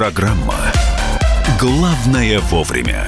Программа 0.00 0.54
«Главное 1.60 2.40
вовремя». 2.40 3.06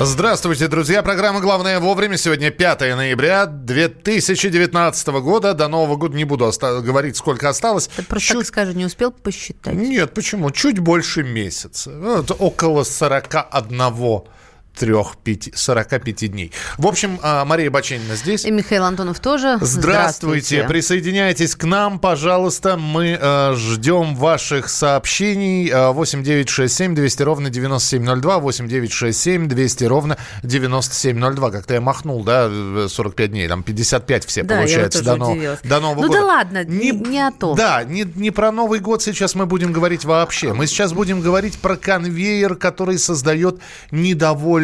Здравствуйте, 0.00 0.66
друзья. 0.66 1.04
Программа 1.04 1.38
«Главное 1.38 1.78
вовремя». 1.78 2.16
Сегодня 2.16 2.50
5 2.50 2.80
ноября 2.96 3.46
2019 3.46 5.06
года. 5.20 5.54
До 5.54 5.68
Нового 5.68 5.94
года 5.94 6.16
не 6.16 6.24
буду 6.24 6.46
оста- 6.46 6.80
говорить, 6.80 7.16
сколько 7.16 7.48
осталось. 7.48 7.86
Ты 7.94 8.02
просто 8.02 8.26
Чуть- 8.26 8.38
так 8.38 8.46
скажи, 8.48 8.74
не 8.74 8.86
успел 8.86 9.12
посчитать? 9.12 9.74
Нет, 9.74 10.12
почему? 10.14 10.50
Чуть 10.50 10.80
больше 10.80 11.22
месяца. 11.22 11.90
Ну, 11.90 12.18
это 12.22 12.34
около 12.34 12.82
41 12.82 13.92
трех, 13.92 14.24
пяти, 14.24 14.30
45 14.78 16.28
дней. 16.30 16.52
В 16.78 16.86
общем, 16.86 17.18
а, 17.22 17.44
Мария 17.44 17.70
Баченина 17.70 18.16
здесь. 18.16 18.44
И 18.44 18.50
Михаил 18.50 18.84
Антонов 18.84 19.20
тоже. 19.20 19.58
Здравствуйте. 19.60 20.64
Присоединяйтесь 20.64 21.54
к 21.56 21.64
нам, 21.64 21.98
пожалуйста. 21.98 22.76
Мы 22.76 23.18
э, 23.20 23.54
ждем 23.56 24.14
ваших 24.14 24.68
сообщений. 24.68 25.68
Э, 25.70 25.90
8967 25.92 26.94
200 26.94 27.22
ровно 27.22 27.50
9702. 27.50 28.38
8967 28.38 29.48
200 29.48 29.84
ровно 29.84 30.16
9702. 30.42 31.50
Как-то 31.50 31.74
я 31.74 31.80
махнул, 31.80 32.22
да, 32.24 32.48
э, 32.50 32.86
45 32.90 33.30
дней. 33.30 33.48
Там 33.48 33.62
55 33.62 34.24
все 34.26 34.42
Да, 34.42 34.56
получается 34.56 35.02
до, 35.04 35.16
но- 35.16 35.32
удивилась. 35.32 35.60
до 35.62 35.80
Нового 35.80 36.02
Ну 36.02 36.06
года. 36.08 36.20
да 36.20 36.24
ладно, 36.26 36.64
не- 36.64 36.90
не 36.92 37.20
о 37.20 37.30
том. 37.32 37.56
Да, 37.56 37.82
не, 37.84 38.06
не 38.14 38.30
про 38.30 38.52
Новый 38.52 38.80
год 38.80 39.02
сейчас 39.02 39.34
мы 39.34 39.46
будем 39.46 39.72
говорить 39.72 40.04
вообще. 40.04 40.52
Мы 40.52 40.66
сейчас 40.66 40.92
будем 40.92 41.20
говорить 41.20 41.58
про 41.58 41.76
конвейер, 41.76 42.54
который 42.56 42.98
создает 42.98 43.58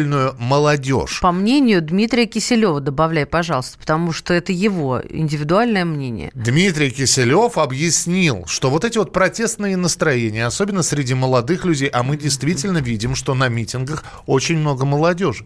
недовольную 0.03 0.35
молодежь. 0.37 1.19
По 1.21 1.31
мнению 1.31 1.81
Дмитрия 1.81 2.25
Киселева, 2.25 2.79
добавляй, 2.79 3.25
пожалуйста, 3.25 3.77
потому 3.79 4.11
что 4.11 4.33
это 4.33 4.51
его 4.51 5.01
индивидуальное 5.09 5.85
мнение. 5.85 6.31
Дмитрий 6.33 6.91
Киселев 6.91 7.57
объяснил, 7.57 8.45
что 8.47 8.69
вот 8.69 8.83
эти 8.83 8.97
вот 8.97 9.11
протестные 9.11 9.77
настроения, 9.77 10.45
особенно 10.45 10.83
среди 10.83 11.13
молодых 11.13 11.65
людей, 11.65 11.87
а 11.87 12.03
мы 12.03 12.17
действительно 12.17 12.79
видим, 12.79 13.15
что 13.15 13.33
на 13.33 13.47
митингах 13.47 14.03
очень 14.25 14.57
много 14.57 14.85
молодежи, 14.85 15.45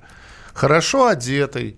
хорошо 0.54 1.08
одетой, 1.08 1.78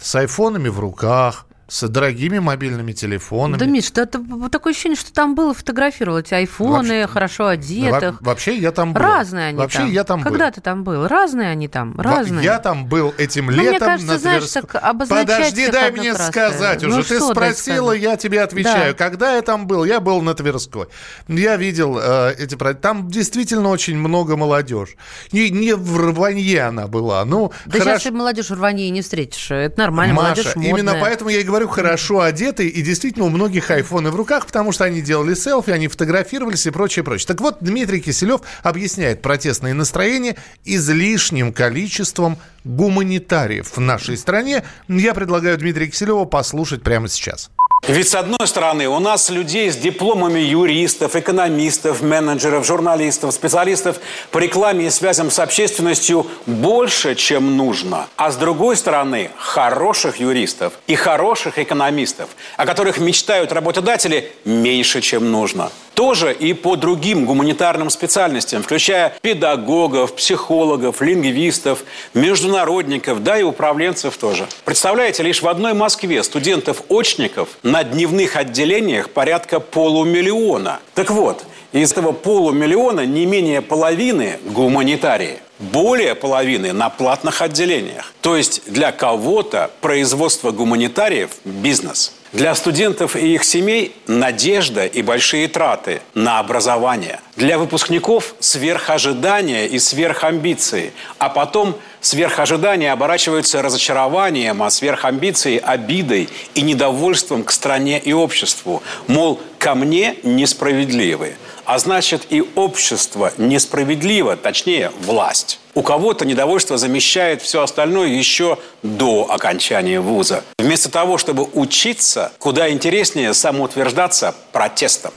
с 0.00 0.14
айфонами 0.14 0.68
в 0.68 0.78
руках, 0.78 1.46
с 1.70 1.86
дорогими 1.86 2.38
мобильными 2.38 2.92
телефонами. 2.92 3.58
Да, 3.58 3.66
Миш, 3.66 3.90
да, 3.90 4.02
это 4.04 4.20
такое 4.50 4.72
ощущение, 4.72 4.96
что 4.96 5.12
там 5.12 5.34
было, 5.34 5.52
фотографировал 5.52 6.18
эти 6.18 6.32
айфоны, 6.32 6.72
Вообще- 7.02 7.06
хорошо 7.06 7.44
Во- 7.44 7.50
одетых. 7.50 8.22
вообще 8.22 8.56
я 8.56 8.72
там 8.72 8.94
был. 8.94 9.02
Разные 9.02 9.48
они 9.48 9.58
Вообще 9.58 9.78
там. 9.80 9.90
я 9.90 10.04
там 10.04 10.22
Когда 10.22 10.46
был. 10.46 10.52
ты 10.54 10.60
там 10.62 10.82
был? 10.84 11.06
Разные 11.06 11.50
они 11.50 11.68
там, 11.68 11.92
Во- 11.92 12.02
разные. 12.02 12.42
Я 12.42 12.58
там 12.58 12.86
был 12.86 13.12
этим 13.18 13.46
Ну, 13.48 13.52
мне 13.52 13.72
летом 13.72 13.86
кажется, 13.88 14.12
на 14.12 14.18
знаешь, 14.18 14.50
так 14.50 14.74
обозначать 14.82 15.26
Подожди, 15.36 15.68
дай 15.70 15.90
мне 15.92 16.14
красное. 16.14 16.30
сказать 16.30 16.82
Ну, 16.82 16.88
уже. 16.88 17.02
Ты 17.08 17.20
спросила, 17.20 17.92
я 17.92 18.16
тебе 18.16 18.40
отвечаю. 18.42 18.94
Да. 18.94 18.98
Когда 18.98 19.34
я 19.36 19.42
там 19.42 19.66
был? 19.66 19.84
Я 19.84 20.00
был 20.00 20.22
на 20.22 20.32
Тверской. 20.34 20.86
Я 21.28 21.56
видел 21.56 21.98
э, 22.00 22.34
эти... 22.38 22.54
Там 22.80 23.08
действительно 23.10 23.68
очень 23.68 23.98
много 23.98 24.36
молодежи. 24.38 24.94
Не, 25.32 25.50
не 25.50 25.74
в 25.74 25.98
рванье 25.98 26.62
она 26.62 26.86
была. 26.86 27.22
Ну, 27.26 27.52
Да 27.66 27.72
сейчас 27.74 27.84
хорошо. 27.84 28.08
и 28.08 28.12
молодежь 28.12 28.48
в 28.48 28.54
рванье 28.54 28.88
не 28.88 29.02
встретишь. 29.02 29.50
Это 29.50 29.78
нормально, 29.78 30.14
Маша, 30.14 30.26
молодежь 30.28 30.56
модная. 30.56 30.70
именно 30.70 30.96
поэтому 30.98 31.28
я 31.30 31.40
и 31.40 31.42
говорю 31.42 31.57
хорошо 31.66 32.20
одетые, 32.20 32.68
и 32.68 32.82
действительно 32.82 33.24
у 33.24 33.30
многих 33.30 33.70
айфоны 33.70 34.10
в 34.10 34.16
руках, 34.16 34.46
потому 34.46 34.70
что 34.72 34.84
они 34.84 35.00
делали 35.00 35.34
селфи, 35.34 35.70
они 35.70 35.88
фотографировались 35.88 36.66
и 36.66 36.70
прочее, 36.70 37.04
прочее. 37.04 37.26
Так 37.26 37.40
вот, 37.40 37.56
Дмитрий 37.60 38.00
Киселев 38.00 38.42
объясняет 38.62 39.22
протестные 39.22 39.74
настроения 39.74 40.36
излишним 40.64 41.52
количеством 41.52 42.38
гуманитариев 42.64 43.76
в 43.76 43.80
нашей 43.80 44.16
стране. 44.16 44.64
Я 44.88 45.14
предлагаю 45.14 45.58
Дмитрия 45.58 45.88
Киселева 45.88 46.24
послушать 46.24 46.82
прямо 46.82 47.08
сейчас. 47.08 47.50
Ведь, 47.86 48.08
с 48.08 48.14
одной 48.14 48.46
стороны, 48.46 48.88
у 48.88 48.98
нас 48.98 49.30
людей 49.30 49.70
с 49.70 49.76
дипломами 49.76 50.40
юристов, 50.40 51.16
экономистов, 51.16 52.02
менеджеров, 52.02 52.66
журналистов, 52.66 53.32
специалистов 53.32 53.98
по 54.30 54.38
рекламе 54.38 54.86
и 54.86 54.90
связям 54.90 55.30
с 55.30 55.38
общественностью 55.38 56.26
больше, 56.46 57.14
чем 57.14 57.56
нужно. 57.56 58.08
А 58.16 58.30
с 58.30 58.36
другой 58.36 58.76
стороны, 58.76 59.30
хороших 59.38 60.20
юристов 60.20 60.74
и 60.86 60.96
хороших 60.96 61.58
экономистов, 61.58 62.30
о 62.56 62.66
которых 62.66 62.98
мечтают 62.98 63.52
работодатели, 63.52 64.32
меньше, 64.44 65.00
чем 65.00 65.30
нужно. 65.30 65.70
Тоже 65.98 66.32
и 66.32 66.52
по 66.52 66.76
другим 66.76 67.24
гуманитарным 67.24 67.90
специальностям, 67.90 68.62
включая 68.62 69.12
педагогов, 69.20 70.14
психологов, 70.14 71.02
лингвистов, 71.02 71.80
международников, 72.14 73.24
да 73.24 73.36
и 73.36 73.42
управленцев 73.42 74.16
тоже. 74.16 74.46
Представляете, 74.64 75.24
лишь 75.24 75.42
в 75.42 75.48
одной 75.48 75.74
Москве 75.74 76.22
студентов-очников 76.22 77.48
на 77.64 77.82
дневных 77.82 78.36
отделениях 78.36 79.10
порядка 79.10 79.58
полумиллиона. 79.58 80.78
Так 80.94 81.10
вот, 81.10 81.44
из 81.72 81.90
этого 81.90 82.12
полумиллиона 82.12 83.04
не 83.04 83.26
менее 83.26 83.60
половины 83.60 84.38
гуманитарии. 84.44 85.40
Более 85.58 86.14
половины 86.14 86.72
на 86.72 86.90
платных 86.90 87.42
отделениях. 87.42 88.14
То 88.20 88.36
есть 88.36 88.62
для 88.70 88.92
кого-то 88.92 89.72
производство 89.80 90.52
гуманитариев– 90.52 91.30
бизнес. 91.44 92.12
Для 92.32 92.54
студентов 92.54 93.16
и 93.16 93.34
их 93.34 93.42
семей– 93.42 93.96
надежда 94.06 94.84
и 94.84 95.00
большие 95.00 95.48
траты 95.48 96.02
на 96.12 96.40
образование. 96.40 97.20
Для 97.36 97.56
выпускников– 97.56 98.34
сверхожидания 98.40 99.64
и 99.66 99.78
сверхамбиции. 99.78 100.92
А 101.16 101.30
потом 101.30 101.74
сверхожидания 102.02 102.92
оборачиваются 102.92 103.62
разочарованием, 103.62 104.62
а 104.62 104.68
сверхамбиции– 104.68 105.58
обидой 105.64 106.28
и 106.54 106.60
недовольством 106.60 107.44
к 107.44 107.50
стране 107.50 107.98
и 107.98 108.12
обществу. 108.12 108.82
Мол, 109.06 109.40
ко 109.58 109.74
мне 109.74 110.16
несправедливы. 110.22 111.36
А 111.68 111.78
значит, 111.78 112.22
и 112.30 112.42
общество 112.54 113.30
несправедливо, 113.36 114.38
точнее, 114.38 114.90
власть. 115.02 115.60
У 115.74 115.82
кого-то 115.82 116.24
недовольство 116.24 116.78
замещает 116.78 117.42
все 117.42 117.62
остальное 117.62 118.08
еще 118.08 118.58
до 118.82 119.30
окончания 119.30 120.00
вуза. 120.00 120.42
Вместо 120.58 120.90
того, 120.90 121.18
чтобы 121.18 121.46
учиться, 121.52 122.32
куда 122.38 122.70
интереснее 122.70 123.34
самоутверждаться 123.34 124.34
протестом. 124.50 125.12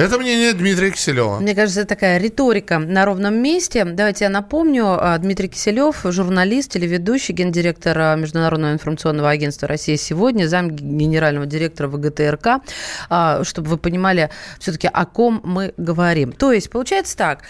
Это 0.00 0.18
мнение 0.18 0.54
Дмитрия 0.54 0.92
Киселева. 0.92 1.40
Мне 1.40 1.54
кажется, 1.54 1.82
это 1.82 1.90
такая 1.90 2.16
риторика 2.16 2.78
на 2.78 3.04
ровном 3.04 3.34
месте. 3.34 3.84
Давайте 3.84 4.24
я 4.24 4.30
напомню. 4.30 4.96
а, 4.98 5.18
Дмитрий 5.18 5.48
Киселев, 5.48 6.00
журналист, 6.04 6.72
телеведущий, 6.72 7.34
гендиректор 7.34 7.98
а, 7.98 8.16
Международного 8.16 8.72
информационного 8.72 9.28
агентства 9.28 9.68
«Россия 9.68 9.98
сегодня», 9.98 10.48
зам 10.48 10.70
генерального 10.70 11.44
директора 11.44 11.88
ВГТРК, 11.88 12.62
А, 13.10 13.44
чтобы 13.44 13.68
вы 13.68 13.76
понимали 13.76 14.30
все-таки, 14.58 14.88
о 14.90 15.04
ком 15.04 15.42
мы 15.44 15.74
говорим. 15.76 16.32
То 16.32 16.50
есть, 16.50 16.70
получается 16.70 17.18
так, 17.18 17.42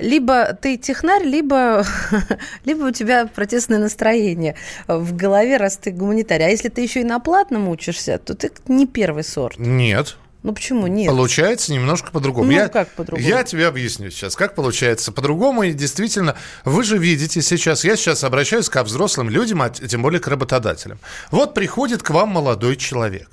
либо 0.00 0.54
ты 0.54 0.78
технарь, 0.78 1.24
либо, 1.24 1.84
либо 2.64 2.84
у 2.84 2.90
тебя 2.90 3.26
протестное 3.26 3.78
настроение 3.78 4.56
в 4.88 5.14
голове, 5.14 5.58
раз 5.58 5.76
ты 5.76 5.90
гуманитарий. 5.90 6.46
А 6.46 6.48
если 6.48 6.70
ты 6.70 6.80
еще 6.80 7.02
и 7.02 7.04
на 7.04 7.20
платном 7.20 7.68
учишься, 7.68 8.16
то 8.16 8.34
ты 8.34 8.50
не 8.66 8.86
первый 8.86 9.24
сорт. 9.24 9.58
Нет. 9.58 10.16
Ну 10.42 10.52
почему 10.52 10.88
нет? 10.88 11.08
Получается 11.08 11.72
немножко 11.72 12.10
по-другому. 12.10 12.46
Ну, 12.46 12.52
я, 12.52 12.68
как 12.68 12.88
по-другому? 12.90 13.26
Я 13.26 13.44
тебе 13.44 13.66
объясню 13.68 14.10
сейчас, 14.10 14.34
как 14.34 14.54
получается 14.54 15.12
по-другому. 15.12 15.62
И 15.62 15.72
действительно, 15.72 16.36
вы 16.64 16.82
же 16.82 16.98
видите 16.98 17.40
сейчас, 17.42 17.84
я 17.84 17.96
сейчас 17.96 18.24
обращаюсь 18.24 18.68
ко 18.68 18.82
взрослым 18.82 19.30
людям, 19.30 19.62
а 19.62 19.70
тем 19.70 20.02
более 20.02 20.20
к 20.20 20.26
работодателям. 20.26 20.98
Вот 21.30 21.54
приходит 21.54 22.02
к 22.02 22.10
вам 22.10 22.30
молодой 22.30 22.76
человек. 22.76 23.30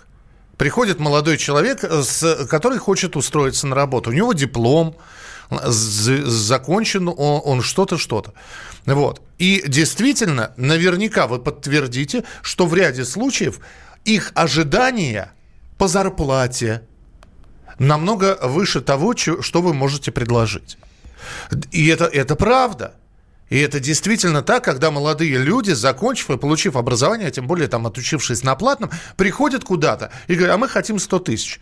Приходит 0.58 1.00
молодой 1.00 1.38
человек, 1.38 1.84
э, 1.84 2.04
который 2.48 2.78
хочет 2.78 3.16
устроиться 3.16 3.66
на 3.66 3.76
работу. 3.76 4.12
У 4.12 4.14
него 4.14 4.34
диплом, 4.34 4.96
закончен 5.50 7.08
он, 7.08 7.42
он 7.44 7.62
что-то, 7.62 7.98
что-то. 7.98 8.34
Вот. 8.86 9.22
И 9.40 9.64
действительно, 9.68 10.54
наверняка 10.58 11.28
вы 11.28 11.40
подтвердите, 11.40 12.24
что 12.42 12.66
в 12.66 12.76
ряде 12.76 13.06
случаев 13.06 13.60
их 14.06 14.32
ожидания 14.36 15.32
по 15.78 15.88
зарплате, 15.88 16.84
намного 17.80 18.38
выше 18.44 18.82
того, 18.82 19.16
что 19.16 19.62
вы 19.62 19.74
можете 19.74 20.12
предложить. 20.12 20.78
И 21.72 21.88
это, 21.88 22.06
это 22.06 22.36
правда. 22.36 22.94
И 23.50 23.58
это 23.58 23.80
действительно 23.80 24.44
так, 24.44 24.64
когда 24.64 24.92
молодые 24.92 25.38
люди, 25.38 25.72
закончив 25.72 26.30
и 26.30 26.38
получив 26.38 26.76
образование, 26.76 27.30
а 27.30 27.32
тем 27.32 27.48
более 27.48 27.68
там 27.68 27.88
отучившись 27.88 28.44
на 28.44 28.56
платном, 28.56 28.92
приходят 29.18 29.64
куда-то 29.64 30.12
и 30.28 30.36
говорят, 30.36 30.56
а 30.56 30.58
мы 30.60 30.68
хотим 30.68 31.00
100 31.00 31.20
тысяч. 31.20 31.60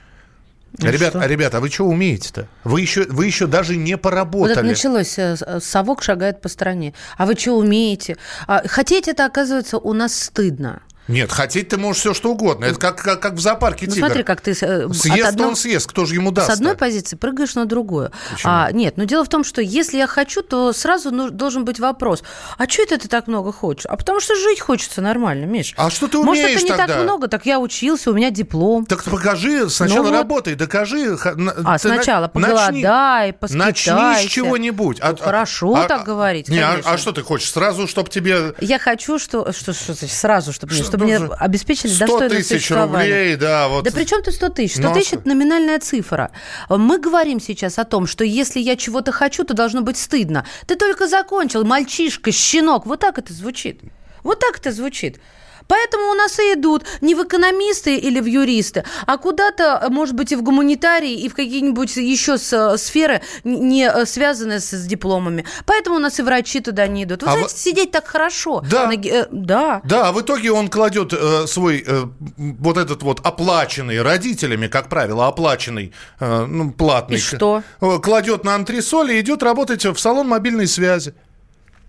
Ну 0.80 0.92
ребят, 0.92 1.12
что? 1.12 1.26
ребята, 1.26 1.58
а 1.58 1.60
вы 1.62 1.70
что 1.70 1.86
умеете-то? 1.86 2.48
Вы 2.66 2.82
еще, 2.82 3.06
вы 3.06 3.26
еще 3.26 3.48
даже 3.48 3.78
не 3.78 3.98
поработали. 3.98 4.50
Вот 4.50 4.58
это 4.58 4.64
началось, 4.64 5.18
э, 5.18 5.38
э, 5.40 5.60
совок 5.62 6.04
шагает 6.04 6.42
по 6.42 6.50
стране. 6.50 6.94
А 7.18 7.26
вы 7.26 7.36
что 7.36 7.54
умеете? 7.54 8.18
А, 8.48 8.68
хотеть 8.68 9.08
это, 9.08 9.26
оказывается, 9.26 9.78
у 9.78 9.94
нас 9.94 10.14
стыдно. 10.14 10.82
Нет, 11.08 11.32
хотеть 11.32 11.70
ты 11.70 11.78
можешь 11.78 12.02
все 12.02 12.14
что 12.14 12.32
угодно. 12.32 12.66
Это 12.66 12.80
как, 12.80 12.98
как, 13.02 13.22
как 13.22 13.34
в 13.34 13.40
зоопарке 13.40 13.86
ну, 13.88 13.94
тигр. 13.94 14.08
смотри, 14.08 14.24
как 14.24 14.42
ты... 14.42 14.52
Э, 14.62 14.90
съест 14.92 15.30
одного, 15.30 15.50
он 15.50 15.56
съест, 15.56 15.88
кто 15.88 16.06
же 16.06 16.16
ему 16.16 16.32
даст? 16.32 16.50
С 16.50 16.54
одной 16.54 16.76
позиции 16.76 17.16
прыгаешь 17.16 17.56
на 17.56 17.66
другую. 17.66 18.12
А, 18.44 18.72
нет, 18.72 18.98
но 18.98 19.06
дело 19.06 19.24
в 19.24 19.30
том, 19.30 19.44
что 19.44 19.62
если 19.62 19.98
я 19.98 20.08
хочу, 20.08 20.42
то 20.42 20.74
сразу 20.74 21.12
ну, 21.12 21.30
должен 21.30 21.66
быть 21.66 21.80
вопрос. 21.80 22.24
А 22.58 22.68
что 22.68 22.84
это 22.84 22.98
ты 22.98 23.08
так 23.08 23.28
много 23.28 23.52
хочешь? 23.52 23.86
А 23.86 23.96
потому 23.96 24.20
что 24.20 24.36
жить 24.36 24.60
хочется 24.60 25.02
нормально, 25.02 25.46
Миш. 25.46 25.74
А 25.78 25.90
что 25.90 26.08
ты 26.08 26.18
умеешь 26.18 26.44
Может, 26.44 26.58
это 26.58 26.64
не 26.64 26.70
тогда? 26.70 26.88
так 26.88 27.04
много, 27.04 27.28
так 27.28 27.46
я 27.46 27.60
учился, 27.60 28.12
у 28.12 28.14
меня 28.14 28.30
диплом. 28.30 28.86
Так 28.86 29.04
покажи, 29.04 29.70
сначала 29.70 30.08
ну, 30.08 30.12
работай, 30.12 30.56
докажи. 30.56 31.18
А, 31.64 31.78
сначала 31.78 32.28
поголодай, 32.28 33.36
начни, 33.42 33.92
начни 33.94 34.28
с 34.28 34.32
чего-нибудь. 34.32 35.00
Ну, 35.02 35.06
а, 35.10 35.16
хорошо 35.16 35.76
а, 35.76 35.88
так 35.88 36.04
говорить, 36.04 36.50
не, 36.50 36.60
а, 36.60 36.80
а 36.84 36.98
что 36.98 37.12
ты 37.12 37.22
хочешь? 37.22 37.52
Сразу, 37.52 37.88
чтобы 37.88 38.10
тебе... 38.10 38.54
Я 38.60 38.80
хочу, 38.80 39.20
что... 39.20 39.52
Что, 39.52 39.74
что, 39.74 39.94
что 39.94 40.08
сразу, 40.08 40.52
чтобы, 40.52 40.74
что, 40.74 40.97
чтобы 40.98 41.06
мне 41.06 41.36
обеспечили 41.38 41.92
100 41.92 42.06
достойное 42.06 42.38
тысяч 42.38 42.72
рублей, 42.72 43.36
да. 43.36 43.68
Вот. 43.68 43.84
Да 43.84 43.92
при 43.92 44.04
чем 44.04 44.24
тут 44.24 44.34
100 44.34 44.50
тысяч? 44.50 44.78
100 44.78 44.94
тысяч– 44.94 45.14
это 45.14 45.28
номинальная 45.28 45.80
цифра. 45.80 46.32
Мы 46.70 47.00
говорим 47.00 47.40
сейчас 47.40 47.80
о 47.80 47.86
том, 47.86 48.08
что 48.08 48.24
если 48.24 48.60
я 48.60 48.76
чего-то 48.76 49.12
хочу, 49.12 49.44
то 49.44 49.54
должно 49.54 49.82
быть 49.82 49.98
стыдно. 49.98 50.46
Ты 50.66 50.76
только 50.76 51.08
закончил, 51.08 51.64
мальчишка, 51.64 52.32
щенок. 52.32 52.86
Вот 52.86 53.00
так 53.00 53.18
это 53.18 53.34
звучит. 53.34 53.82
Вот 54.24 54.40
так 54.40 54.58
это 54.60 54.72
звучит. 54.72 55.20
Поэтому 55.68 56.12
у 56.12 56.14
нас 56.14 56.40
и 56.40 56.54
идут 56.54 56.84
не 57.02 57.16
в 57.16 57.24
экономисты 57.24 57.96
или 57.96 58.20
в 58.20 58.26
юристы, 58.26 58.84
а 59.06 59.18
куда-то, 59.18 59.88
может 59.90 60.16
быть, 60.16 60.32
и 60.32 60.36
в 60.36 60.42
гуманитарии, 60.42 61.14
и 61.14 61.30
в 61.30 61.36
какие-нибудь 61.36 61.96
еще 61.98 62.38
сферы, 62.38 63.22
не 63.44 63.90
э, 63.90 64.06
связанные 64.06 64.60
с, 64.60 64.86
дипломами. 64.86 65.46
Поэтому 65.66 65.98
у 65.98 66.00
нас 66.00 66.20
и 66.20 66.24
врачи 66.24 66.60
туда 66.60 66.88
не 66.88 67.04
идут. 67.04 67.24
Вы 67.24 67.30
а 67.30 67.32
знаете, 67.32 67.56
в... 67.56 67.58
сидеть 67.58 67.92
так 67.92 68.08
хорошо. 68.08 68.64
Да. 68.70 68.88
На... 68.88 68.94
Э, 68.94 69.28
да. 69.32 69.82
Да, 69.84 70.10
а 70.10 70.12
в 70.12 70.22
итоге 70.22 70.52
он 70.52 70.70
кладет 70.70 71.14
э, 71.14 71.48
свой 71.48 71.84
э, 71.86 72.06
вот 72.38 72.78
этот 72.78 73.04
вот 73.04 73.20
оплаченный 73.26 74.02
родителями, 74.02 74.68
как 74.68 74.90
правило, 74.90 75.28
оплаченный, 75.28 75.94
э, 76.20 76.46
ну, 76.46 76.72
платный. 76.72 77.18
И 77.18 77.20
что? 77.20 77.64
Э, 77.82 78.00
кладет 78.02 78.44
на 78.44 78.56
антресоли 78.56 79.16
и 79.16 79.22
идет 79.22 79.44
работать 79.44 79.86
в 79.86 79.98
салон 79.98 80.28
мобильной 80.28 80.68
связи. 80.68 81.14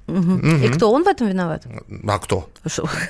Угу. 0.09 0.33
Угу. 0.35 0.65
И 0.65 0.69
кто 0.69 0.91
он 0.91 1.05
в 1.05 1.07
этом 1.07 1.29
виноват? 1.29 1.65
А 2.07 2.19
кто? 2.19 2.49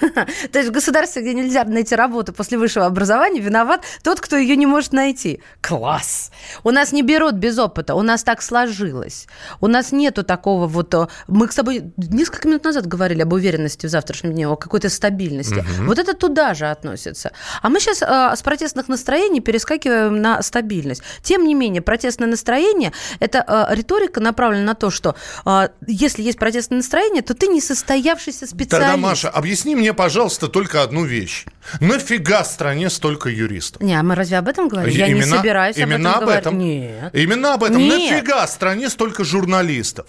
То 0.52 0.58
есть 0.58 0.68
в 0.68 0.72
государстве, 0.72 1.22
где 1.22 1.34
нельзя 1.34 1.64
найти 1.64 1.94
работу 1.94 2.32
после 2.32 2.58
высшего 2.58 2.86
образования, 2.86 3.40
виноват 3.40 3.84
тот, 4.02 4.20
кто 4.20 4.36
ее 4.36 4.56
не 4.56 4.66
может 4.66 4.92
найти. 4.92 5.40
Класс! 5.60 6.30
У 6.64 6.70
нас 6.70 6.92
не 6.92 7.02
берут 7.02 7.34
без 7.34 7.58
опыта, 7.58 7.94
у 7.94 8.02
нас 8.02 8.24
так 8.24 8.42
сложилось. 8.42 9.26
У 9.60 9.68
нас 9.68 9.92
нету 9.92 10.24
такого 10.24 10.66
вот... 10.66 10.92
Э, 10.94 11.06
мы 11.28 11.50
с 11.50 11.54
тобой 11.54 11.92
несколько 11.96 12.48
минут 12.48 12.64
назад 12.64 12.86
говорили 12.86 13.22
об 13.22 13.32
уверенности 13.32 13.86
в 13.86 13.90
завтрашнем 13.90 14.32
дне, 14.32 14.48
о 14.48 14.56
какой-то 14.56 14.88
стабильности. 14.88 15.60
Угу. 15.60 15.86
Вот 15.86 15.98
это 15.98 16.14
туда 16.14 16.54
же 16.54 16.66
относится. 16.66 17.32
А 17.62 17.68
мы 17.68 17.80
сейчас 17.80 18.02
а, 18.02 18.34
с 18.34 18.42
протестных 18.42 18.88
настроений 18.88 19.40
перескакиваем 19.40 20.20
на 20.20 20.42
стабильность. 20.42 21.02
Тем 21.22 21.44
не 21.44 21.54
менее, 21.54 21.82
протестное 21.82 22.28
настроение– 22.28 22.92
это 23.20 23.42
а, 23.46 23.74
риторика 23.74 24.20
направлена 24.20 24.64
на 24.64 24.74
то, 24.74 24.90
что 24.90 25.14
а, 25.44 25.70
если 25.86 26.22
есть 26.22 26.38
протестное 26.38 26.76
настроение, 26.76 26.87
настроение, 26.88 27.22
то 27.22 27.34
ты 27.34 27.46
не 27.48 27.60
состоявшийся 27.60 28.46
специалист. 28.46 28.70
Тогда, 28.70 28.96
Маша, 28.96 29.28
объясни 29.28 29.76
мне, 29.76 29.92
пожалуйста, 29.92 30.48
только 30.48 30.82
одну 30.82 31.04
вещь. 31.04 31.44
Нафига 31.80 32.44
стране 32.44 32.88
столько 32.88 33.28
юристов? 33.28 33.82
Не, 33.82 33.94
а 33.94 34.02
мы 34.02 34.14
разве 34.14 34.38
об 34.38 34.48
этом 34.48 34.68
говорим? 34.68 34.92
Я 34.94 35.06
именно, 35.06 35.24
не 35.24 35.30
собираюсь 35.30 35.76
именно 35.76 36.14
об 36.14 36.28
этом, 36.28 36.28
об 36.28 36.38
этом 36.38 36.58
говорить. 36.58 36.90
Нет. 36.90 37.14
Именно 37.14 37.54
об 37.54 37.64
этом. 37.64 37.78
Нет. 37.78 38.12
Нафига 38.12 38.46
стране 38.46 38.88
столько 38.88 39.24
журналистов? 39.24 40.06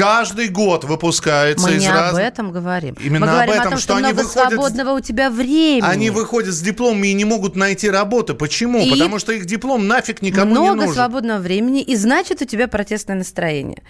Каждый 0.00 0.48
год 0.48 0.84
выпускается 0.84 1.68
Мы 1.68 1.76
из 1.76 1.82
не 1.82 1.90
раз... 1.90 2.12
об 2.12 2.18
этом 2.18 2.52
говорим. 2.52 2.96
Именно 2.98 3.26
Мы 3.26 3.32
говорим 3.32 3.52
об 3.52 3.60
этом, 3.60 3.66
о 3.66 3.70
том, 3.70 3.78
что, 3.78 3.82
что 3.82 3.96
они 3.96 4.12
много 4.14 4.22
выходят... 4.22 4.52
свободного 4.52 4.90
у 4.96 5.00
тебя 5.00 5.28
времени. 5.28 5.84
Они 5.86 6.08
выходят 6.08 6.54
с 6.54 6.60
дипломами 6.62 7.08
и 7.08 7.12
не 7.12 7.26
могут 7.26 7.54
найти 7.54 7.90
работы. 7.90 8.32
Почему? 8.32 8.80
И 8.80 8.90
Потому 8.90 9.18
что 9.18 9.32
их 9.32 9.44
диплом 9.44 9.86
нафиг 9.86 10.22
никому 10.22 10.52
не 10.52 10.58
нужен. 10.58 10.76
Много 10.76 10.94
свободного 10.94 11.38
времени, 11.38 11.82
и 11.82 11.96
значит 11.96 12.40
у 12.40 12.46
тебя 12.46 12.66
протестное 12.66 13.16
настроение. 13.16 13.82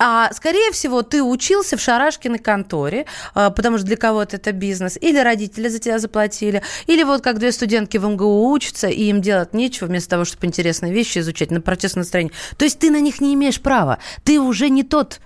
А 0.00 0.32
скорее 0.32 0.72
всего, 0.72 1.02
ты 1.02 1.22
учился 1.22 1.76
в 1.76 1.80
Шарашкиной 1.80 2.40
конторе, 2.40 3.06
а, 3.34 3.50
потому 3.50 3.78
что 3.78 3.86
для 3.86 3.96
кого-то 3.96 4.38
это 4.38 4.50
бизнес, 4.50 4.98
или 5.00 5.18
родители 5.18 5.68
за 5.68 5.78
тебя 5.78 6.00
заплатили, 6.00 6.62
или 6.88 7.04
вот 7.04 7.22
как 7.22 7.38
две 7.38 7.52
студентки 7.52 7.98
в 7.98 8.08
МГУ 8.08 8.50
учатся, 8.50 8.88
и 8.88 9.04
им 9.04 9.22
делать 9.22 9.54
нечего, 9.54 9.86
вместо 9.86 10.10
того, 10.10 10.24
чтобы 10.24 10.44
интересные 10.46 10.92
вещи 10.92 11.18
изучать 11.18 11.52
на 11.52 11.60
протестное 11.60 12.02
настроение. 12.02 12.32
То 12.56 12.64
есть 12.64 12.80
ты 12.80 12.90
на 12.90 13.00
них 13.00 13.20
не 13.20 13.34
имеешь 13.34 13.60
права. 13.60 13.98
Ты 14.24 14.40
уже 14.40 14.68
не 14.68 14.82
тот 14.82 15.20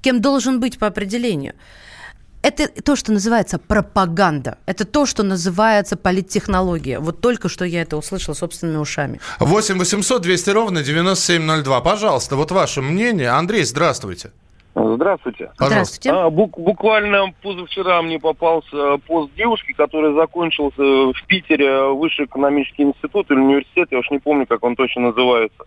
кем 0.00 0.20
должен 0.20 0.60
быть 0.60 0.78
по 0.78 0.86
определению. 0.86 1.54
Это 2.40 2.68
то, 2.82 2.94
что 2.94 3.12
называется 3.12 3.58
пропаганда. 3.58 4.58
Это 4.66 4.84
то, 4.84 5.06
что 5.06 5.24
называется 5.24 5.96
политтехнология. 5.96 7.00
Вот 7.00 7.20
только 7.20 7.48
что 7.48 7.64
я 7.64 7.82
это 7.82 7.96
услышала 7.96 8.34
собственными 8.34 8.78
ушами. 8.78 9.20
8 9.40 9.78
800 9.78 10.22
200 10.22 10.50
ровно 10.50 10.82
9702. 10.82 11.80
Пожалуйста, 11.80 12.36
вот 12.36 12.52
ваше 12.52 12.80
мнение. 12.80 13.30
Андрей, 13.30 13.64
здравствуйте. 13.64 14.30
Здравствуйте. 14.74 15.50
Здравствуйте. 15.58 16.10
А, 16.10 16.30
бук- 16.30 16.56
буквально 16.56 17.34
позавчера 17.42 18.00
мне 18.02 18.20
попался 18.20 18.98
пост 19.08 19.34
девушки, 19.34 19.72
которая 19.72 20.14
закончила 20.14 20.70
в 20.76 21.26
Питере 21.26 21.88
высший 21.92 22.26
экономический 22.26 22.84
институт 22.84 23.28
или 23.32 23.38
университет, 23.38 23.88
я 23.90 23.98
уж 23.98 24.10
не 24.10 24.20
помню, 24.20 24.46
как 24.46 24.62
он 24.62 24.76
точно 24.76 25.08
называется, 25.08 25.64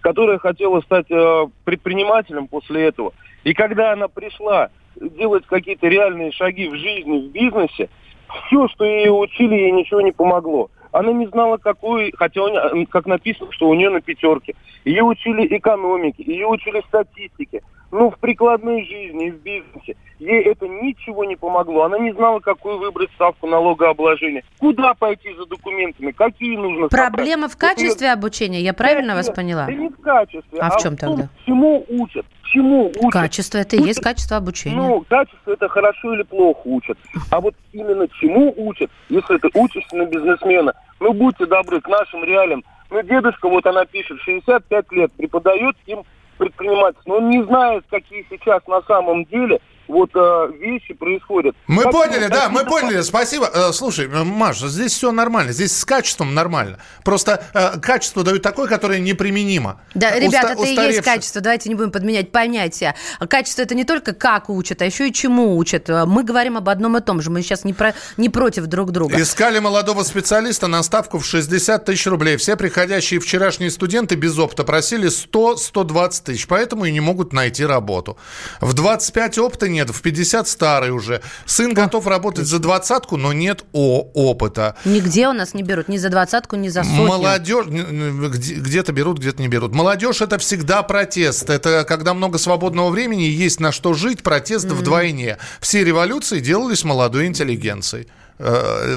которая 0.00 0.38
хотела 0.38 0.80
стать 0.80 1.10
э, 1.10 1.46
предпринимателем 1.64 2.48
после 2.48 2.86
этого– 2.86 3.12
и 3.46 3.54
когда 3.54 3.92
она 3.92 4.08
пришла 4.08 4.70
делать 4.96 5.46
какие-то 5.46 5.86
реальные 5.86 6.32
шаги 6.32 6.68
в 6.68 6.74
жизни, 6.74 7.28
в 7.28 7.30
бизнесе, 7.30 7.88
все, 8.28 8.66
что 8.66 8.84
ее 8.84 9.12
учили, 9.12 9.54
ей 9.54 9.70
ничего 9.70 10.00
не 10.00 10.10
помогло. 10.10 10.68
Она 10.90 11.12
не 11.12 11.26
знала, 11.28 11.56
какой, 11.56 12.12
хотя, 12.16 12.42
он, 12.42 12.86
как 12.86 13.06
написано, 13.06 13.52
что 13.52 13.68
у 13.68 13.74
нее 13.74 13.90
на 13.90 14.00
пятерке. 14.00 14.56
Ее 14.84 15.04
учили 15.04 15.46
экономике, 15.56 16.24
ее 16.26 16.48
учили 16.48 16.82
статистике. 16.88 17.62
Ну, 17.92 18.10
в 18.10 18.18
прикладной 18.18 18.84
жизни, 18.84 19.30
в 19.30 19.36
бизнесе. 19.42 19.96
Ей 20.18 20.42
это 20.42 20.66
ничего 20.66 21.24
не 21.24 21.36
помогло. 21.36 21.84
Она 21.84 21.98
не 21.98 22.12
знала, 22.12 22.40
какую 22.40 22.78
выбрать 22.78 23.10
ставку 23.14 23.46
налогообложения. 23.46 24.42
Куда 24.58 24.94
пойти 24.94 25.32
за 25.34 25.46
документами, 25.46 26.10
какие 26.10 26.56
нужно 26.56 26.88
Проблема 26.88 27.48
собрать. 27.48 27.52
в 27.52 27.56
качестве 27.58 28.08
вот, 28.08 28.18
обучения, 28.18 28.60
я 28.60 28.74
правильно 28.74 29.12
нет, 29.12 29.16
вас 29.16 29.30
поняла? 29.30 29.66
Да 29.66 29.72
не 29.72 29.88
в 29.88 30.00
качестве, 30.00 30.58
а, 30.58 30.66
а 30.66 30.70
в 30.70 30.82
чем 30.82 30.96
в 30.96 31.00
том, 31.00 31.10
тогда? 31.10 31.28
Чему 31.44 31.84
учат? 31.88 32.26
Чему 32.42 32.88
учат? 32.88 33.12
Качество, 33.12 33.58
это 33.58 33.76
и 33.76 33.82
есть 33.82 34.00
качество 34.00 34.38
обучения. 34.38 34.76
Ну, 34.76 35.04
качество 35.08 35.52
это 35.52 35.68
хорошо 35.68 36.14
или 36.14 36.22
плохо 36.22 36.60
учат. 36.64 36.98
А 37.30 37.40
вот 37.40 37.54
именно 37.72 38.08
чему 38.20 38.52
учат, 38.56 38.90
если 39.08 39.36
ты 39.38 39.48
учишься 39.54 39.96
на 39.96 40.06
бизнесмена, 40.06 40.72
ну, 40.98 41.12
будьте 41.12 41.46
добры, 41.46 41.80
к 41.80 41.88
нашим 41.88 42.24
реалиям. 42.24 42.64
Ну, 42.90 43.02
дедушка, 43.02 43.48
вот 43.48 43.66
она 43.66 43.84
пишет, 43.84 44.18
65 44.20 44.92
лет, 44.92 45.12
преподает 45.12 45.76
им 45.86 46.04
предпринимательство. 46.38 47.10
Но 47.10 47.16
он 47.18 47.30
не 47.30 47.42
знает, 47.44 47.84
какие 47.90 48.26
сейчас 48.30 48.66
на 48.66 48.82
самом 48.82 49.24
деле 49.24 49.60
вот 49.88 50.10
э, 50.14 50.48
вещи 50.58 50.94
происходят. 50.94 51.54
Мы 51.66 51.84
как 51.84 51.92
поняли, 51.92 52.28
да, 52.28 52.48
мы 52.48 52.64
поняли, 52.64 53.02
спасибо. 53.02 53.50
Э, 53.52 53.72
слушай, 53.72 54.06
э, 54.06 54.24
Маша, 54.24 54.68
здесь 54.68 54.92
все 54.92 55.12
нормально, 55.12 55.52
здесь 55.52 55.76
с 55.76 55.84
качеством 55.84 56.34
нормально. 56.34 56.78
Просто 57.04 57.44
э, 57.54 57.78
качество 57.80 58.22
дают 58.22 58.42
такое, 58.42 58.68
которое 58.68 59.00
неприменимо. 59.00 59.80
Да, 59.94 60.08
Уста- 60.08 60.20
ребята, 60.20 60.48
это 60.48 60.62
устаревшее. 60.62 60.88
и 60.88 60.92
есть 60.92 61.04
качество, 61.04 61.40
давайте 61.40 61.68
не 61.68 61.74
будем 61.74 61.90
подменять 61.90 62.32
понятия. 62.32 62.94
Качество 63.28 63.62
это 63.62 63.74
не 63.74 63.84
только 63.84 64.12
как 64.12 64.50
учат, 64.50 64.82
а 64.82 64.84
еще 64.84 65.08
и 65.08 65.12
чему 65.12 65.56
учат. 65.56 65.88
Мы 65.88 66.24
говорим 66.24 66.56
об 66.56 66.68
одном 66.68 66.96
и 66.96 67.00
том 67.00 67.20
же, 67.20 67.30
мы 67.30 67.42
сейчас 67.42 67.64
не, 67.64 67.72
про, 67.72 67.94
не 68.16 68.28
против 68.28 68.66
друг 68.66 68.90
друга. 68.90 69.20
Искали 69.20 69.58
молодого 69.58 70.02
специалиста 70.02 70.66
на 70.66 70.82
ставку 70.82 71.18
в 71.18 71.24
60 71.26 71.84
тысяч 71.84 72.06
рублей. 72.06 72.36
Все 72.36 72.56
приходящие 72.56 73.20
вчерашние 73.20 73.70
студенты 73.70 74.14
без 74.16 74.38
опыта 74.38 74.64
просили 74.64 75.08
100-120 75.08 76.24
тысяч, 76.24 76.46
поэтому 76.46 76.84
и 76.84 76.92
не 76.92 77.00
могут 77.00 77.32
найти 77.32 77.64
работу. 77.64 78.16
В 78.60 78.74
25 78.74 79.38
опыта 79.38 79.68
нет, 79.76 79.90
в 79.90 80.00
50 80.00 80.48
старый 80.48 80.90
уже. 80.90 81.20
Сын 81.44 81.74
готов 81.74 82.06
работать 82.06 82.46
за 82.46 82.58
двадцатку, 82.58 83.16
но 83.16 83.32
нет 83.32 83.64
о 83.72 84.08
опыта. 84.14 84.74
Нигде 84.84 85.28
у 85.28 85.32
нас 85.32 85.54
не 85.54 85.62
берут, 85.62 85.88
ни 85.88 85.98
за 85.98 86.08
двадцатку, 86.08 86.56
ни 86.56 86.68
за 86.68 86.82
сотню. 86.82 87.06
Молодежь, 87.06 87.66
где-то 87.66 88.92
берут, 88.92 89.18
где-то 89.18 89.42
не 89.42 89.48
берут. 89.48 89.74
Молодежь 89.74 90.22
это 90.22 90.38
всегда 90.38 90.82
протест. 90.82 91.50
Это 91.50 91.84
когда 91.84 92.14
много 92.14 92.38
свободного 92.38 92.90
времени, 92.90 93.24
есть 93.24 93.60
на 93.60 93.70
что 93.70 93.92
жить, 93.92 94.22
протест 94.22 94.66
mm-hmm. 94.66 94.74
вдвойне. 94.74 95.38
Все 95.60 95.84
революции 95.84 96.40
делались 96.40 96.84
молодой 96.84 97.26
интеллигенцией. 97.26 98.08
Э, 98.38 98.96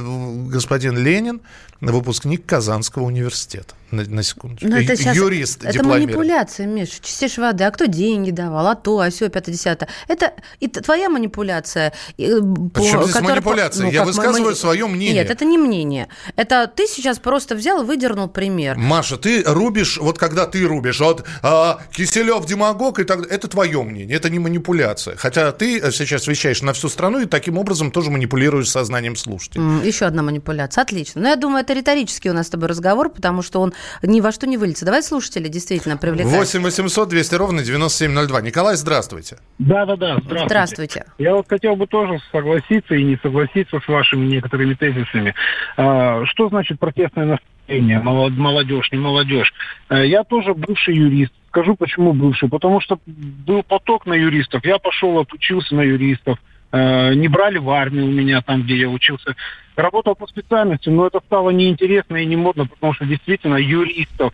господин 0.50 0.98
Ленин, 0.98 1.42
выпускник 1.82 2.46
Казанского 2.46 3.04
университета. 3.04 3.76
На, 3.92 4.04
на 4.04 4.22
секундочку. 4.22 4.68
Ну, 4.68 4.78
это 4.78 4.96
сейчас, 4.96 5.16
Юрист, 5.16 5.66
Это 5.66 5.84
манипуляция, 5.84 6.68
Миша. 6.68 7.02
Чистишь 7.02 7.40
воды. 7.40 7.64
А 7.64 7.72
кто 7.72 7.86
деньги 7.86 8.30
давал? 8.30 8.68
А 8.68 8.76
то, 8.76 9.00
а 9.00 9.10
все, 9.10 9.30
пятое, 9.30 9.56
десятое. 9.56 9.90
Это 10.08 10.34
и 10.60 10.68
твоя 10.68 11.10
манипуляция. 11.10 11.92
Причем 12.16 13.02
здесь 13.02 13.14
которая, 13.14 13.36
манипуляция? 13.36 13.86
Ну, 13.86 13.92
Я 13.92 14.06
высказываю 14.06 14.52
мы, 14.52 14.56
свое 14.56 14.86
мнение. 14.86 15.24
Нет, 15.24 15.32
это 15.32 15.44
не 15.44 15.58
мнение. 15.58 16.08
Это 16.36 16.68
ты 16.74 16.86
сейчас 16.86 17.18
просто 17.18 17.56
взял 17.56 17.82
и 17.82 17.86
выдернул 17.86 18.28
пример. 18.28 18.78
Маша, 18.78 19.18
ты 19.18 19.44
рубишь, 19.44 19.98
вот 19.98 20.20
когда 20.20 20.46
ты 20.46 20.68
рубишь, 20.68 21.00
вот 21.00 21.26
а, 21.42 21.82
Киселев 21.92 22.46
демагог, 22.46 23.00
и 23.00 23.06
так 23.06 23.26
это 23.32 23.48
твое 23.48 23.82
мнение, 23.82 24.16
это 24.16 24.30
не 24.30 24.38
манипуляция. 24.38 25.16
Хотя 25.16 25.52
ты 25.52 25.92
сейчас 25.92 26.28
вещаешь 26.28 26.62
на 26.62 26.74
всю 26.74 26.90
страну 26.90 27.22
и 27.22 27.26
таким 27.26 27.58
образом 27.58 27.90
тоже 27.90 28.12
манипулируешь 28.12 28.70
сознанием 28.70 29.16
слушателей. 29.16 29.88
Еще 29.88 30.06
одна 30.06 30.22
манипуляция. 30.22 30.84
Отлично. 30.84 31.22
Но 31.22 31.30
я 31.30 31.36
думаю, 31.36 31.66
это 31.70 31.80
риторический 31.80 32.30
у 32.30 32.34
нас 32.34 32.48
с 32.48 32.50
тобой 32.50 32.68
разговор, 32.68 33.10
потому 33.10 33.42
что 33.42 33.62
он 33.62 33.74
ни 34.02 34.22
во 34.22 34.32
что 34.32 34.48
не 34.48 34.58
выльется. 34.58 34.86
Давай 34.86 35.04
слушатели 35.04 35.48
действительно 35.48 35.98
привлекать. 35.98 36.34
8 36.34 36.62
800 36.62 37.10
200 37.10 37.36
ровно 37.36 37.64
9702. 37.64 38.42
Николай, 38.42 38.76
здравствуйте. 38.76 39.38
Да-да-да, 39.60 40.18
здравствуйте. 40.18 40.46
Здравствуйте. 40.46 41.06
Я 41.20 41.36
вот 41.36 41.48
хотел 41.48 41.76
бы 41.76 41.86
тоже 41.86 42.20
согласиться 42.32 42.96
и 42.96 43.04
не 43.04 43.18
согласиться 43.22 43.80
с 43.80 43.88
вашими 43.88 44.26
некоторыми 44.26 44.74
тезисами. 44.74 45.36
А, 45.78 46.26
что 46.26 46.50
значит 46.50 46.80
протестное 46.80 47.38
настроение? 47.68 48.00
Молодежь, 48.00 48.92
не 48.92 48.98
молодежь. 48.98 49.54
А, 49.90 50.04
я 50.04 50.24
тоже 50.24 50.54
бывший 50.56 50.96
юрист. 50.96 51.34
Скажу, 51.50 51.76
почему 51.76 52.14
бывший. 52.14 52.50
Потому 52.50 52.82
что 52.82 53.00
был 53.06 53.62
поток 53.64 54.08
на 54.08 54.14
юристов. 54.14 54.66
Я 54.66 54.80
пошел, 54.80 55.20
отучился 55.20 55.76
на 55.76 55.82
юристов. 55.82 56.40
Э, 56.72 57.14
не 57.16 57.28
брали 57.28 57.58
в 57.58 57.70
армию 57.70 58.06
у 58.06 58.12
меня 58.12 58.42
там, 58.42 58.64
где 58.64 58.78
я 58.78 58.90
учился. 58.90 59.36
Работал 59.80 60.14
по 60.16 60.28
специальности, 60.28 60.90
но 60.90 61.08
это 61.08 61.22
стало 61.26 61.52
неинтересно 61.52 62.18
и 62.18 62.26
не 62.26 62.36
модно, 62.36 62.68
потому 62.68 62.94
что 62.94 63.06
действительно 63.06 63.56
юристов 63.56 64.34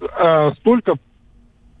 э, 0.00 0.52
столько 0.58 0.96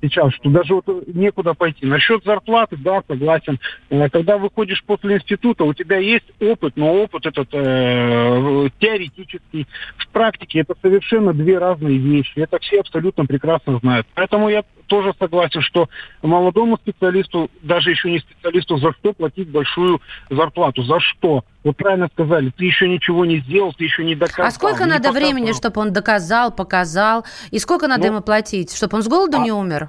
сейчас, 0.00 0.32
что 0.34 0.48
даже 0.48 0.74
вот 0.74 0.86
некуда 1.08 1.54
пойти. 1.54 1.86
Насчет 1.86 2.22
зарплаты, 2.24 2.76
да, 2.76 3.02
согласен. 3.08 3.58
Э, 3.90 4.08
когда 4.10 4.38
выходишь 4.38 4.84
после 4.84 5.16
института, 5.16 5.64
у 5.64 5.74
тебя 5.74 5.96
есть 5.98 6.26
опыт, 6.40 6.76
но 6.76 6.94
опыт 6.94 7.26
этот 7.26 7.48
э, 7.52 8.68
теоретический. 8.78 9.66
В 9.96 10.08
практике 10.10 10.60
это 10.60 10.74
совершенно 10.80 11.32
две 11.32 11.58
разные 11.58 11.98
вещи. 11.98 12.38
Это 12.38 12.60
все 12.60 12.78
абсолютно 12.78 13.26
прекрасно 13.26 13.78
знают. 13.80 14.06
Поэтому 14.14 14.48
я 14.48 14.62
тоже 14.90 15.14
согласен, 15.18 15.62
что 15.62 15.88
молодому 16.20 16.76
специалисту, 16.76 17.48
даже 17.62 17.90
еще 17.90 18.10
не 18.10 18.18
специалисту, 18.18 18.76
за 18.76 18.92
что 18.92 19.12
платить 19.12 19.48
большую 19.48 20.02
зарплату? 20.28 20.82
За 20.82 20.98
что? 20.98 21.44
Вот 21.62 21.76
правильно 21.76 22.08
сказали, 22.12 22.50
ты 22.50 22.64
еще 22.64 22.88
ничего 22.88 23.24
не 23.24 23.38
сделал, 23.38 23.72
ты 23.72 23.84
еще 23.84 24.04
не 24.04 24.16
доказал. 24.16 24.46
А 24.46 24.50
сколько 24.50 24.86
надо 24.86 25.08
показал. 25.08 25.14
времени, 25.14 25.52
чтобы 25.52 25.80
он 25.80 25.92
доказал, 25.92 26.50
показал? 26.50 27.24
И 27.52 27.60
сколько 27.60 27.86
надо 27.86 28.02
ну, 28.02 28.14
ему 28.14 28.20
платить, 28.20 28.74
чтобы 28.76 28.96
он 28.96 29.02
с 29.04 29.08
голоду 29.08 29.38
а, 29.38 29.40
не 29.40 29.52
умер? 29.52 29.88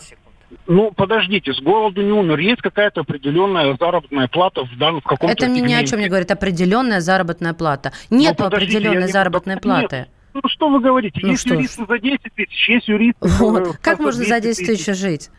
Ну, 0.67 0.91
подождите, 0.91 1.51
с 1.51 1.59
голоду 1.59 2.03
не 2.03 2.11
умер. 2.11 2.37
Есть 2.37 2.61
какая-то 2.61 3.01
определенная 3.01 3.75
заработная 3.79 4.27
плата 4.27 4.63
в 4.65 4.77
данном 4.77 5.01
в 5.01 5.05
каком-то 5.05 5.33
Это 5.33 5.47
мне 5.47 5.61
ни 5.61 5.73
о 5.73 5.83
чем 5.83 5.99
не 5.99 6.09
говорит. 6.09 6.29
Определенная 6.29 6.99
заработная 6.99 7.53
плата. 7.53 7.91
Нет 8.11 8.37
ну, 8.37 8.45
определенной 8.45 9.07
заработной 9.07 9.55
не... 9.55 9.61
платы. 9.61 9.95
Нет. 9.97 10.09
Ну, 10.33 10.41
что 10.45 10.69
вы 10.69 10.79
говорите? 10.79 11.19
Ну, 11.21 11.31
есть 11.31 11.45
юристы 11.45 11.85
за 11.87 11.99
10 11.99 12.19
тысяч, 12.35 12.69
есть 12.69 12.87
юристы... 12.87 13.27
Вот. 13.27 13.77
Как 13.81 13.99
можно 13.99 14.23
за 14.23 14.39
10 14.39 14.65
тысяч 14.65 14.95
жить? 14.95 15.29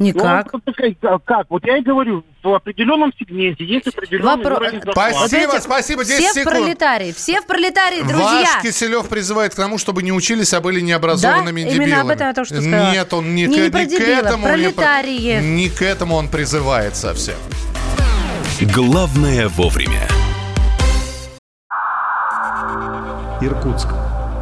Никак. 0.00 0.50
Ну, 0.52 1.20
как? 1.26 1.46
Вот 1.50 1.64
я 1.66 1.76
и 1.76 1.82
говорю, 1.82 2.24
в 2.42 2.54
определенном 2.54 3.12
сегменте 3.18 3.64
есть 3.64 3.86
определенный 3.86 4.36
Вопро... 4.36 4.56
уровень 4.56 4.80
Спасибо, 4.80 5.52
вот 5.52 5.62
спасибо, 5.62 6.04
10 6.06 6.18
все 6.18 6.32
секунд. 6.32 6.56
в 6.56 6.58
пролетарии, 6.58 7.12
все 7.12 7.40
в 7.42 7.46
пролетарии, 7.46 8.00
друзья. 8.00 8.48
Ваш 8.54 8.62
Киселев 8.62 9.06
призывает 9.10 9.52
к 9.52 9.56
тому, 9.56 9.76
чтобы 9.76 10.02
не 10.02 10.10
учились, 10.10 10.54
а 10.54 10.62
были 10.62 10.80
необразованными 10.80 11.64
да? 11.64 11.68
дебилами. 11.68 11.86
именно 11.86 12.00
об 12.00 12.08
этом 12.08 12.26
я 12.28 12.32
что 12.32 12.44
сказала. 12.62 12.92
Нет, 12.92 13.12
он 13.12 13.34
не, 13.34 13.46
не, 13.46 13.68
к, 13.68 13.74
не, 13.74 13.86
не 13.86 13.98
к 13.98 14.00
этому. 14.00 14.44
Пролетарии. 14.44 15.40
Не, 15.40 15.64
не 15.64 15.68
к 15.68 15.82
этому 15.82 16.16
он 16.16 16.28
призывает 16.28 16.96
совсем. 16.96 17.36
Главное 18.62 19.48
вовремя. 19.48 20.08
Иркутск. 23.42 23.88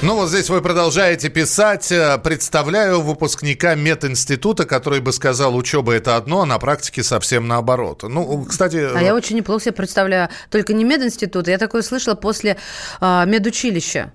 Ну 0.00 0.14
вот 0.14 0.28
здесь 0.28 0.48
вы 0.48 0.62
продолжаете 0.62 1.28
писать. 1.28 1.90
Э, 1.90 2.18
представляю 2.18 3.00
выпускника 3.00 3.74
мединститута, 3.74 4.64
который 4.64 5.00
бы 5.00 5.12
сказал, 5.12 5.56
учеба 5.56 5.92
это 5.92 6.14
одно, 6.14 6.42
а 6.42 6.46
на 6.46 6.60
практике 6.60 7.02
совсем 7.02 7.48
наоборот. 7.48 8.04
Ну, 8.04 8.44
кстати... 8.44 8.76
А 8.76 9.02
я 9.02 9.12
очень 9.16 9.34
неплохо 9.34 9.64
себе 9.64 9.72
представляю. 9.72 10.28
Только 10.50 10.72
не 10.72 10.84
мединститут. 10.84 11.48
Я 11.48 11.58
такое 11.58 11.82
слышала 11.82 12.14
после 12.14 12.58
э, 13.00 13.24
медучилища 13.26 14.12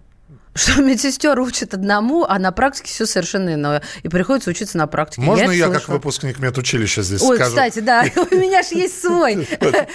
что 0.55 0.81
медсестер 0.81 1.39
учат 1.39 1.73
одному, 1.73 2.25
а 2.27 2.39
на 2.39 2.51
практике 2.51 2.89
все 2.89 3.05
совершенно 3.05 3.53
иное. 3.53 3.81
И 4.03 4.09
приходится 4.09 4.49
учиться 4.49 4.77
на 4.77 4.87
практике. 4.87 5.21
Можно 5.21 5.51
я, 5.51 5.67
я 5.67 5.69
как 5.69 5.87
выпускник 5.89 6.39
медучилища 6.39 7.01
здесь 7.03 7.21
Ой, 7.21 7.37
скажу? 7.37 7.51
кстати, 7.51 7.79
да, 7.79 8.05
у 8.31 8.35
меня 8.35 8.61
же 8.63 8.75
есть 8.75 9.01
свой 9.01 9.33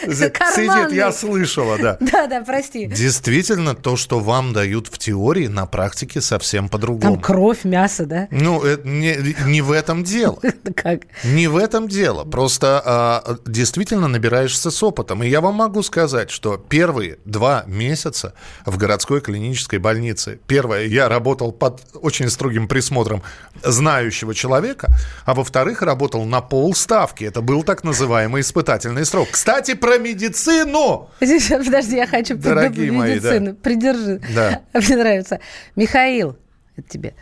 Сидит, 0.08 0.92
я 0.92 1.12
слышала, 1.12 1.78
да. 1.78 1.96
Да, 2.00 2.26
да, 2.26 2.42
прости. 2.42 2.86
Действительно, 2.86 3.74
то, 3.74 3.96
что 3.96 4.18
вам 4.18 4.52
дают 4.52 4.88
в 4.88 4.98
теории, 4.98 5.46
на 5.46 5.66
практике 5.66 6.20
совсем 6.20 6.68
по-другому. 6.68 7.14
Там 7.14 7.22
кровь, 7.22 7.64
мясо, 7.64 8.06
да? 8.06 8.28
Ну, 8.30 8.62
не, 8.84 9.34
не 9.46 9.62
в 9.62 9.72
этом 9.72 10.04
дело. 10.04 10.40
Как? 10.74 11.02
Не 11.24 11.48
в 11.48 11.56
этом 11.56 11.88
дело. 11.88 12.24
Просто 12.24 12.82
а, 12.84 13.36
действительно 13.46 14.08
набираешься 14.08 14.70
с 14.70 14.82
опытом. 14.82 15.22
И 15.22 15.28
я 15.28 15.40
вам 15.40 15.54
могу 15.54 15.82
сказать, 15.82 16.30
что 16.30 16.56
первые 16.56 17.18
два 17.24 17.64
месяца 17.66 18.34
в 18.66 18.76
городской 18.76 19.20
клинической 19.20 19.78
больнице 19.78 20.38
Первое, 20.48 20.86
я 20.86 21.10
работал 21.10 21.52
под 21.52 21.82
очень 21.94 22.30
строгим 22.30 22.68
присмотром 22.68 23.22
знающего 23.62 24.34
человека, 24.34 24.88
а 25.26 25.34
во-вторых, 25.34 25.82
работал 25.82 26.24
на 26.24 26.40
полставки. 26.40 27.24
Это 27.24 27.42
был 27.42 27.62
так 27.62 27.84
называемый 27.84 28.40
испытательный 28.40 29.04
срок. 29.04 29.28
Кстати, 29.32 29.74
про 29.74 29.98
медицину! 29.98 31.10
Подожди, 31.20 31.96
я 31.96 32.06
хочу 32.06 32.34
Дорогие 32.36 32.90
медицину. 32.90 33.40
Мои, 33.40 33.52
да. 33.52 33.56
Придержи. 33.62 34.22
Да. 34.34 34.62
Мне 34.72 34.96
нравится. 34.96 35.38
Михаил, 35.76 36.38
это 36.76 36.88
тебе. 36.88 37.14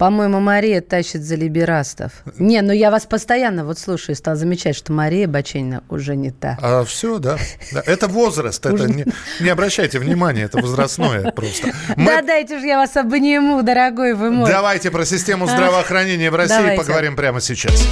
По-моему, 0.00 0.40
Мария 0.40 0.80
тащит 0.80 1.22
за 1.22 1.34
либерастов. 1.34 2.12
Не, 2.38 2.62
ну 2.62 2.72
я 2.72 2.90
вас 2.90 3.04
постоянно 3.04 3.66
вот 3.66 3.78
слушаю, 3.78 4.16
стал 4.16 4.34
замечать, 4.34 4.74
что 4.74 4.94
Мария 4.94 5.28
Баченина 5.28 5.84
уже 5.90 6.16
не 6.16 6.30
та. 6.30 6.56
А 6.62 6.84
все, 6.84 7.18
да. 7.18 7.36
да. 7.70 7.82
Это 7.84 8.08
возраст, 8.08 8.64
это 8.64 8.86
не, 8.86 9.04
не 9.40 9.50
обращайте 9.50 9.98
внимания, 9.98 10.44
это 10.44 10.58
возрастное 10.58 11.30
просто. 11.32 11.72
Мы... 11.96 12.06
Да, 12.06 12.22
дайте 12.22 12.58
же 12.60 12.66
я 12.66 12.78
вас 12.78 12.96
обниму, 12.96 13.62
дорогой 13.62 14.14
вы 14.14 14.30
мой. 14.30 14.50
Давайте 14.50 14.90
про 14.90 15.04
систему 15.04 15.46
здравоохранения 15.46 16.30
в 16.30 16.34
России 16.34 16.56
Давайте. 16.56 16.82
поговорим 16.82 17.14
прямо 17.14 17.42
сейчас. 17.42 17.86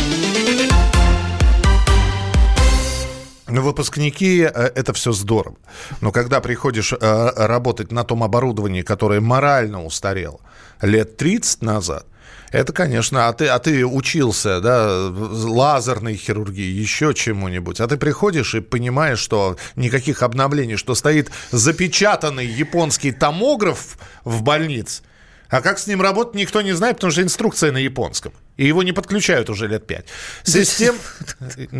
Ну, 3.49 3.62
выпускники 3.62 4.43
э,– 4.43 4.71
это 4.75 4.93
все 4.93 5.12
здорово. 5.12 5.57
Но 6.00 6.12
когда 6.12 6.40
приходишь 6.40 6.93
э, 6.93 7.31
работать 7.37 7.93
на 7.93 8.05
том 8.05 8.23
оборудовании, 8.23 8.83
которое 8.83 9.21
морально 9.21 9.85
устарело 9.85 10.40
лет 10.83 11.17
30 11.17 11.62
назад, 11.62 12.07
это, 12.50 12.73
конечно, 12.73 13.28
а 13.28 13.33
ты, 13.33 13.49
а 13.49 13.59
ты 13.59 13.85
учился, 13.87 14.61
да, 14.61 15.11
лазерной 15.11 16.17
хирургии, 16.17 16.81
еще 16.81 17.12
чему-нибудь, 17.14 17.81
а 17.81 17.87
ты 17.87 17.97
приходишь 17.97 18.55
и 18.55 18.61
понимаешь, 18.61 19.19
что 19.19 19.57
никаких 19.76 20.23
обновлений, 20.23 20.76
что 20.76 20.95
стоит 20.95 21.31
запечатанный 21.50 22.47
японский 22.47 23.12
томограф 23.12 23.99
в 24.25 24.43
больнице, 24.43 25.02
а 25.49 25.61
как 25.61 25.78
с 25.78 25.87
ним 25.87 26.00
работать, 26.00 26.35
никто 26.35 26.62
не 26.62 26.73
знает, 26.73 26.97
потому 26.97 27.11
что 27.11 27.23
инструкция 27.23 27.73
на 27.73 27.78
японском. 27.78 28.33
И 28.59 28.67
его 28.67 28.83
не 28.83 28.93
подключают 28.93 29.49
уже 29.49 29.69
лет 29.69 29.87
пять. 29.87 30.07
Систем... 30.43 30.97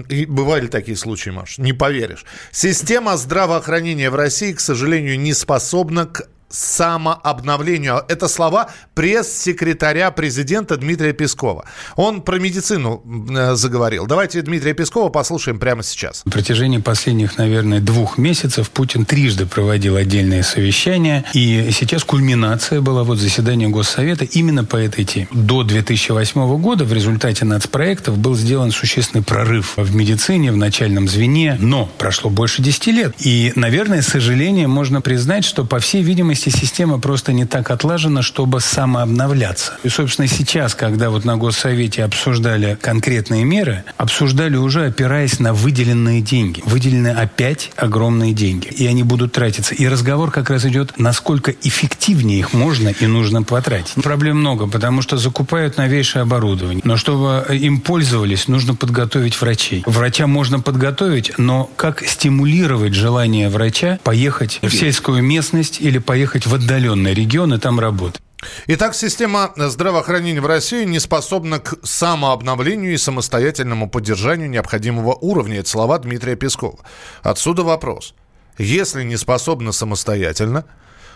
И 0.08 0.25
бывали 0.25 0.68
такие 0.68 0.97
случаи, 0.97 1.30
Маш, 1.30 1.58
не 1.58 1.73
поверишь. 1.73 2.25
Система 2.52 3.16
здравоохранения 3.16 4.11
в 4.11 4.14
России, 4.14 4.52
к 4.52 4.61
сожалению, 4.61 5.18
не 5.18 5.35
способна 5.35 6.06
к 6.06 6.28
самообновлению. 6.49 8.02
Это 8.09 8.28
слова 8.28 8.71
пресс-секретаря 8.95 10.11
президента 10.11 10.76
Дмитрия 10.76 11.12
Пескова. 11.12 11.64
Он 11.97 12.23
про 12.23 12.38
медицину 12.38 13.02
э, 13.31 13.55
заговорил. 13.55 14.07
Давайте 14.07 14.43
Дмитрия 14.43 14.75
Пескова 14.75 15.11
послушаем 15.11 15.59
прямо 15.59 15.83
сейчас. 15.83 16.25
На 16.25 16.33
протяжении 16.33 16.78
последних, 16.78 17.38
наверное, 17.38 17.81
двух 17.81 18.19
месяцев 18.19 18.71
Путин 18.71 19.05
трижды 19.05 19.47
проводил 19.47 19.97
отдельные 19.97 20.43
совещания. 20.43 21.25
И 21.35 21.71
сейчас 21.73 22.05
кульминация 22.05 22.81
была 22.81 23.05
вот 23.05 23.19
заседание 23.19 23.69
Госсовета 23.69 24.25
именно 24.25 24.64
по 24.64 24.76
этой 24.76 25.05
теме. 25.05 25.28
До 25.31 25.62
2008 25.62 26.59
года 26.59 26.85
в 26.85 26.93
результате 26.93 27.45
нацпроектов 27.45 28.17
был 28.19 28.35
сделан 28.35 28.71
существенный 28.71 29.23
прорыв 29.23 29.75
в 29.76 29.95
медицине, 29.95 30.52
в 30.52 30.57
начальном 30.57 31.09
звене. 31.09 31.57
Но 31.61 31.90
прошло 31.99 32.31
больше 32.31 32.62
10 32.62 32.87
лет. 32.88 33.14
И, 33.19 33.52
наверное, 33.55 34.02
с 34.02 34.07
сожалением 34.09 34.71
можно 34.71 35.00
признать, 35.00 35.45
что, 35.45 35.64
по 35.64 35.78
всей 35.78 36.02
видимости, 36.02 36.38
части 36.38 36.57
система 36.57 36.99
просто 36.99 37.33
не 37.33 37.45
так 37.47 37.71
отлажена, 37.71 38.23
чтобы 38.23 38.61
самообновляться. 38.61 39.73
И, 39.83 39.88
собственно, 39.88 40.28
сейчас, 40.28 40.75
когда 40.75 41.11
вот 41.11 41.25
на 41.25 41.37
Госсовете 41.37 42.04
обсуждали 42.04 42.78
конкретные 42.80 43.45
меры, 43.45 43.85
обсуждали 43.97 44.57
уже 44.57 44.87
опираясь 44.87 45.40
на 45.40 45.52
выделенные 45.52 46.21
деньги. 46.21 46.62
Выделены 46.64 47.09
опять 47.09 47.73
огромные 47.76 48.33
деньги. 48.33 48.68
И 48.68 48.87
они 48.87 49.02
будут 49.02 49.33
тратиться. 49.33 49.75
И 49.75 49.88
разговор 49.88 50.30
как 50.30 50.50
раз 50.50 50.64
идет, 50.64 50.99
насколько 50.99 51.50
эффективнее 51.50 52.38
их 52.38 52.52
можно 52.52 52.88
и 52.88 53.07
нужно 53.07 53.42
потратить. 53.42 53.95
Проблем 54.02 54.38
много, 54.38 54.68
потому 54.68 55.02
что 55.02 55.16
закупают 55.16 55.76
новейшее 55.76 56.23
оборудование. 56.23 56.83
Но 56.85 56.97
чтобы 56.97 57.45
им 57.50 57.80
пользовались, 57.80 58.47
нужно 58.47 58.75
подготовить 58.75 59.40
врачей. 59.40 59.83
Врача 59.87 60.26
можно 60.26 60.61
подготовить, 60.61 61.33
но 61.38 61.68
как 61.76 62.04
стимулировать 62.07 62.95
желание 62.95 63.49
врача 63.49 63.99
поехать 64.04 64.61
в 64.62 64.71
сельскую 64.71 65.23
местность 65.23 65.80
или 65.80 65.99
поехать 65.99 66.27
поехать 66.28 66.47
в 66.47 66.54
отдаленный 66.54 67.14
регион 67.14 67.54
и 67.54 67.58
там 67.58 67.80
работать. 67.80 68.20
Итак, 68.66 68.94
система 68.94 69.52
здравоохранения 69.56 70.40
в 70.40 70.47
России 70.47 70.85
не 70.85 71.00
способна 71.00 71.58
к 71.58 71.75
самообновлению 71.82 72.92
и 72.92 72.99
самостоятельному 72.99 73.88
поддержанию 73.88 74.50
необходимого 74.50 75.14
уровня. 75.14 75.61
Это 75.61 75.70
слова 75.70 75.99
Дмитрия 75.99 76.37
Пескова. 76.37 76.78
Отсюда 77.23 77.62
вопрос. 77.62 78.14
Если 78.58 79.04
не 79.04 79.16
способна 79.16 79.73
самостоятельно, 79.73 80.66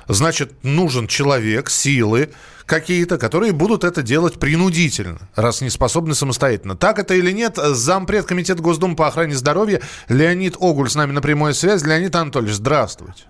значит, 0.08 0.64
нужен 0.64 1.06
человек, 1.06 1.68
силы 1.68 2.30
какие-то, 2.64 3.18
которые 3.18 3.52
будут 3.52 3.84
это 3.84 4.02
делать 4.02 4.40
принудительно, 4.40 5.28
раз 5.36 5.60
не 5.60 5.68
способны 5.68 6.14
самостоятельно. 6.14 6.74
Так 6.74 6.98
это 6.98 7.14
или 7.14 7.32
нет, 7.32 7.56
зампред 7.56 8.24
Комитета 8.24 8.62
Госдумы 8.62 8.96
по 8.96 9.06
охране 9.08 9.34
здоровья 9.34 9.82
Леонид 10.08 10.56
Огуль 10.58 10.88
с 10.88 10.94
нами 10.94 11.12
на 11.12 11.20
прямой 11.20 11.52
связи. 11.54 11.86
Леонид 11.86 12.16
Анатольевич, 12.16 12.56
здравствуйте. 12.56 13.24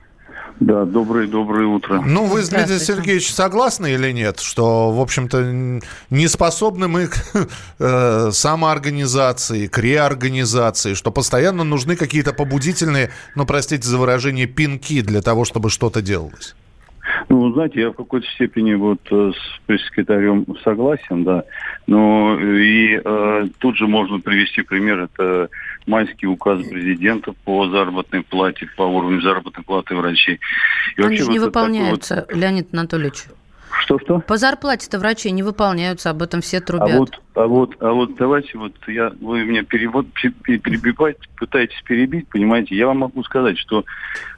Да, 0.62 0.84
доброе, 0.84 1.26
доброе 1.26 1.66
утро. 1.66 2.00
Ну, 2.06 2.26
вы 2.26 2.42
с 2.42 2.48
Дмитрием 2.48 2.78
Сергеевичем 2.78 3.34
согласны 3.34 3.94
или 3.94 4.12
нет, 4.12 4.38
что, 4.38 4.92
в 4.92 5.00
общем-то, 5.00 5.80
не 6.10 6.28
способны 6.28 6.86
мы 6.86 7.08
к 7.08 7.16
э, 7.80 8.30
самоорганизации, 8.30 9.66
к 9.66 9.78
реорганизации, 9.78 10.94
что 10.94 11.10
постоянно 11.10 11.64
нужны 11.64 11.96
какие-то 11.96 12.32
побудительные, 12.32 13.10
ну, 13.34 13.44
простите 13.44 13.88
за 13.88 13.98
выражение, 13.98 14.46
пинки 14.46 15.00
для 15.00 15.20
того, 15.20 15.44
чтобы 15.44 15.68
что-то 15.68 16.00
делалось? 16.00 16.54
Ну, 17.28 17.52
знаете, 17.52 17.80
я 17.80 17.90
в 17.90 17.94
какой-то 17.94 18.26
степени 18.28 18.74
вот 18.74 19.00
э, 19.10 19.32
с 19.34 19.60
пресс-секретарем 19.66 20.46
согласен, 20.62 21.24
да. 21.24 21.42
Но 21.88 22.38
э, 22.38 22.58
и 22.60 23.00
э, 23.04 23.46
тут 23.58 23.76
же 23.76 23.88
можно 23.88 24.20
привести 24.20 24.62
пример. 24.62 25.08
Это 25.12 25.48
майский 25.86 26.26
указ 26.26 26.66
президента 26.66 27.32
по 27.44 27.68
заработной 27.68 28.22
плате, 28.22 28.68
по 28.76 28.82
уровню 28.82 29.20
заработной 29.20 29.64
платы 29.64 29.94
врачей. 29.94 30.40
И 30.96 31.02
Они 31.02 31.16
же 31.16 31.28
не 31.28 31.38
выполняются, 31.38 32.26
вот... 32.28 32.36
Леонид 32.36 32.72
Анатольевич. 32.72 33.24
Что-что? 33.80 34.20
По 34.20 34.36
зарплате-то 34.36 34.98
врачи 34.98 35.30
не 35.30 35.42
выполняются, 35.42 36.10
об 36.10 36.22
этом 36.22 36.40
все 36.40 36.60
трубят. 36.60 36.90
А 36.90 36.98
вот, 36.98 37.20
а 37.34 37.46
вот, 37.46 37.76
а 37.80 37.92
вот 37.92 38.16
давайте 38.16 38.58
вот 38.58 38.74
я, 38.86 39.12
вы 39.20 39.44
меня 39.44 39.64
перевод, 39.64 40.06
перебиваете, 40.12 41.20
пытаетесь 41.36 41.80
перебить, 41.82 42.28
понимаете, 42.28 42.76
я 42.76 42.86
вам 42.86 42.98
могу 42.98 43.24
сказать, 43.24 43.58
что 43.58 43.84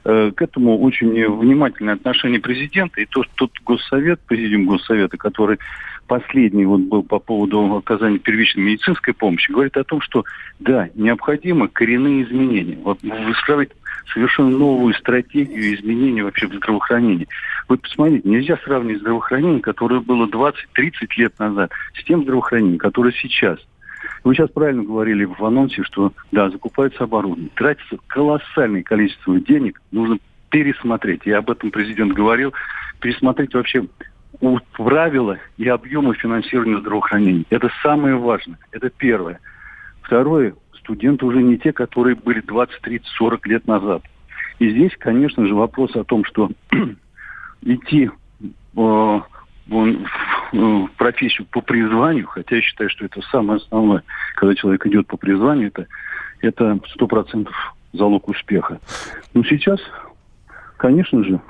э, 0.05 0.31
к 0.35 0.41
этому 0.41 0.79
очень 0.79 1.09
внимательное 1.09 1.95
отношение 1.95 2.39
президента 2.39 3.01
и 3.01 3.05
то, 3.05 3.23
что 3.23 3.33
тот 3.35 3.51
госсовет, 3.65 4.21
президиум 4.21 4.65
госсовета, 4.65 5.17
который 5.17 5.59
последний 6.07 6.65
вот 6.65 6.81
был 6.81 7.03
по 7.03 7.19
поводу 7.19 7.75
оказания 7.75 8.19
первичной 8.19 8.63
медицинской 8.63 9.13
помощи, 9.13 9.51
говорит 9.51 9.77
о 9.77 9.83
том, 9.83 10.01
что 10.01 10.23
да, 10.59 10.89
необходимы 10.95 11.67
коренные 11.67 12.23
изменения. 12.23 12.77
Вот 12.83 13.01
выстраивать 13.01 13.71
совершенно 14.13 14.49
новую 14.49 14.93
стратегию 14.93 15.75
изменений 15.75 16.21
вообще 16.21 16.47
в 16.47 16.53
здравоохранении. 16.53 17.27
Вот 17.67 17.81
посмотрите, 17.81 18.27
нельзя 18.29 18.57
сравнивать 18.63 19.01
здравоохранение, 19.01 19.61
которое 19.61 19.99
было 19.99 20.27
20-30 20.27 20.53
лет 21.17 21.37
назад, 21.39 21.71
с 21.99 22.03
тем 22.03 22.23
здравоохранением, 22.23 22.77
которое 22.77 23.11
сейчас. 23.13 23.59
Вы 24.23 24.35
сейчас 24.35 24.49
правильно 24.49 24.83
говорили 24.83 25.25
в 25.25 25.43
анонсе, 25.43 25.83
что 25.83 26.13
да, 26.31 26.49
закупается 26.49 27.03
оборудование, 27.03 27.49
тратится 27.55 27.97
колоссальное 28.07 28.83
количество 28.83 29.39
денег, 29.39 29.81
нужно 29.91 30.17
пересмотреть. 30.49 31.21
Я 31.25 31.39
об 31.39 31.49
этом 31.49 31.71
президент 31.71 32.13
говорил, 32.13 32.53
пересмотреть 33.01 33.53
вообще 33.53 33.85
правила 34.73 35.37
и 35.57 35.67
объемы 35.67 36.15
финансирования 36.15 36.79
здравоохранения. 36.79 37.45
Это 37.49 37.69
самое 37.81 38.15
важное. 38.15 38.57
Это 38.71 38.89
первое. 38.89 39.39
Второе, 40.01 40.55
студенты 40.79 41.25
уже 41.25 41.41
не 41.41 41.57
те, 41.57 41.73
которые 41.73 42.15
были 42.15 42.41
20, 42.41 42.81
30, 42.81 43.07
40 43.07 43.47
лет 43.47 43.67
назад. 43.67 44.03
И 44.59 44.69
здесь, 44.69 44.91
конечно 44.97 45.45
же, 45.45 45.53
вопрос 45.55 45.95
о 45.95 46.03
том, 46.03 46.23
что 46.25 46.49
идти 47.61 48.09
э, 48.09 48.09
в, 48.75 49.23
в 49.67 50.87
профессию 50.97 51.47
по 51.47 51.61
призванию, 51.61 52.27
хотя 52.27 52.57
я 52.57 52.61
считаю, 52.61 52.89
что 52.89 53.05
это 53.05 53.21
самое 53.31 53.57
основное, 53.57 54.03
когда 54.35 54.55
человек 54.55 54.85
идет 54.85 55.07
по 55.07 55.17
призванию, 55.17 55.67
это 55.67 55.87
это 56.41 56.79
сто 56.93 57.07
процентов 57.07 57.53
залог 57.93 58.27
успеха. 58.27 58.79
Но 59.33 59.43
сейчас, 59.43 59.79
конечно 60.77 61.23
же, 61.23 61.41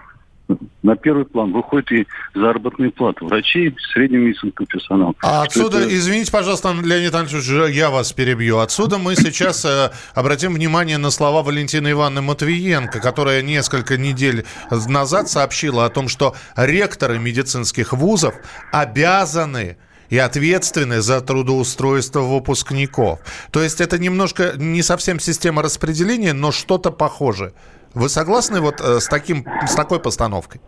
на 0.84 0.96
первый 0.96 1.26
план 1.26 1.52
выходит 1.52 1.92
и 1.92 2.08
заработные 2.36 2.92
платы 2.92 3.26
врачей, 3.26 3.76
среднего 3.94 4.22
медицинского 4.22 4.68
персонала. 4.68 5.14
А 5.22 5.44
отсюда, 5.44 5.80
это... 5.80 5.96
извините, 5.96 6.32
пожалуйста, 6.32 6.74
Леонид 6.74 7.14
Анатольевич, 7.14 7.76
я 7.76 7.90
вас 7.90 8.14
перебью. 8.14 8.60
Отсюда 8.60 8.98
мы 8.98 9.16
сейчас 9.16 9.66
э, 9.66 9.92
обратим 10.14 10.54
внимание 10.54 10.98
на 10.98 11.10
слова 11.10 11.42
Валентины 11.42 11.92
Ивановны 11.92 12.22
Матвиенко, 12.22 13.00
которая 13.00 13.42
несколько 13.42 13.98
недель 13.98 14.46
назад 14.70 15.30
сообщила 15.30 15.86
о 15.86 15.90
том, 15.90 16.08
что 16.08 16.36
ректоры 16.56 17.20
медицинских 17.20 17.94
вузов 17.94 18.36
обязаны 18.72 19.78
и 20.10 20.18
ответственны 20.18 21.02
за 21.02 21.22
трудоустройство 21.22 22.22
выпускников. 22.22 23.20
То 23.52 23.64
есть 23.64 23.82
это 23.82 23.98
немножко 23.98 24.54
не 24.56 24.82
совсем 24.82 25.20
система 25.20 25.62
распределения, 25.62 26.34
но 26.34 26.52
что-то 26.52 26.92
похожее. 26.92 27.54
Вы 27.96 28.10
согласны 28.10 28.60
вот 28.60 28.82
э, 28.82 29.00
с, 29.00 29.08
таким, 29.08 29.46
с 29.66 29.74
такой 29.74 30.02
постановкой? 30.02 30.60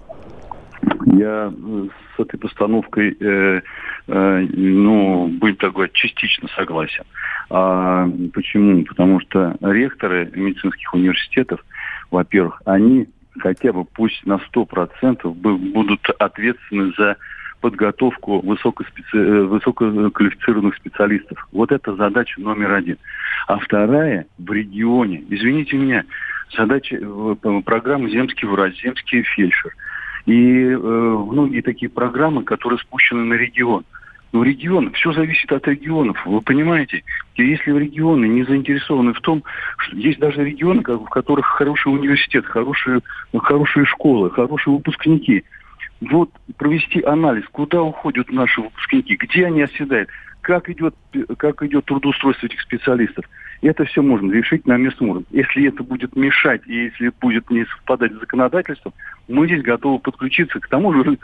Я 1.05 1.51
э, 1.53 1.87
с 2.15 2.19
этой 2.19 2.39
постановкой, 2.39 3.17
э, 3.19 3.61
э, 4.07 4.47
ну, 4.53 5.27
будем 5.27 5.57
так 5.57 5.73
говорить, 5.73 5.93
частично 5.93 6.47
согласен. 6.55 7.03
А, 7.49 8.09
почему? 8.33 8.83
Потому 8.85 9.19
что 9.19 9.55
ректоры 9.61 10.31
медицинских 10.33 10.93
университетов, 10.93 11.63
во-первых, 12.11 12.61
они 12.65 13.07
хотя 13.39 13.73
бы 13.73 13.83
пусть 13.83 14.25
на 14.25 14.39
100% 14.53 15.29
будут 15.33 16.09
ответственны 16.19 16.93
за 16.97 17.17
подготовку 17.61 18.39
высокоспеци... 18.39 19.17
Э, 19.17 19.43
высококвалифицированных 19.43 20.75
специалистов. 20.75 21.47
Вот 21.51 21.71
это 21.71 21.95
задача 21.95 22.39
номер 22.39 22.73
один. 22.73 22.97
А 23.47 23.57
вторая 23.59 24.27
в 24.37 24.51
регионе, 24.51 25.23
извините 25.29 25.77
меня, 25.77 26.05
задача 26.55 26.97
э, 26.99 27.61
программы 27.65 28.09
«Земский 28.09 28.47
врач», 28.47 28.81
«Земский 28.81 29.23
фельдшер». 29.23 29.73
И 30.25 30.63
э, 30.65 30.77
многие 30.77 31.61
такие 31.61 31.89
программы, 31.89 32.43
которые 32.43 32.79
спущены 32.79 33.23
на 33.23 33.35
регион. 33.35 33.85
Но 34.33 34.43
регион, 34.43 34.91
все 34.91 35.13
зависит 35.13 35.51
от 35.53 35.65
регионов, 35.67 36.17
вы 36.25 36.41
понимаете? 36.41 37.03
И 37.35 37.45
если 37.45 37.71
регионы 37.71 38.25
не 38.25 38.43
заинтересованы 38.43 39.13
в 39.13 39.21
том, 39.21 39.41
что 39.77 39.95
есть 39.95 40.19
даже 40.19 40.43
регионы, 40.43 40.81
в 40.81 41.05
которых 41.05 41.45
хороший 41.45 41.93
университет, 41.93 42.45
хорошие, 42.45 42.99
хорошие 43.37 43.85
школы, 43.85 44.29
хорошие 44.29 44.73
выпускники. 44.73 45.45
Вот 46.01 46.29
провести 46.57 47.01
анализ, 47.01 47.45
куда 47.51 47.81
уходят 47.81 48.29
наши 48.29 48.59
выпускники, 48.59 49.15
где 49.15 49.45
они 49.45 49.61
оседают, 49.61 50.09
как 50.41 50.69
идет, 50.69 50.93
как 51.37 51.63
идет 51.63 51.85
трудоустройство 51.85 52.47
этих 52.47 52.61
специалистов– 52.61 53.23
это 53.61 53.85
все 53.85 54.01
можно 54.01 54.31
решить 54.31 54.65
на 54.67 54.77
местном 54.77 55.09
уровне. 55.09 55.27
Если 55.31 55.67
это 55.67 55.83
будет 55.83 56.15
мешать 56.15 56.61
и 56.67 56.85
если 56.85 57.11
будет 57.19 57.49
не 57.49 57.65
совпадать 57.65 58.13
с 58.13 58.19
законодательством, 58.19 58.93
мы 59.27 59.47
здесь 59.47 59.63
готовы 59.63 59.99
подключиться 59.99 60.59
к 60.59 60.67
тому 60.67 60.93
же 60.93 61.17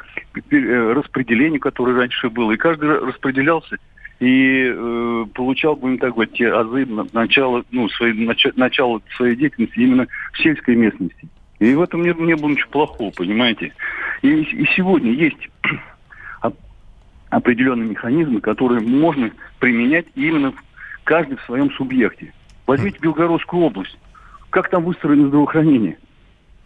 э, 0.51 0.93
распределению, 0.93 1.59
которое 1.59 1.95
раньше 1.95 2.29
было. 2.29 2.51
И 2.51 2.57
каждый 2.57 2.89
распределялся 2.99 3.77
и 4.19 4.71
э, 4.73 5.25
получал, 5.33 5.75
будем 5.75 5.97
так 5.97 6.13
говорить, 6.13 6.33
те 6.33 6.51
азы 6.51 6.87
начала, 7.13 7.63
ну, 7.71 7.89
своей, 7.89 8.13
нач, 8.25 8.45
начала 8.55 9.01
своей 9.17 9.35
деятельности 9.35 9.79
именно 9.79 10.07
в 10.31 10.37
сельской 10.39 10.75
местности. 10.75 11.27
И 11.59 11.73
в 11.73 11.81
этом 11.81 12.01
не, 12.01 12.13
не 12.13 12.35
было 12.35 12.49
ничего 12.49 12.69
плохого, 12.71 13.11
понимаете. 13.11 13.73
И, 14.21 14.29
и 14.29 14.65
сегодня 14.75 15.11
есть 15.11 15.49
определенные 17.29 17.89
механизмы, 17.89 18.41
которые 18.41 18.81
можно 18.81 19.31
применять 19.59 20.05
именно 20.15 20.53
каждый 21.03 21.37
в 21.37 21.41
своем 21.43 21.71
субъекте. 21.71 22.33
Возьмите 22.65 22.99
Белгородскую 22.99 23.63
область. 23.63 23.97
Как 24.49 24.69
там 24.69 24.83
выстроено 24.83 25.27
здравоохранение? 25.27 25.97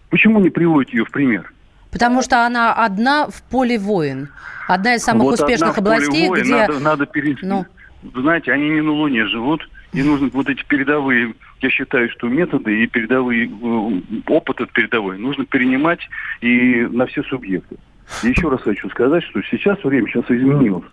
Почему 0.10 0.40
не 0.40 0.50
приводите 0.50 0.98
ее 0.98 1.06
в 1.06 1.12
пример? 1.12 1.52
Потому 1.92 2.22
что 2.22 2.46
она 2.46 2.74
одна 2.74 3.28
в 3.28 3.42
поле 3.44 3.78
воин. 3.78 4.30
Одна 4.68 4.96
из 4.96 5.04
самых 5.04 5.24
вот 5.24 5.40
успешных 5.40 5.78
областей, 5.78 6.28
воин, 6.28 6.44
где... 6.44 6.56
Надо, 6.56 6.80
надо 6.80 7.06
пере... 7.06 7.36
ну... 7.42 7.66
Знаете, 8.14 8.52
они 8.52 8.70
не 8.70 8.82
на 8.82 8.92
Луне 8.92 9.26
живут, 9.26 9.68
и 9.92 10.04
нужно 10.04 10.30
вот 10.32 10.48
эти 10.50 10.64
передовые, 10.66 11.34
я 11.62 11.70
считаю, 11.70 12.10
что 12.12 12.28
методы 12.28 12.84
и 12.84 12.88
передовые, 12.88 13.48
э, 13.48 14.22
опыт 14.28 14.58
этот 14.62 14.72
передовой 14.72 15.18
нужно 15.18 15.46
перенимать 15.46 16.08
и 16.42 16.88
на 16.92 17.08
все 17.08 17.24
субъекты. 17.24 17.78
И 18.24 18.28
еще 18.28 18.50
раз 18.50 18.62
хочу 18.62 18.90
сказать, 18.90 19.24
что 19.24 19.42
сейчас 19.44 19.84
время 19.84 20.08
сейчас 20.08 20.26
изменилось. 20.30 20.86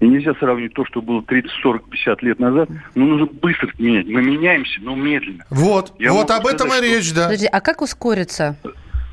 И 0.00 0.08
нельзя 0.08 0.34
сравнивать 0.34 0.74
то, 0.74 0.84
что 0.84 1.00
было 1.00 1.22
30, 1.22 1.50
40, 1.62 1.88
50 1.88 2.22
лет 2.22 2.38
назад. 2.38 2.68
Но 2.94 3.06
нужно 3.06 3.26
быстро 3.26 3.70
менять. 3.78 4.06
Мы 4.06 4.22
меняемся, 4.22 4.80
но 4.82 4.94
медленно. 4.94 5.44
Вот, 5.50 5.92
Я 5.98 6.12
вот 6.12 6.30
об 6.30 6.42
сказать, 6.42 6.54
этом 6.60 6.68
и 6.74 6.80
речь, 6.80 7.14
да. 7.14 7.24
Подожди, 7.24 7.46
а 7.46 7.60
как 7.60 7.80
ускориться? 7.80 8.56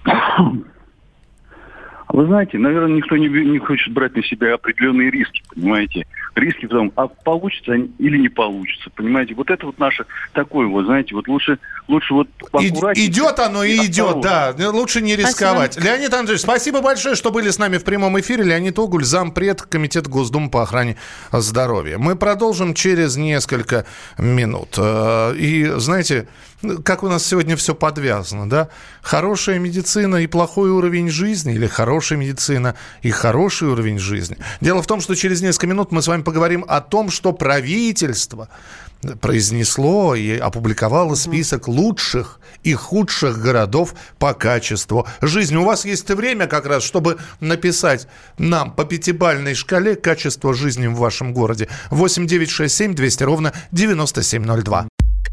Вы 2.13 2.25
знаете, 2.25 2.57
наверное, 2.57 2.97
никто 2.97 3.15
не, 3.15 3.27
не 3.27 3.57
хочет 3.57 3.93
брать 3.93 4.15
на 4.15 4.23
себя 4.23 4.55
определенные 4.55 5.09
риски, 5.09 5.41
понимаете? 5.55 6.05
Риски 6.35 6.65
в 6.65 6.69
том, 6.69 6.91
а 6.95 7.07
получится 7.07 7.73
они 7.73 7.91
или 7.99 8.17
не 8.17 8.27
получится, 8.27 8.89
понимаете? 8.93 9.33
Вот 9.33 9.49
это 9.49 9.65
вот 9.65 9.79
наше 9.79 10.05
такое 10.33 10.67
вот, 10.67 10.85
знаете, 10.85 11.15
вот 11.15 11.27
лучше, 11.29 11.57
лучше 11.87 12.13
вот 12.13 12.27
аккуратнее. 12.51 13.07
Идет 13.07 13.39
оно 13.39 13.63
и 13.63 13.77
идет, 13.85 14.19
да. 14.21 14.53
Лучше 14.71 15.01
не 15.01 15.15
рисковать. 15.15 15.73
Спасибо. 15.73 15.93
Леонид 15.93 16.13
Андреевич, 16.13 16.41
спасибо 16.41 16.81
большое, 16.81 17.15
что 17.15 17.31
были 17.31 17.49
с 17.49 17.57
нами 17.57 17.77
в 17.77 17.85
прямом 17.85 18.19
эфире. 18.19 18.43
Леонид 18.43 18.77
Огуль, 18.77 19.03
зампред 19.03 19.61
Комитета 19.61 20.09
Госдумы 20.09 20.49
по 20.49 20.63
охране 20.63 20.97
здоровья. 21.31 21.97
Мы 21.97 22.17
продолжим 22.17 22.73
через 22.73 23.15
несколько 23.15 23.85
минут. 24.17 24.75
Э, 24.77 25.33
и, 25.35 25.65
знаете, 25.77 26.27
как 26.83 27.03
у 27.03 27.09
нас 27.09 27.25
сегодня 27.25 27.55
все 27.55 27.73
подвязано, 27.73 28.49
да? 28.49 28.69
Хорошая 29.01 29.59
медицина 29.59 30.17
и 30.17 30.27
плохой 30.27 30.69
уровень 30.69 31.09
жизни 31.09 31.53
или 31.53 31.67
хорошая 31.67 32.19
медицина 32.19 32.75
и 33.01 33.11
хороший 33.11 33.69
уровень 33.69 33.99
жизни. 33.99 34.37
Дело 34.61 34.81
в 34.81 34.87
том, 34.87 35.01
что 35.01 35.15
через 35.15 35.41
несколько 35.41 35.67
минут 35.67 35.91
мы 35.91 36.01
с 36.01 36.07
вами 36.07 36.21
поговорим 36.21 36.65
о 36.67 36.81
том, 36.81 37.09
что 37.09 37.33
правительство 37.33 38.49
произнесло 39.19 40.15
и 40.15 40.37
опубликовало 40.37 41.15
список 41.15 41.67
лучших 41.67 42.39
и 42.63 42.73
худших 42.73 43.41
городов 43.41 43.95
по 44.19 44.33
качеству 44.33 45.07
жизни. 45.21 45.55
У 45.57 45.63
вас 45.63 45.85
есть 45.85 46.09
время 46.09 46.47
как 46.47 46.67
раз, 46.67 46.83
чтобы 46.83 47.17
написать 47.39 48.07
нам 48.37 48.71
по 48.71 48.85
пятибальной 48.85 49.55
шкале 49.55 49.95
качество 49.95 50.53
жизни 50.53 50.87
в 50.87 50.95
вашем 50.95 51.33
городе. 51.33 51.67
8 51.89 52.27
9 52.27 52.49
6 52.49 52.75
7 52.75 52.93
200 52.93 53.23
ровно 53.23 53.53
9702. 53.71 54.87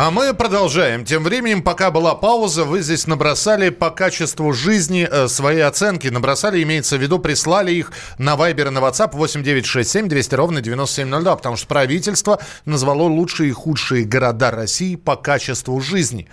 А 0.00 0.12
мы 0.12 0.32
продолжаем. 0.32 1.04
Тем 1.04 1.24
временем, 1.24 1.60
пока 1.60 1.90
была 1.90 2.14
пауза, 2.14 2.62
вы 2.62 2.82
здесь 2.82 3.08
набросали 3.08 3.70
по 3.70 3.90
качеству 3.90 4.52
жизни 4.52 5.08
э, 5.10 5.26
свои 5.26 5.58
оценки. 5.58 6.06
Набросали, 6.06 6.62
имеется 6.62 6.96
в 6.96 7.02
виду, 7.02 7.18
прислали 7.18 7.72
их 7.72 7.90
на 8.16 8.36
Вайбер 8.36 8.68
и 8.68 8.70
на 8.70 8.78
WhatsApp 8.78 9.16
8967 9.16 10.08
200 10.08 10.34
ровно 10.36 10.60
9702, 10.60 11.34
потому 11.34 11.56
что 11.56 11.66
правительство 11.66 12.38
назвало 12.64 13.02
лучшие 13.02 13.48
и 13.48 13.52
худшие 13.52 14.04
города 14.04 14.52
России 14.52 14.94
по 14.94 15.16
качеству 15.16 15.80
жизни. 15.80 16.28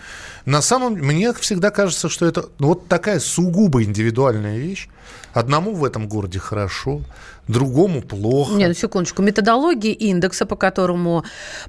На 0.46 0.62
самом 0.62 0.94
мне 0.94 1.34
всегда 1.34 1.72
кажется, 1.72 2.08
что 2.08 2.28
это 2.28 2.46
ну, 2.60 2.68
вот 2.68 2.88
такая 2.88 3.20
сугубо 3.20 3.82
индивидуальная 3.82 4.60
вещь. 4.60 4.90
Одному 5.34 5.74
в 5.74 5.84
этом 5.84 6.08
городе 6.08 6.38
хорошо, 6.38 7.02
другому 7.48 8.02
плохо. 8.02 8.54
Нет, 8.54 8.70
ну 8.70 8.74
секундочку. 8.74 9.22
Методология 9.22 9.94
индекса, 9.94 10.46
по 10.46 10.56
которому 10.56 11.24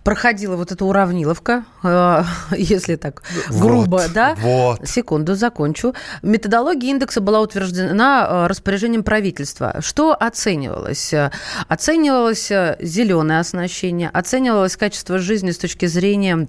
проходила 0.05 0.57
вот 0.57 0.73
эта 0.73 0.85
уравниловка, 0.85 1.65
э, 1.83 2.23
если 2.57 2.97
так 2.97 3.23
грубо, 3.51 3.97
вот, 3.97 4.13
да? 4.13 4.35
Вот. 4.39 4.89
Секунду, 4.89 5.35
закончу. 5.35 5.95
Методология 6.23 6.91
индекса 6.91 7.21
была 7.21 7.41
утверждена 7.41 8.27
э, 8.29 8.47
распоряжением 8.47 9.05
правительства. 9.05 9.77
Что 9.81 10.15
оценивалось? 10.15 11.13
Оценивалось 11.69 12.49
зеленое 12.81 13.41
оснащение, 13.41 14.11
оценивалось 14.11 14.77
качество 14.77 15.19
жизни 15.19 15.51
с 15.51 15.59
точки 15.59 15.87
зрения 15.87 16.49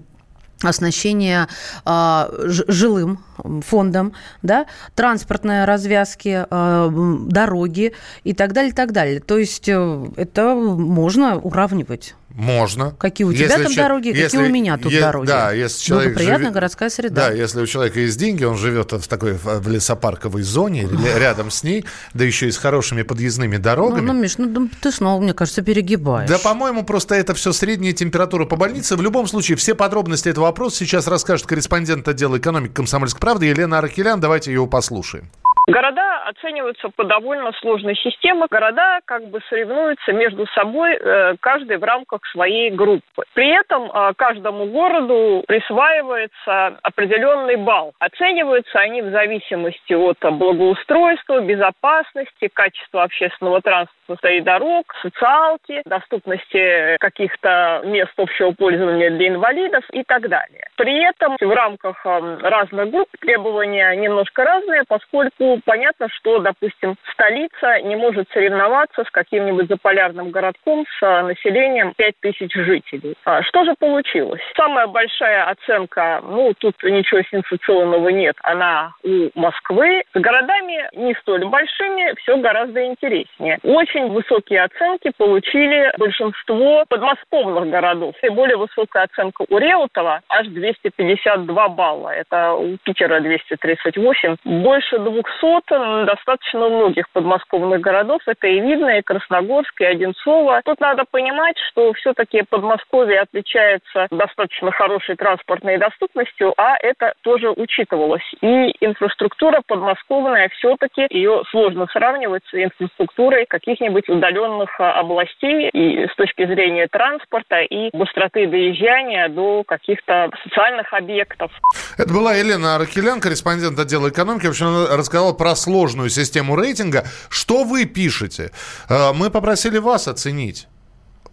оснащение 0.62 1.48
э, 1.86 2.30
жилым 2.68 3.24
фондом, 3.66 4.14
да, 4.42 4.66
транспортные 4.96 5.66
развязки, 5.66 6.46
э, 6.50 7.18
дороги 7.30 7.94
и 8.24 8.34
так 8.34 8.54
далее, 8.54 8.72
и 8.72 8.76
так 8.76 8.92
далее. 8.92 9.20
То 9.20 9.38
есть 9.38 9.70
э, 9.70 10.10
это 10.16 10.56
можно 10.56 11.38
уравнивать. 11.38 12.16
Можно. 12.30 12.92
Какие 12.92 13.26
у 13.26 13.34
тебя 13.34 13.46
если 13.46 13.64
там 13.64 13.74
дороги, 13.74 14.08
если, 14.10 14.24
какие 14.24 14.42
у 14.42 14.50
меня 14.50 14.78
тут 14.78 14.92
е- 14.92 15.02
дороги. 15.02 15.28
Да, 15.28 15.52
если 15.52 15.82
человек 15.82 16.10
Благоприятная 16.10 16.40
живет, 16.40 16.54
городская 16.54 16.90
среда. 16.90 17.30
Да, 17.30 17.34
если 17.34 17.62
у 17.62 17.66
человека 17.66 18.00
есть 18.00 18.20
деньги, 18.20 18.44
он 18.44 18.58
живет 18.58 18.92
в 18.92 19.08
такой 19.08 19.34
в 19.34 19.68
лесопарковой 19.68 20.44
зоне, 20.44 20.88
рядом 21.18 21.50
с 21.50 21.64
ней, 21.64 21.86
да 22.14 22.26
еще 22.26 22.48
и 22.48 22.52
с 22.52 22.58
хорошими 22.58 23.04
подъездными 23.04 23.58
дорогами. 23.58 24.02
Ну, 24.02 24.14
ну 24.14 24.22
Миш, 24.22 24.38
ну 24.38 24.70
ты 24.82 24.92
снова, 24.92 25.22
мне 25.22 25.34
кажется, 25.34 25.62
перегибаешь. 25.62 26.30
Да, 26.30 26.38
по-моему, 26.38 26.84
просто 26.84 27.16
это 27.16 27.34
все 27.34 27.54
средняя 27.54 27.94
температура 27.94 28.46
по 28.46 28.56
больнице. 28.56 28.96
В 28.98 29.02
любом 29.02 29.28
случае, 29.28 29.58
все 29.58 29.74
подробности 29.74 30.30
этого 30.30 30.46
вопроса 30.46 30.78
сейчас 30.78 31.08
расскажет 31.08 31.48
корреспондент 31.48 32.08
отдела 32.08 32.38
экономики 32.38 32.74
комсомольской 32.74 33.20
правды 33.20 33.46
Елена 33.48 33.80
Аракелян. 33.80 34.20
Давайте 34.20 34.52
ее 34.52 34.68
послушаем. 34.68 35.30
Города 35.68 36.24
оцениваются 36.24 36.88
по 36.96 37.04
довольно 37.04 37.52
сложной 37.60 37.96
системе. 37.96 38.46
Города 38.50 39.02
как 39.04 39.26
бы 39.28 39.42
соревнуются 39.50 40.14
между 40.14 40.48
собой, 40.48 40.96
э, 40.96 41.36
каждый 41.42 41.76
в 41.78 41.84
рамках 41.84 42.26
своей 42.28 42.72
группы. 42.72 43.24
При 43.34 43.50
этом 43.50 43.92
э, 43.92 44.14
каждому 44.16 44.68
городу 44.68 45.44
присваивается 45.46 46.80
определенный 46.84 47.58
балл. 47.58 47.94
Оцениваются 48.00 48.80
они 48.80 49.02
в 49.02 49.12
зависимости 49.12 49.92
от 49.92 50.18
благоустройства, 50.38 51.42
безопасности, 51.42 52.50
качества 52.54 53.04
общественного 53.04 53.62
транспорта 53.62 54.30
и 54.30 54.40
дорог, 54.40 54.86
социалки, 55.02 55.82
доступности 55.86 56.96
каких-то 57.00 57.82
мест 57.84 58.14
общего 58.16 58.52
пользования 58.52 59.10
для 59.10 59.28
инвалидов 59.28 59.84
и 59.92 60.04
так 60.04 60.30
далее. 60.30 60.70
При 60.78 61.04
этом 61.04 61.36
в 61.42 61.52
рамках 61.54 62.06
э, 62.06 62.38
разных 62.42 62.90
групп 62.90 63.10
требования 63.20 63.94
немножко 63.96 64.46
разные, 64.46 64.84
поскольку 64.88 65.57
понятно, 65.64 66.08
что, 66.10 66.40
допустим, 66.40 66.96
столица 67.14 67.82
не 67.82 67.96
может 67.96 68.30
соревноваться 68.32 69.04
с 69.04 69.12
каким-нибудь 69.12 69.68
заполярным 69.68 70.32
городком 70.32 70.86
с 71.00 71.04
а, 71.04 71.24
населением 71.24 71.94
5000 71.96 72.54
жителей. 72.54 73.16
А 73.26 73.44
что 73.44 73.64
же 73.66 73.74
получилось? 73.80 74.42
Самая 74.56 74.88
большая 74.88 75.50
оценка, 75.50 76.22
ну, 76.24 76.54
тут 76.58 76.76
ничего 76.84 77.22
сенсационного 77.32 78.10
нет, 78.10 78.36
она 78.44 78.94
у 79.04 79.30
Москвы. 79.36 80.04
С 80.14 80.20
городами 80.20 80.90
не 80.94 81.14
столь 81.16 81.46
большими, 81.46 82.14
все 82.22 82.38
гораздо 82.38 82.86
интереснее. 82.86 83.60
Очень 83.64 84.10
высокие 84.10 84.64
оценки 84.64 85.12
получили 85.18 85.92
большинство 85.98 86.86
подмосковных 86.88 87.70
городов. 87.70 88.16
И 88.22 88.30
более 88.30 88.58
высокая 88.58 89.04
оценка 89.04 89.46
у 89.50 89.58
Реутова 89.58 90.22
аж 90.30 90.48
252 90.48 91.70
балла. 91.70 92.10
Это 92.10 92.54
у 92.54 92.78
Питера 92.84 93.20
238. 93.20 94.36
Больше 94.44 95.00
200 95.00 95.28
высот 95.48 96.06
достаточно 96.06 96.70
многих 96.70 97.10
подмосковных 97.12 97.82
городов. 97.82 98.22
Это 98.26 98.48
и 98.48 98.60
Видно, 98.60 98.98
и 98.98 99.02
Красногорск, 99.02 99.80
и 99.82 99.86
Одинцово. 99.86 100.62
Тут 100.66 100.80
надо 100.80 101.04
понимать, 101.10 101.56
что 101.70 101.94
все-таки 101.94 102.44
Подмосковье 102.50 103.22
отличается 103.22 104.08
достаточно 104.12 104.72
хорошей 104.72 105.16
транспортной 105.16 105.78
доступностью, 105.78 106.54
а 106.58 106.76
это 106.82 107.14
тоже 107.22 107.50
учитывалось. 107.52 108.24
И 108.42 108.74
инфраструктура 108.82 109.62
подмосковная 109.66 110.50
все-таки, 110.58 111.08
ее 111.10 111.44
сложно 111.52 111.88
сравнивать 111.92 112.44
с 112.52 112.54
инфраструктурой 112.54 113.46
каких-нибудь 113.46 114.10
удаленных 114.10 114.70
а, 114.80 115.00
областей 115.00 115.70
и 115.70 116.08
с 116.08 116.16
точки 116.16 116.46
зрения 116.46 116.88
транспорта 116.88 117.62
и 117.62 117.90
быстроты 117.94 118.48
доезжания 118.48 119.30
до 119.30 119.64
каких-то 119.64 120.30
социальных 120.44 120.94
объектов. 120.94 121.52
Это 121.98 122.14
была 122.14 122.34
Елена 122.34 122.76
Аракелян, 122.76 123.22
корреспондент 123.22 123.80
отдела 123.80 124.10
экономики. 124.10 124.48
В 124.48 124.50
общем, 124.50 124.68
она 124.68 124.98
рассказала 124.98 125.34
про 125.38 125.56
сложную 125.56 126.10
систему 126.10 126.56
рейтинга. 126.56 127.06
Что 127.30 127.64
вы 127.64 127.86
пишете? 127.86 128.52
Э, 128.90 129.14
мы 129.14 129.30
попросили 129.30 129.78
вас 129.78 130.08
оценить 130.08 130.68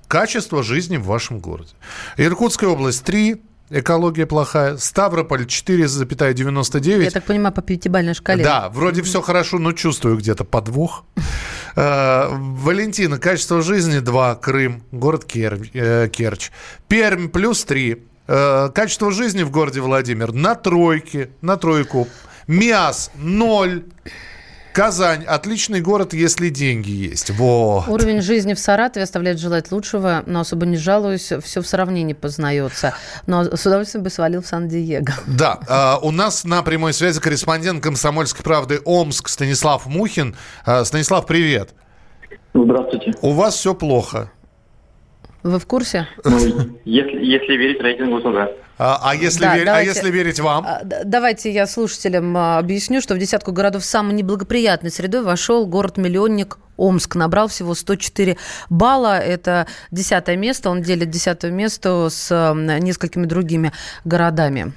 качество 0.06 0.62
жизни 0.62 0.96
в 0.96 1.04
вашем 1.04 1.40
городе. 1.40 1.72
Иркутская 2.16 2.70
область 2.70 3.04
3, 3.04 3.42
экология 3.70 4.26
плохая. 4.26 4.76
Ставрополь 4.76 5.44
4,99. 5.44 7.04
Я 7.04 7.10
так 7.10 7.24
понимаю, 7.24 7.52
по 7.52 7.62
пятибалльной 7.62 8.14
шкале. 8.14 8.44
Да, 8.44 8.68
вроде 8.68 9.02
все 9.02 9.20
хорошо, 9.20 9.58
но 9.58 9.72
чувствую 9.72 10.16
где-то 10.18 10.44
подвох. 10.44 11.04
Э, 11.76 12.28
Валентина, 12.30 13.18
качество 13.18 13.62
жизни 13.62 13.98
2, 13.98 14.36
Крым, 14.36 14.82
город 14.92 15.24
э, 15.34 16.08
Керчь. 16.12 16.50
Пермь 16.88 17.28
плюс 17.28 17.64
3. 17.64 18.02
Качество 18.26 19.12
жизни 19.12 19.42
в 19.42 19.50
городе 19.50 19.82
Владимир 19.82 20.32
на 20.32 20.54
тройке, 20.54 21.28
на 21.42 21.58
тройку. 21.58 22.08
Миас 22.46 23.10
0. 23.16 23.84
Казань– 24.74 25.24
отличный 25.28 25.80
город, 25.80 26.14
если 26.14 26.48
деньги 26.48 26.90
есть. 26.90 27.30
Во. 27.30 27.84
Уровень 27.86 28.20
жизни 28.20 28.54
в 28.54 28.58
Саратове 28.58 29.04
оставляет 29.04 29.38
желать 29.38 29.70
лучшего, 29.70 30.24
но 30.26 30.40
особо 30.40 30.66
не 30.66 30.76
жалуюсь, 30.76 31.32
все 31.44 31.62
в 31.62 31.66
сравнении 31.66 32.12
познается. 32.12 32.92
Но 33.28 33.44
с 33.44 33.64
удовольствием 33.64 34.02
бы 34.02 34.10
свалил 34.10 34.42
в 34.42 34.46
Сан-Диего. 34.46 35.06
Да, 35.28 35.60
э, 35.68 36.04
у 36.04 36.10
нас 36.10 36.44
на 36.44 36.60
прямой 36.62 36.92
связи 36.92 37.20
корреспондент 37.20 37.84
«Комсомольской 37.84 38.42
правды» 38.42 38.80
Омск 38.84 39.28
Станислав 39.28 39.86
Мухин. 39.86 40.34
Э, 40.66 40.84
Станислав, 40.84 41.24
привет. 41.26 41.70
Здравствуйте. 42.52 43.12
У 43.22 43.30
вас 43.30 43.54
все 43.54 43.74
плохо. 43.74 44.32
Вы 45.44 45.60
в 45.60 45.66
курсе? 45.66 46.08
Ну, 46.24 46.36
если, 46.84 47.24
если 47.24 47.52
верить 47.52 47.80
рейтингу, 47.80 48.20
то 48.22 48.32
да. 48.32 48.48
А, 48.76 48.98
а, 49.02 49.14
если, 49.14 49.42
да, 49.42 49.56
вер... 49.56 49.66
давайте, 49.66 49.90
а 49.90 49.94
если 49.94 50.10
верить 50.10 50.40
вам? 50.40 50.64
А, 50.66 50.80
давайте 51.04 51.50
я 51.50 51.66
слушателям 51.66 52.36
а, 52.36 52.58
объясню, 52.58 53.00
что 53.00 53.14
в 53.14 53.18
десятку 53.18 53.52
городов 53.52 53.84
с 53.84 53.88
самой 53.88 54.14
неблагоприятной 54.14 54.90
средой 54.90 55.22
вошел 55.22 55.66
город-миллионник 55.66 56.58
Омск. 56.76 57.14
Набрал 57.14 57.46
всего 57.46 57.74
104 57.74 58.36
балла. 58.70 59.18
Это 59.18 59.68
десятое 59.92 60.36
место. 60.36 60.70
Он 60.70 60.82
делит 60.82 61.10
десятое 61.10 61.52
место 61.52 62.08
с 62.10 62.52
несколькими 62.54 63.26
другими 63.26 63.72
городами. 64.04 64.72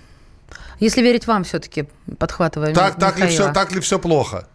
Если 0.80 1.02
верить 1.02 1.26
вам 1.26 1.44
все-таки, 1.44 1.86
подхватывая 2.20 2.74
так, 2.74 3.00
так, 3.00 3.20
ли 3.20 3.28
все, 3.28 3.52
так 3.52 3.72
ли 3.72 3.82
все 3.82 3.98
плохо? 3.98 4.48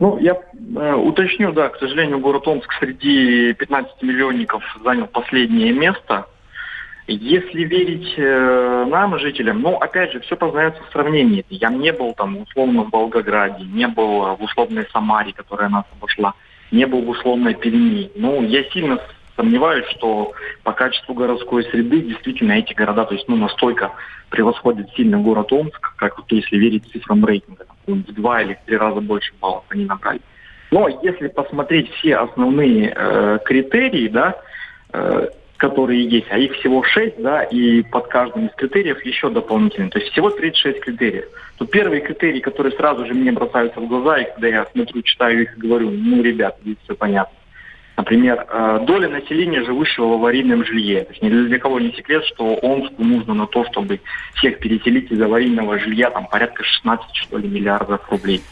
Ну, 0.00 0.18
я 0.18 0.32
э, 0.34 0.94
уточню, 0.94 1.52
да, 1.52 1.68
к 1.68 1.78
сожалению, 1.78 2.18
город 2.18 2.48
Омск 2.48 2.68
среди 2.80 3.52
15 3.54 4.02
миллионников 4.02 4.64
занял 4.82 5.06
последнее 5.06 5.72
место. 5.72 6.26
Если 7.08 7.64
верить 7.64 8.14
э, 8.16 8.84
нам, 8.88 9.18
жителям, 9.18 9.60
ну, 9.60 9.76
опять 9.76 10.12
же, 10.12 10.20
все 10.20 10.36
познается 10.36 10.82
в 10.84 10.92
сравнении. 10.92 11.44
Я 11.50 11.70
не 11.70 11.92
был 11.92 12.14
там 12.14 12.36
в 12.36 12.42
условном 12.42 12.90
Волгограде, 12.90 13.64
не 13.64 13.88
был 13.88 14.36
в 14.36 14.42
условной 14.42 14.86
Самаре, 14.92 15.32
которая 15.32 15.68
нас 15.68 15.84
обошла, 15.96 16.34
не 16.70 16.86
был 16.86 17.02
в 17.02 17.08
условной 17.08 17.54
Перми. 17.54 18.10
Ну, 18.14 18.42
я 18.42 18.62
сильно 18.70 19.00
сомневаюсь, 19.36 19.86
что 19.96 20.32
по 20.62 20.72
качеству 20.72 21.14
городской 21.14 21.64
среды 21.64 22.02
действительно 22.02 22.52
эти 22.52 22.72
города, 22.72 23.04
то 23.04 23.14
есть, 23.14 23.26
ну, 23.28 23.36
настолько 23.36 23.92
превосходят 24.30 24.88
сильно 24.94 25.18
город 25.18 25.52
Омск, 25.52 25.94
как 25.96 26.18
вот 26.18 26.30
если 26.30 26.56
верить 26.56 26.90
цифрам 26.92 27.24
рейтинга. 27.24 27.64
Там, 27.64 28.02
в 28.02 28.12
два 28.14 28.42
или 28.42 28.54
в 28.54 28.64
три 28.66 28.76
раза 28.76 29.00
больше 29.00 29.32
баллов 29.40 29.64
они 29.70 29.84
набрали. 29.84 30.20
Но 30.70 30.88
если 31.02 31.28
посмотреть 31.28 31.90
все 31.94 32.16
основные 32.16 32.94
э, 32.94 33.38
критерии, 33.44 34.08
да, 34.08 34.36
э, 34.92 35.28
которые 35.62 36.08
есть, 36.08 36.26
а 36.28 36.38
их 36.38 36.54
всего 36.54 36.82
6, 36.82 37.22
да, 37.22 37.44
и 37.44 37.82
под 37.82 38.08
каждым 38.08 38.46
из 38.46 38.54
критериев 38.56 39.00
еще 39.04 39.30
дополнительно. 39.30 39.90
То 39.90 40.00
есть 40.00 40.10
всего 40.10 40.28
36 40.28 40.80
критериев. 40.80 41.26
То 41.56 41.66
первые 41.66 42.00
критерии, 42.00 42.40
которые 42.40 42.72
сразу 42.72 43.06
же 43.06 43.14
мне 43.14 43.30
бросаются 43.30 43.78
в 43.78 43.86
глаза, 43.86 44.18
и 44.18 44.24
когда 44.24 44.48
я 44.48 44.66
смотрю, 44.72 45.02
читаю 45.02 45.42
их 45.42 45.56
и 45.56 45.60
говорю, 45.60 45.90
ну, 45.92 46.20
ребята, 46.20 46.58
здесь 46.62 46.78
все 46.82 46.96
понятно. 46.96 47.38
Например, 47.96 48.44
э, 48.48 48.80
доля 48.84 49.08
населения, 49.08 49.62
живущего 49.62 50.06
в 50.06 50.12
аварийном 50.14 50.64
жилье. 50.64 51.04
То 51.04 51.10
есть 51.12 51.22
ни 51.22 51.28
для 51.28 51.58
кого 51.60 51.78
не 51.78 51.92
секрет, 51.92 52.24
что 52.24 52.56
Омску 52.56 53.04
нужно 53.04 53.32
на 53.32 53.46
то, 53.46 53.64
чтобы 53.66 54.00
всех 54.34 54.58
переселить 54.58 55.12
из 55.12 55.22
аварийного 55.22 55.78
жилья, 55.78 56.10
там 56.10 56.26
порядка 56.26 56.64
16, 56.64 57.14
что 57.14 57.38
ли, 57.38 57.46
миллиардов 57.46 58.00
рублей. 58.10 58.42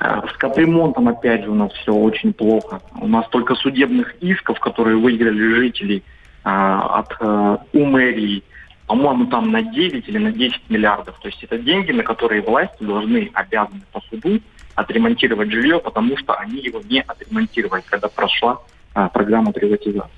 Э, 0.00 0.22
с 0.26 0.38
капремонтом, 0.38 1.08
опять 1.08 1.44
же, 1.44 1.50
у 1.50 1.54
нас 1.54 1.70
все 1.74 1.92
очень 1.92 2.32
плохо. 2.32 2.80
У 2.98 3.08
нас 3.08 3.28
только 3.28 3.56
судебных 3.56 4.14
исков, 4.22 4.58
которые 4.58 4.96
выиграли 4.96 5.54
жители, 5.56 6.02
а, 6.02 6.19
от 6.48 7.16
э, 7.20 7.56
у 7.72 7.84
мэрии, 7.84 8.42
по-моему, 8.86 9.26
там 9.26 9.50
на 9.52 9.62
9 9.62 10.08
или 10.08 10.18
на 10.18 10.32
10 10.32 10.68
миллиардов. 10.68 11.18
То 11.20 11.28
есть 11.28 11.42
это 11.44 11.58
деньги, 11.58 11.92
на 11.92 12.02
которые 12.02 12.42
власти 12.42 12.82
должны, 12.82 13.30
обязаны 13.34 13.82
по 13.92 14.00
суду 14.00 14.40
отремонтировать 14.74 15.50
жилье, 15.50 15.78
потому 15.78 16.16
что 16.16 16.34
они 16.34 16.60
его 16.60 16.80
не 16.88 17.00
отремонтировали, 17.02 17.82
когда 17.88 18.08
прошла 18.08 18.60
а, 18.94 19.08
программа 19.08 19.52
приватизации. 19.52 20.10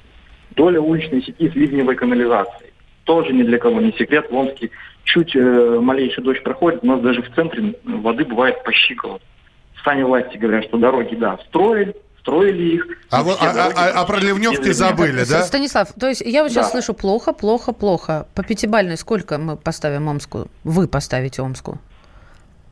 Доля 0.51 0.81
уличной 0.81 1.23
сети 1.23 1.51
с 1.51 1.55
ливневой 1.55 1.97
канализацией. 1.97 2.73
Тоже 3.05 3.33
ни 3.33 3.43
для 3.43 3.59
кого 3.59 3.81
не 3.81 3.93
секрет. 3.93 4.31
В 4.31 4.35
Омске 4.35 4.71
чуть 5.05 5.35
э, 5.35 5.81
малейший 5.81 6.23
дождь 6.23 6.43
проходит, 6.43 6.85
у 6.85 6.87
нас 6.87 7.01
даже 7.01 7.23
в 7.23 7.35
центре 7.35 7.75
воды 7.85 8.25
бывает 8.25 8.63
по 8.63 8.73
щиколотку. 8.73 9.27
Сами 9.85 10.03
власти 10.03 10.37
говорят, 10.37 10.65
что 10.65 10.79
дороги, 10.79 11.17
да, 11.17 11.39
строили, 11.49 11.97
строили 12.23 12.75
их. 12.75 12.87
А, 13.11 13.23
вот, 13.23 13.39
а, 13.41 13.73
а, 13.75 14.01
а 14.01 14.05
про 14.05 14.19
ливневки 14.19 14.71
забыли, 14.73 15.25
да? 15.29 15.43
Станислав, 15.43 15.93
то 15.93 16.09
есть 16.09 16.23
я 16.23 16.43
вот 16.43 16.53
сейчас 16.53 16.67
да. 16.67 16.73
слышу 16.73 16.95
плохо, 16.95 17.33
плохо, 17.33 17.73
плохо. 17.73 18.27
По 18.35 18.43
пятибалльной 18.43 18.97
сколько 18.97 19.39
мы 19.39 19.57
поставим 19.57 20.09
Омску? 20.09 20.47
Вы 20.65 20.89
поставите 20.89 21.43
Омску? 21.43 21.79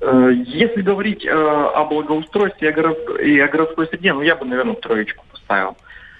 Э, 0.01 0.31
если 0.33 0.83
говорить 0.83 1.27
э, 1.27 1.31
о 1.31 1.85
благоустройстве 1.85 2.69
и 2.69 2.71
о, 2.71 2.75
город... 2.75 2.99
и 3.21 3.41
о 3.41 3.49
городской 3.49 3.87
среде, 3.89 4.13
ну 4.13 4.23
я 4.23 4.37
бы, 4.37 4.47
наверное, 4.47 4.75
троечку 4.77 5.25
поставил. 5.31 5.77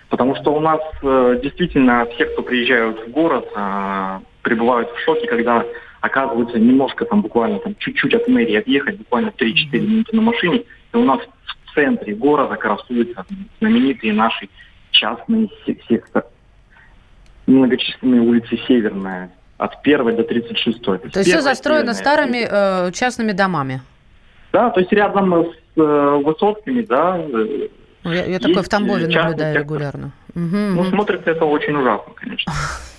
Потому 0.09 0.35
что 0.35 0.53
у 0.53 0.61
нас 0.61 0.81
э, 1.03 1.41
действительно 1.43 2.07
все, 2.15 2.27
кто 2.27 2.43
приезжают 2.43 3.07
в 3.07 3.11
город, 3.11 3.49
пребывают 4.43 4.91
в 4.91 4.99
шоке, 5.05 5.27
когда 5.29 5.65
оказывается 6.01 6.59
немножко 6.59 7.05
там 7.05 7.23
буквально 7.23 7.59
там 7.61 7.77
чуть-чуть 7.79 8.15
от 8.15 8.27
мэрии 8.27 8.57
отъехать, 8.57 8.99
буквально 8.99 9.29
3-4 9.29 9.79
минуты 9.79 10.17
на 10.17 10.23
машине, 10.23 10.65
и 10.93 10.97
у 10.97 11.05
нас 11.05 11.21
в 11.21 11.60
центре 11.81 12.15
города 12.15 12.57
красуются 12.57 13.25
знаменитые 13.61 14.13
наши 14.13 14.49
частные 14.91 15.49
секторы. 15.89 16.27
Многочисленные 17.47 18.21
улицы 18.21 18.59
Северная, 18.69 19.31
от 19.59 19.75
1 19.83 20.17
до 20.17 20.23
36. 20.23 20.83
То 20.83 20.95
есть, 20.95 21.13
то 21.13 21.19
есть 21.21 21.31
все 21.31 21.41
застроено 21.41 21.95
старыми 21.95 22.47
э, 22.49 22.93
частными 22.93 23.33
домами? 23.33 23.81
Да, 24.53 24.71
то 24.71 24.81
есть 24.81 24.93
рядом 24.93 25.33
с 25.33 25.81
э, 25.81 26.23
высотками, 26.25 26.83
да. 26.83 27.19
Э, 27.19 27.69
ну, 28.05 28.13
я, 28.13 28.25
я 28.27 28.39
такое 28.39 28.63
в 28.63 28.69
Тамбове 28.69 29.07
наблюдаю 29.07 29.55
сектор. 29.55 29.63
регулярно. 29.63 30.13
Угу, 30.35 30.57
ну, 30.57 30.81
угу. 30.81 30.91
смотрится 30.91 31.31
это 31.31 31.45
очень 31.45 31.75
ужасно, 31.75 32.13
конечно. 32.15 32.53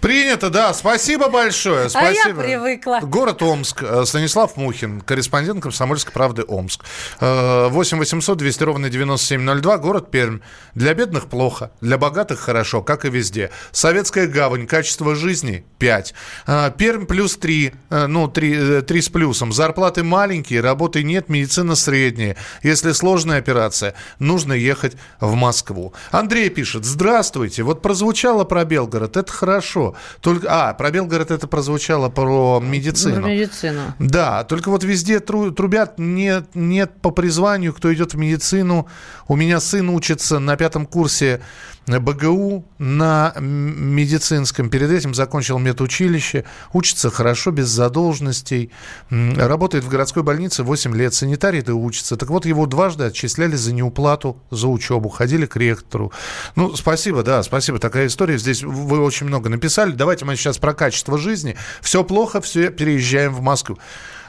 Принято, 0.00 0.50
да. 0.50 0.72
Спасибо 0.74 1.28
большое. 1.28 1.88
Спасибо. 1.88 2.42
А 2.42 2.46
я 2.46 2.58
привыкла. 2.58 3.00
Город 3.02 3.42
Омск. 3.42 3.82
Э, 3.82 4.04
Станислав 4.04 4.56
Мухин, 4.56 5.00
корреспондент 5.00 5.62
«Комсомольской 5.62 6.12
правды» 6.12 6.44
Омск. 6.46 6.84
8 7.20 7.98
800 7.98 8.38
200 8.38 8.62
ровно 8.62 8.88
9702. 8.90 9.78
Город 9.78 10.10
Пермь. 10.10 10.38
Для 10.74 10.94
бедных 10.94 11.26
плохо, 11.26 11.70
для 11.80 11.98
богатых 11.98 12.40
хорошо, 12.40 12.82
как 12.82 13.04
и 13.04 13.10
везде. 13.10 13.50
Советская 13.72 14.26
гавань. 14.26 14.66
Качество 14.66 15.14
жизни 15.14 15.64
5. 15.78 16.14
Э, 16.46 16.70
Пермь 16.76 17.06
плюс 17.06 17.36
3. 17.36 17.72
Э, 17.90 18.06
ну, 18.06 18.28
3, 18.28 18.82
3 18.82 19.00
с 19.00 19.08
плюсом. 19.08 19.52
Зарплаты 19.52 20.02
маленькие, 20.02 20.60
работы 20.60 21.02
нет, 21.02 21.28
медицина 21.28 21.74
средняя. 21.74 22.36
Если 22.62 22.92
сложная 22.92 23.38
операция, 23.38 23.94
нужно 24.18 24.52
ехать 24.52 24.96
в 25.20 25.34
Москву. 25.34 25.92
Андрей 26.10 26.48
пишет. 26.50 26.84
Здравствуйте. 26.84 27.62
Вот 27.62 27.82
прозвучало 27.82 28.44
про 28.44 28.64
Белгород. 28.64 29.16
Это 29.16 29.32
хорошо 29.32 29.55
хорошо. 29.56 29.94
Только, 30.20 30.46
а, 30.50 30.74
про 30.74 30.90
Белгород 30.90 31.30
это 31.30 31.46
прозвучало 31.46 32.08
про 32.08 32.60
медицину. 32.60 33.22
Про 33.22 33.30
медицину. 33.30 33.80
Да, 33.98 34.44
только 34.44 34.70
вот 34.70 34.84
везде 34.84 35.20
тру- 35.20 35.50
трубят, 35.50 35.98
нет, 35.98 36.44
нет 36.54 37.00
по 37.00 37.10
призванию, 37.10 37.72
кто 37.72 37.92
идет 37.92 38.14
в 38.14 38.18
медицину. 38.18 38.86
У 39.28 39.36
меня 39.36 39.60
сын 39.60 39.88
учится 39.88 40.38
на 40.38 40.56
пятом 40.56 40.86
курсе 40.86 41.40
БГУ 41.86 42.64
на 42.78 43.32
медицинском. 43.38 44.70
Перед 44.70 44.90
этим 44.90 45.14
закончил 45.14 45.58
медучилище. 45.58 46.44
Учится 46.72 47.10
хорошо, 47.10 47.52
без 47.52 47.68
задолженностей. 47.68 48.70
Работает 49.10 49.84
в 49.84 49.88
городской 49.88 50.22
больнице 50.22 50.62
8 50.62 50.96
лет. 50.96 51.14
Санитарий 51.14 51.62
то 51.62 51.74
учится. 51.74 52.16
Так 52.16 52.28
вот, 52.30 52.44
его 52.44 52.66
дважды 52.66 53.04
отчисляли 53.04 53.56
за 53.56 53.72
неуплату 53.72 54.36
за 54.50 54.68
учебу. 54.68 55.08
Ходили 55.08 55.46
к 55.46 55.56
ректору. 55.56 56.12
Ну, 56.56 56.74
спасибо, 56.74 57.22
да, 57.22 57.42
спасибо. 57.42 57.78
Такая 57.78 58.08
история. 58.08 58.38
Здесь 58.38 58.62
вы 58.62 59.00
очень 59.00 59.26
много 59.26 59.48
написали. 59.48 59.92
Давайте 59.92 60.24
мы 60.24 60.36
сейчас 60.36 60.58
про 60.58 60.74
качество 60.74 61.18
жизни. 61.18 61.56
Все 61.80 62.02
плохо, 62.02 62.40
все 62.40 62.70
переезжаем 62.70 63.32
в 63.32 63.40
Москву. 63.40 63.78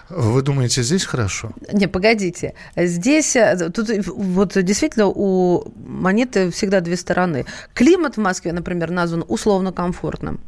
Вы 0.10 0.42
думаете, 0.42 0.84
здесь 0.84 1.06
хорошо? 1.06 1.52
Не, 1.72 1.88
погодите. 1.88 2.54
Здесь, 2.76 3.36
э, 3.36 3.70
тут 3.70 3.90
вот 4.08 4.54
действительно 4.64 5.08
у 5.08 5.72
монеты 5.76 6.50
всегда 6.52 6.80
две 6.80 6.96
стороны. 6.96 7.46
Климат 7.74 8.16
в 8.16 8.22
Москве, 8.22 8.54
например, 8.54 8.92
назван 8.92 9.26
условно 9.28 9.74
комфортным. 9.74 10.40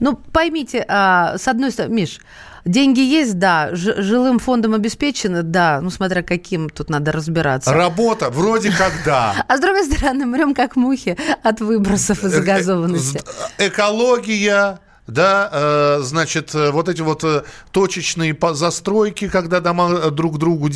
Ну, 0.00 0.14
поймите, 0.32 0.84
а, 0.88 1.38
с 1.38 1.48
одной 1.48 1.70
стороны, 1.70 1.94
Миш, 1.94 2.20
деньги 2.66 3.00
есть, 3.00 3.38
да, 3.38 3.70
жилым 3.72 4.38
фондом 4.38 4.74
обеспечены, 4.74 5.42
да, 5.42 5.80
ну, 5.80 5.88
смотря 5.88 6.22
каким, 6.22 6.68
тут 6.68 6.90
надо 6.90 7.12
разбираться. 7.12 7.72
Работа, 7.72 8.28
вроде 8.30 8.70
как 8.72 8.92
да. 9.06 9.34
А 9.48 9.56
с 9.56 9.60
другой 9.60 9.84
стороны, 9.84 10.26
мрем 10.26 10.54
как 10.54 10.76
мухи 10.76 11.16
от 11.42 11.60
выбросов 11.60 12.24
и 12.24 12.28
загазованности. 12.28 13.22
Экология, 13.58 14.80
да, 15.06 15.48
э, 15.52 15.98
значит, 16.02 16.54
э, 16.54 16.70
вот 16.70 16.88
эти 16.88 17.00
вот 17.00 17.22
э, 17.24 17.44
точечные 17.70 18.36
застройки, 18.52 19.28
когда 19.28 19.60
дома 19.60 20.10
друг 20.10 20.38
другу, 20.38 20.68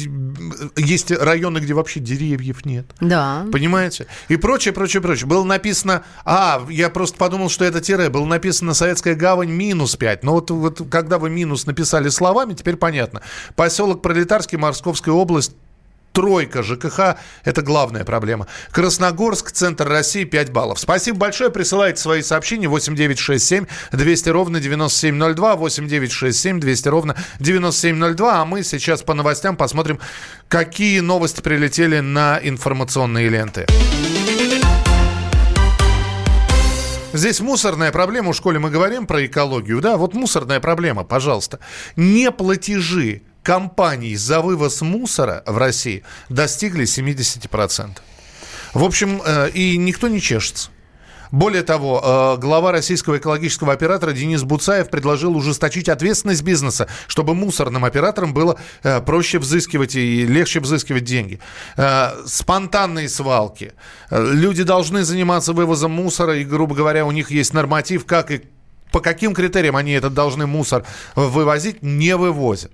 есть 0.77 1.11
районы, 1.11 1.59
где 1.59 1.75
вообще 1.75 2.01
деревьев 2.01 2.65
нет. 2.65 2.87
Да. 3.01 3.47
Понимаете? 3.53 4.07
И 4.29 4.37
прочее, 4.37 4.73
прочее, 4.73 5.03
прочее. 5.03 5.27
Было 5.27 5.45
написано, 5.45 6.05
а, 6.25 6.65
я 6.69 6.91
просто 6.91 7.17
подумал, 7.19 7.49
что 7.49 7.65
это 7.65 7.81
тире, 7.81 8.09
было 8.09 8.25
написано 8.25 8.75
«Советская 8.75 9.15
гавань» 9.15 9.51
минус 9.51 9.97
5. 9.97 10.23
Но 10.23 10.33
вот, 10.35 10.51
вот 10.51 10.83
когда 10.91 11.19
вы 11.19 11.31
минус 11.31 11.67
написали 11.67 12.09
словами, 12.09 12.55
теперь 12.55 12.77
понятно. 12.77 13.23
Поселок 13.57 14.03
Пролетарский, 14.03 14.59
Московская 14.59 15.13
область, 15.13 15.53
тройка 16.13 16.63
ЖКХ– 16.63 17.17
это 17.45 17.63
главная 17.63 18.05
проблема. 18.05 18.47
Красногорск, 18.71 19.53
центр 19.53 19.89
России, 19.89 20.25
5 20.25 20.51
баллов. 20.53 20.79
Спасибо 20.79 21.19
большое. 21.19 21.51
Присылайте 21.51 22.01
свои 22.01 22.23
сообщения 22.23 22.69
8967 22.69 23.67
200 23.93 24.29
ровно 24.29 24.61
9702, 24.61 25.57
8967 25.57 26.61
200 26.61 26.89
ровно 26.89 27.17
9702. 27.39 28.41
А 28.41 28.45
мы 28.45 28.63
сейчас 28.63 29.03
по 29.03 29.15
новостям 29.15 29.57
посмотрим, 29.57 29.99
какие 30.49 31.01
новости 31.01 31.41
прилетели 31.41 32.01
на 32.01 32.39
информационные 32.43 33.29
ленты. 33.29 33.67
Здесь 37.13 37.41
мусорная 37.41 37.91
проблема, 37.91 38.33
в 38.33 38.37
школе 38.37 38.61
мы 38.61 38.71
говорим 38.71 39.05
про 39.07 39.27
экологию, 39.27 39.81
да, 39.81 39.97
вот 39.97 40.15
мусорная 40.15 40.61
проблема, 40.61 41.03
пожалуйста. 41.03 41.59
Не 41.97 42.31
платежи 42.31 43.23
компаний 43.43 44.17
за 44.17 44.41
вывоз 44.41 44.81
мусора 44.81 45.43
в 45.47 45.57
России 45.59 46.03
достигли 46.29 46.85
70%. 46.85 47.99
В 48.75 48.85
общем, 48.85 49.21
э, 49.25 49.51
и 49.51 49.77
никто 49.77 50.09
не 50.09 50.21
чешется. 50.21 50.71
Более 51.33 51.63
того, 51.63 52.37
э, 52.37 52.41
глава 52.41 52.73
российского 52.73 53.19
экологического 53.19 53.73
оператора 53.73 54.13
Денис 54.13 54.43
Буцаев 54.43 54.91
предложил 54.91 55.37
ужесточить 55.37 55.89
ответственность 55.89 56.43
бизнеса, 56.43 56.89
чтобы 57.07 57.35
мусорным 57.35 57.85
операторам 57.85 58.35
было 58.35 58.59
э, 58.83 59.01
проще 59.01 59.39
взыскивать 59.39 59.95
и 59.95 60.27
легче 60.27 60.61
взыскивать 60.61 61.05
деньги. 61.05 61.39
Спонтанные 62.27 63.09
свалки. 63.09 63.73
Люди 64.11 64.65
должны 64.65 65.05
заниматься 65.05 65.53
вывозом 65.53 65.93
мусора, 65.93 66.37
и, 66.37 66.45
грубо 66.45 66.75
говоря, 66.75 67.07
у 67.07 67.13
них 67.13 67.31
есть 67.31 67.55
норматив, 67.55 68.07
как 68.07 68.31
и 68.33 68.43
по 68.91 69.01
каким 69.01 69.35
критериям 69.35 69.77
они 69.77 69.93
этот 69.93 70.15
должны 70.15 70.47
мусор 70.47 70.85
вывозить, 71.15 71.83
не 71.83 72.17
вывозят. 72.17 72.73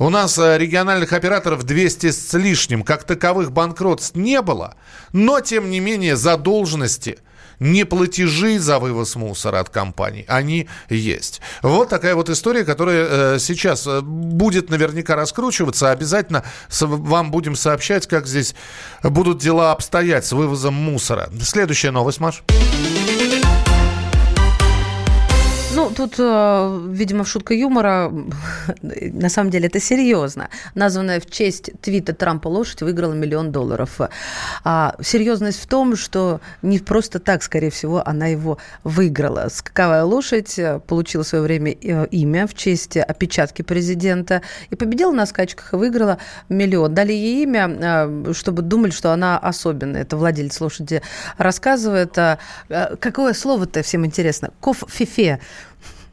У 0.00 0.08
нас 0.08 0.38
э, 0.38 0.56
региональных 0.56 1.12
операторов 1.12 1.64
200 1.64 2.10
с 2.10 2.32
лишним. 2.32 2.84
Как 2.84 3.04
таковых 3.04 3.52
банкротств 3.52 4.16
не 4.16 4.40
было. 4.40 4.76
Но, 5.12 5.40
тем 5.40 5.68
не 5.68 5.78
менее, 5.78 6.16
задолженности 6.16 7.18
не 7.58 7.84
платежи 7.84 8.58
за 8.58 8.78
вывоз 8.78 9.14
мусора 9.16 9.60
от 9.60 9.68
компаний, 9.68 10.24
они 10.26 10.70
есть. 10.88 11.42
Вот 11.60 11.90
такая 11.90 12.14
вот 12.14 12.30
история, 12.30 12.64
которая 12.64 13.34
э, 13.34 13.38
сейчас 13.40 13.86
э, 13.86 14.00
будет 14.00 14.70
наверняка 14.70 15.16
раскручиваться. 15.16 15.90
Обязательно 15.90 16.46
вам 16.80 17.30
будем 17.30 17.54
сообщать, 17.54 18.06
как 18.06 18.26
здесь 18.26 18.54
будут 19.02 19.36
дела 19.36 19.70
обстоять 19.70 20.24
с 20.24 20.32
вывозом 20.32 20.72
мусора. 20.72 21.28
Следующая 21.42 21.90
новость, 21.90 22.20
Маш. 22.20 22.42
Ну, 25.74 25.89
тут, 26.00 26.14
э, 26.18 26.80
видимо, 26.88 27.24
шутка 27.24 27.54
юмора. 27.54 28.10
На 28.82 29.28
самом 29.28 29.50
деле 29.50 29.66
это 29.66 29.80
серьезно. 29.80 30.48
Названная 30.74 31.20
в 31.20 31.26
честь 31.26 31.70
твита 31.82 32.14
Трампа 32.14 32.48
лошадь 32.48 32.82
выиграла 32.82 33.12
миллион 33.12 33.52
долларов. 33.52 34.00
А 34.64 34.94
серьезность 35.02 35.60
в 35.62 35.66
том, 35.66 35.96
что 35.96 36.40
не 36.62 36.78
просто 36.78 37.18
так, 37.18 37.42
скорее 37.42 37.70
всего, 37.70 38.02
она 38.06 38.28
его 38.28 38.56
выиграла. 38.82 39.48
Скаковая 39.50 40.04
лошадь 40.04 40.58
э, 40.58 40.80
получила 40.86 41.22
в 41.22 41.26
свое 41.26 41.44
время 41.44 41.72
э, 41.72 42.06
имя 42.10 42.46
в 42.46 42.54
честь 42.54 42.96
опечатки 42.96 43.60
президента 43.62 44.40
и 44.70 44.76
победила 44.76 45.12
на 45.12 45.26
скачках 45.26 45.74
и 45.74 45.76
выиграла 45.76 46.16
миллион. 46.48 46.94
Дали 46.94 47.12
ей 47.12 47.42
имя, 47.42 48.32
чтобы 48.32 48.62
думали, 48.62 48.90
что 48.90 49.12
она 49.12 49.38
особенная. 49.38 50.02
Это 50.02 50.16
владелец 50.16 50.58
лошади 50.60 51.02
рассказывает. 51.36 52.16
Какое 53.00 53.34
слово-то 53.34 53.82
всем 53.82 54.06
интересно? 54.06 54.50
Коф-фифе. 54.60 55.40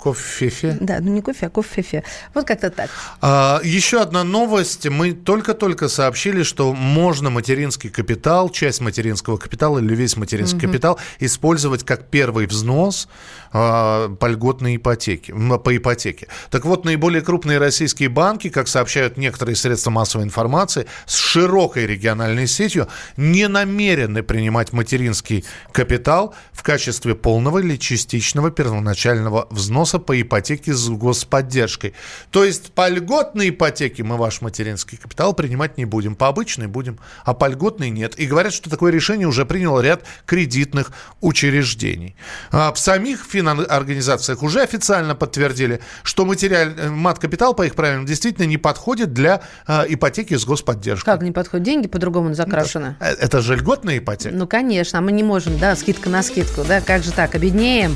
Кофе-фефе? 0.07 0.77
Да, 0.79 0.99
ну 1.01 1.11
не 1.11 1.21
кофе, 1.21 1.47
а 1.47 1.49
кофе-фефе. 1.49 2.03
Вот 2.33 2.45
как-то 2.45 2.69
так. 2.69 2.89
А, 3.21 3.59
еще 3.63 4.01
одна 4.01 4.23
новость. 4.23 4.87
Мы 4.87 5.13
только-только 5.13 5.89
сообщили, 5.89 6.43
что 6.43 6.73
можно 6.73 7.29
материнский 7.29 7.89
капитал, 7.89 8.49
часть 8.49 8.81
материнского 8.81 9.37
капитала 9.37 9.79
или 9.79 9.95
весь 9.95 10.17
материнский 10.17 10.59
угу. 10.59 10.67
капитал 10.67 10.99
использовать 11.19 11.83
как 11.83 12.05
первый 12.09 12.47
взнос 12.47 13.07
а, 13.51 14.09
по 14.09 14.27
льготной 14.27 14.77
ипотеке, 14.77 15.33
по 15.33 15.75
ипотеке. 15.75 16.27
Так 16.51 16.65
вот, 16.65 16.85
наиболее 16.85 17.21
крупные 17.21 17.57
российские 17.57 18.09
банки, 18.09 18.49
как 18.49 18.67
сообщают 18.67 19.17
некоторые 19.17 19.55
средства 19.55 19.91
массовой 19.91 20.25
информации, 20.25 20.87
с 21.05 21.15
широкой 21.15 21.85
региональной 21.85 22.47
сетью 22.47 22.87
не 23.17 23.47
намерены 23.47 24.23
принимать 24.23 24.73
материнский 24.73 25.43
капитал 25.71 26.33
в 26.53 26.63
качестве 26.63 27.15
полного 27.15 27.59
или 27.59 27.77
частичного 27.77 28.51
первоначального 28.51 29.47
взноса 29.49 29.96
взноса 29.97 29.99
по 29.99 30.21
ипотеке 30.21 30.73
с 30.73 30.89
господдержкой. 30.89 31.93
То 32.31 32.43
есть 32.43 32.71
по 32.71 32.89
льготной 32.89 33.49
ипотеке 33.49 34.03
мы 34.03 34.17
ваш 34.17 34.41
материнский 34.41 34.97
капитал 34.97 35.33
принимать 35.33 35.77
не 35.77 35.85
будем, 35.85 36.15
по 36.15 36.27
обычной 36.27 36.67
будем, 36.67 36.99
а 37.25 37.33
по 37.33 37.47
льготной 37.47 37.89
нет. 37.89 38.19
И 38.19 38.25
говорят, 38.25 38.53
что 38.53 38.69
такое 38.69 38.91
решение 38.91 39.27
уже 39.27 39.45
принял 39.45 39.79
ряд 39.79 40.03
кредитных 40.25 40.91
учреждений. 41.21 42.15
А 42.51 42.71
в 42.71 42.79
самих 42.79 43.25
финорганизациях 43.25 44.43
уже 44.43 44.61
официально 44.61 45.15
подтвердили, 45.15 45.79
что 46.03 46.25
материаль, 46.25 46.89
мат-капитал, 46.89 47.53
по 47.53 47.65
их 47.65 47.75
правилам, 47.75 48.05
действительно 48.05 48.45
не 48.45 48.57
подходит 48.57 49.13
для 49.13 49.41
а, 49.65 49.85
ипотеки 49.87 50.35
с 50.35 50.45
господдержкой. 50.45 51.13
Как 51.13 51.21
не 51.21 51.31
подходит? 51.31 51.65
Деньги 51.65 51.87
по-другому 51.87 52.33
закрашены. 52.33 52.95
Э, 52.99 53.13
это 53.13 53.41
же 53.41 53.55
льготная 53.55 53.97
ипотека? 53.97 54.35
Ну, 54.35 54.47
конечно, 54.47 54.99
а 54.99 55.01
мы 55.01 55.11
не 55.11 55.23
можем, 55.23 55.57
да, 55.57 55.75
скидка 55.75 56.09
на 56.09 56.23
скидку, 56.23 56.63
да, 56.67 56.81
как 56.81 57.03
же 57.03 57.11
так, 57.11 57.35
обеднеем. 57.35 57.95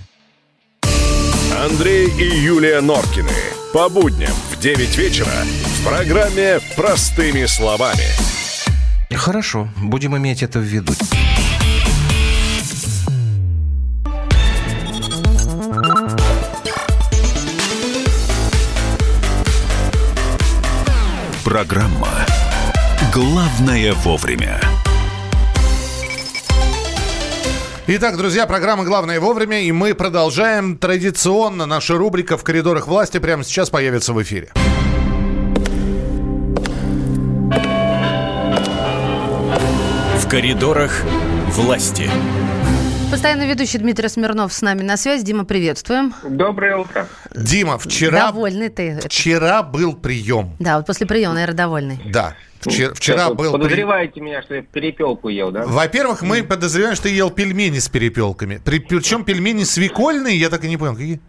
Андрей 1.61 2.07
и 2.07 2.23
Юлия 2.23 2.81
Норкины. 2.81 3.29
По 3.71 3.87
будням 3.87 4.33
в 4.49 4.59
9 4.59 4.97
вечера 4.97 5.27
в 5.27 5.85
программе 5.87 6.59
«Простыми 6.75 7.45
словами». 7.45 8.03
Хорошо, 9.13 9.69
будем 9.77 10.17
иметь 10.17 10.41
это 10.41 10.57
в 10.57 10.63
виду. 10.63 10.93
Программа 21.43 22.25
«Главное 23.13 23.93
вовремя». 23.93 24.59
Итак, 27.93 28.15
друзья, 28.15 28.47
программа 28.47 28.85
«Главное 28.85 29.19
вовремя», 29.19 29.59
и 29.59 29.69
мы 29.73 29.93
продолжаем. 29.93 30.77
Традиционно 30.77 31.65
наша 31.65 31.97
рубрика 31.97 32.37
«В 32.37 32.43
коридорах 32.45 32.87
власти» 32.87 33.17
прямо 33.19 33.43
сейчас 33.43 33.69
появится 33.69 34.13
в 34.13 34.23
эфире. 34.23 34.49
В 40.15 40.29
коридорах 40.29 41.03
власти. 41.49 42.09
Постоянно 43.11 43.45
ведущий 43.45 43.77
Дмитрий 43.77 44.07
Смирнов 44.07 44.53
с 44.53 44.61
нами 44.61 44.83
на 44.83 44.95
связь. 44.95 45.21
Дима, 45.23 45.43
приветствуем. 45.43 46.13
Доброе 46.23 46.77
утро. 46.77 47.09
Дима, 47.35 47.77
вчера, 47.77 48.27
Довольный 48.27 48.69
ты. 48.69 49.01
вчера 49.03 49.63
был 49.63 49.97
прием. 49.97 50.55
Да, 50.59 50.77
вот 50.77 50.85
после 50.85 51.05
приема, 51.05 51.33
наверное, 51.33 51.57
довольный. 51.57 52.01
Да. 52.05 52.35
Вчера, 52.61 52.93
вчера 52.93 53.29
был 53.33 53.51
вот 53.51 53.57
при- 53.59 53.63
Подозреваете 53.63 54.21
меня, 54.21 54.41
что 54.43 54.55
я 54.55 54.61
перепелку 54.61 55.29
ел, 55.29 55.51
да? 55.51 55.65
Во-первых, 55.65 56.21
мы 56.21 56.43
подозреваем, 56.43 56.95
что 56.95 57.03
ты 57.05 57.09
ел 57.09 57.29
пельмени 57.31 57.79
с 57.79 57.89
перепелками. 57.89 58.61
При- 58.63 58.79
причем 58.79 59.23
пельмени 59.23 59.63
свекольные, 59.63 60.37
я 60.37 60.49
так 60.49 60.63
и 60.63 60.67
не 60.69 60.77
понял, 60.77 60.93
какие. 60.93 61.19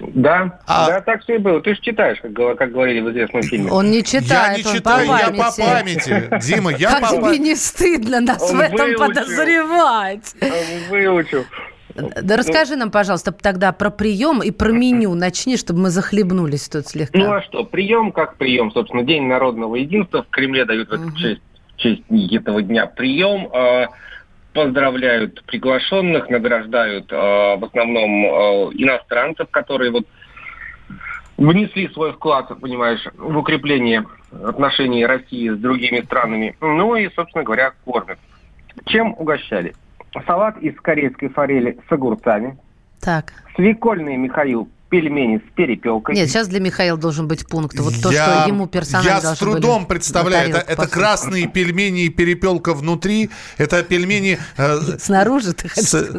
Да, 0.00 0.60
А- 0.64 0.86
да, 0.86 1.00
так 1.00 1.22
все 1.24 1.34
и 1.34 1.38
было. 1.38 1.60
Ты 1.60 1.74
же 1.74 1.80
читаешь, 1.80 2.18
как, 2.22 2.32
как 2.56 2.70
говорили 2.70 3.00
в 3.00 3.10
известном 3.10 3.42
фильме. 3.42 3.70
Он 3.72 3.90
не 3.90 3.96
Я 3.98 4.02
читает, 4.04 4.58
не 4.58 4.70
он 4.70 4.76
читаю, 4.76 5.08
по 5.08 5.12
я 5.18 5.26
по 5.30 5.50
памяти. 5.56 6.30
Дима, 6.40 6.70
я 6.70 6.90
Как 6.92 7.00
по 7.00 7.08
тебе 7.08 7.20
памяти. 7.20 7.40
не 7.40 7.56
стыдно 7.56 8.20
нас 8.20 8.40
Он 8.42 8.58
в 8.58 8.60
этом 8.60 8.76
выучил. 8.78 8.98
подозревать? 9.00 10.34
Выучил. 10.88 11.44
Да 12.22 12.36
расскажи 12.36 12.76
нам, 12.76 12.90
пожалуйста, 12.90 13.32
тогда 13.32 13.72
про 13.72 13.90
прием 13.90 14.42
и 14.42 14.50
про 14.50 14.70
меню. 14.70 15.14
Начни, 15.14 15.56
чтобы 15.56 15.80
мы 15.80 15.90
захлебнулись 15.90 16.68
тут 16.68 16.86
слегка. 16.86 17.18
Ну 17.18 17.32
а 17.32 17.42
что, 17.42 17.64
прием 17.64 18.12
как 18.12 18.36
прием, 18.36 18.70
собственно, 18.72 19.02
День 19.02 19.26
народного 19.26 19.76
единства 19.76 20.22
в 20.22 20.28
Кремле 20.28 20.64
дают 20.64 20.90
в 20.90 21.16
честь, 21.16 21.42
в 21.74 21.76
честь 21.76 22.02
этого 22.32 22.62
дня 22.62 22.86
прием. 22.86 23.48
э, 23.52 23.86
поздравляют 24.52 25.44
приглашенных, 25.44 26.28
награждают 26.30 27.12
э, 27.12 27.16
в 27.16 27.64
основном 27.64 28.24
э, 28.24 28.28
иностранцев, 28.74 29.48
которые 29.50 29.92
вот 29.92 30.04
внесли 31.36 31.88
свой 31.88 32.12
вклад, 32.12 32.48
понимаешь, 32.60 33.04
в 33.16 33.36
укрепление 33.36 34.04
отношений 34.44 35.06
России 35.06 35.48
с 35.48 35.56
другими 35.56 36.00
странами. 36.00 36.56
Ну 36.60 36.96
и, 36.96 37.08
собственно 37.14 37.44
говоря, 37.44 37.72
кормят. 37.84 38.18
Чем 38.86 39.14
угощали? 39.16 39.74
Салат 40.26 40.58
из 40.58 40.74
корейской 40.80 41.28
форели 41.28 41.78
с 41.88 41.92
огурцами, 41.92 42.58
Так. 43.00 43.32
свекольные 43.56 44.16
Михаил 44.16 44.68
пельмени 44.90 45.36
с 45.46 45.54
перепелкой. 45.54 46.14
Нет, 46.14 46.30
сейчас 46.30 46.48
для 46.48 46.60
Михаила 46.60 46.96
должен 46.96 47.28
быть 47.28 47.46
пункт. 47.46 47.78
Вот 47.78 47.92
то, 48.02 48.10
я, 48.10 48.24
что 48.24 48.48
ему 48.48 48.66
персонально 48.66 49.10
я 49.10 49.34
с 49.34 49.38
трудом 49.38 49.80
были 49.80 49.88
представляю, 49.88 50.48
это, 50.48 50.60
это 50.60 50.88
красные 50.88 51.46
пельмени 51.46 52.04
и 52.04 52.08
перепелка 52.08 52.72
внутри, 52.72 53.28
это 53.58 53.82
пельмени... 53.82 54.38
э, 54.56 54.78
Снаружи 54.98 55.52
ты 55.52 55.68
с- 55.68 55.88
сказать? 55.88 56.10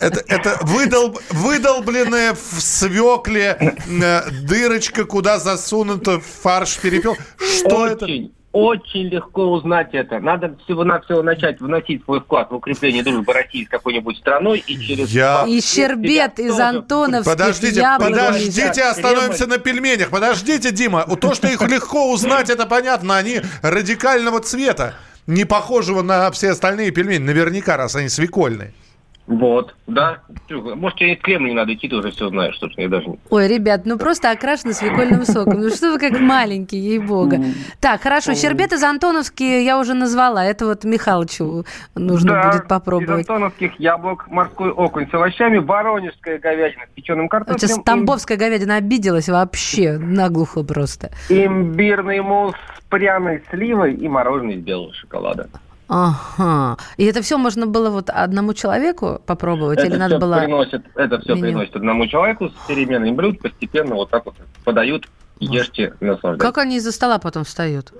это 0.00 0.22
это 0.28 0.58
выдол- 0.62 1.18
выдолбленная 1.30 2.34
в 2.34 2.60
свекле 2.60 3.56
э, 3.60 4.30
дырочка, 4.42 5.06
куда 5.06 5.40
засунута 5.40 6.20
фарш 6.20 6.78
перепел. 6.78 7.16
Что 7.38 7.88
это? 7.88 8.06
Очень, 8.54 9.08
легко 9.08 9.50
узнать 9.50 9.88
это. 9.94 10.20
Надо 10.20 10.56
всего-навсего 10.64 11.22
начать 11.24 11.60
вносить 11.60 12.04
свой 12.04 12.20
вклад 12.20 12.52
в 12.52 12.54
укрепление 12.54 13.02
дружбы 13.02 13.32
России 13.32 13.64
с 13.64 13.68
какой-нибудь 13.68 14.16
страной 14.16 14.62
и 14.64 14.78
через... 14.78 15.10
Я- 15.10 15.44
И 15.48 15.60
щербет 15.60 16.38
из 16.38 16.56
Антоновских 16.58 17.32
Подождите, 17.32 17.80
яблок. 17.80 18.10
подождите, 18.10 18.82
остановимся 18.84 19.48
на 19.48 19.58
пельменях. 19.58 20.10
Подождите, 20.10 20.70
Дима. 20.70 21.04
То, 21.16 21.34
что 21.34 21.48
их 21.48 21.60
легко 21.68 22.12
узнать, 22.12 22.48
это 22.48 22.64
понятно. 22.66 23.16
Они 23.16 23.40
радикального 23.62 24.38
цвета. 24.40 24.94
Не 25.26 25.44
похожего 25.44 26.02
на 26.02 26.30
все 26.30 26.50
остальные 26.50 26.92
пельмени. 26.92 27.24
Наверняка, 27.24 27.76
раз 27.76 27.96
они 27.96 28.08
свекольные. 28.08 28.72
Вот, 29.26 29.74
да. 29.86 30.18
Может, 30.50 30.98
тебе 30.98 31.12
и 31.14 31.16
к 31.16 31.22
Кремлю 31.22 31.48
не 31.48 31.54
надо 31.54 31.72
идти, 31.72 31.88
ты 31.88 31.96
уже 31.96 32.10
все 32.10 32.28
знаешь, 32.28 32.58
собственно, 32.58 32.84
я 32.84 32.90
даже 32.90 33.06
не... 33.08 33.18
Ой, 33.30 33.48
ребят, 33.48 33.86
ну 33.86 33.96
просто 33.96 34.30
окрашены 34.30 34.74
свекольным 34.74 35.24
соком. 35.24 35.60
Ну 35.60 35.70
что 35.70 35.92
вы 35.92 35.98
как 35.98 36.20
маленькие, 36.20 36.82
ей-бога. 36.84 37.40
Так, 37.80 38.02
хорошо, 38.02 38.34
щербет 38.34 38.72
из 38.74 38.82
Антоновские 38.82 39.64
я 39.64 39.78
уже 39.78 39.94
назвала. 39.94 40.44
Это 40.44 40.66
вот 40.66 40.84
Михалычу 40.84 41.64
нужно 41.94 42.32
Да, 42.32 42.50
будет 42.52 42.68
попробовать. 42.68 43.24
Из 43.24 43.30
антоновских 43.30 43.80
яблок, 43.80 44.28
морской 44.28 44.70
окунь 44.70 45.08
с 45.10 45.14
овощами, 45.14 45.56
воронежская 45.56 46.38
говядина 46.38 46.82
с 46.90 46.94
печеным 46.94 47.28
картофелем, 47.28 47.58
Сейчас 47.60 47.82
Тамбовская 47.82 48.36
говядина 48.36 48.76
обиделась 48.76 49.28
вообще 49.30 49.96
наглухо 49.96 50.62
просто. 50.64 51.10
имбирный 51.30 52.20
мусс 52.20 52.54
с 52.78 52.84
пряной 52.90 53.42
сливой 53.50 53.94
и 53.94 54.06
мороженое 54.06 54.56
из 54.56 54.60
белого 54.60 54.92
шоколада. 54.92 55.48
Ага. 55.88 56.78
И 56.96 57.04
это 57.04 57.20
все 57.22 57.36
можно 57.36 57.66
было 57.66 57.90
вот 57.90 58.10
одному 58.10 58.54
человеку 58.54 59.20
попробовать? 59.26 59.78
Это 59.78 59.88
или 59.88 59.96
надо 59.96 60.18
было... 60.18 60.38
приносит, 60.38 60.84
это 60.94 61.20
все 61.20 61.34
меню? 61.34 61.44
приносит 61.44 61.76
одному 61.76 62.06
человеку 62.06 62.48
с 62.48 62.66
переменной 62.66 63.12
блюд, 63.12 63.40
постепенно 63.40 63.94
вот 63.94 64.10
так 64.10 64.24
вот 64.24 64.34
подают, 64.64 65.06
ешьте, 65.38 65.94
наслаждайтесь. 66.00 66.40
Как 66.42 66.58
они 66.58 66.76
из-за 66.76 66.92
стола 66.92 67.18
потом 67.18 67.44
встают? 67.44 67.92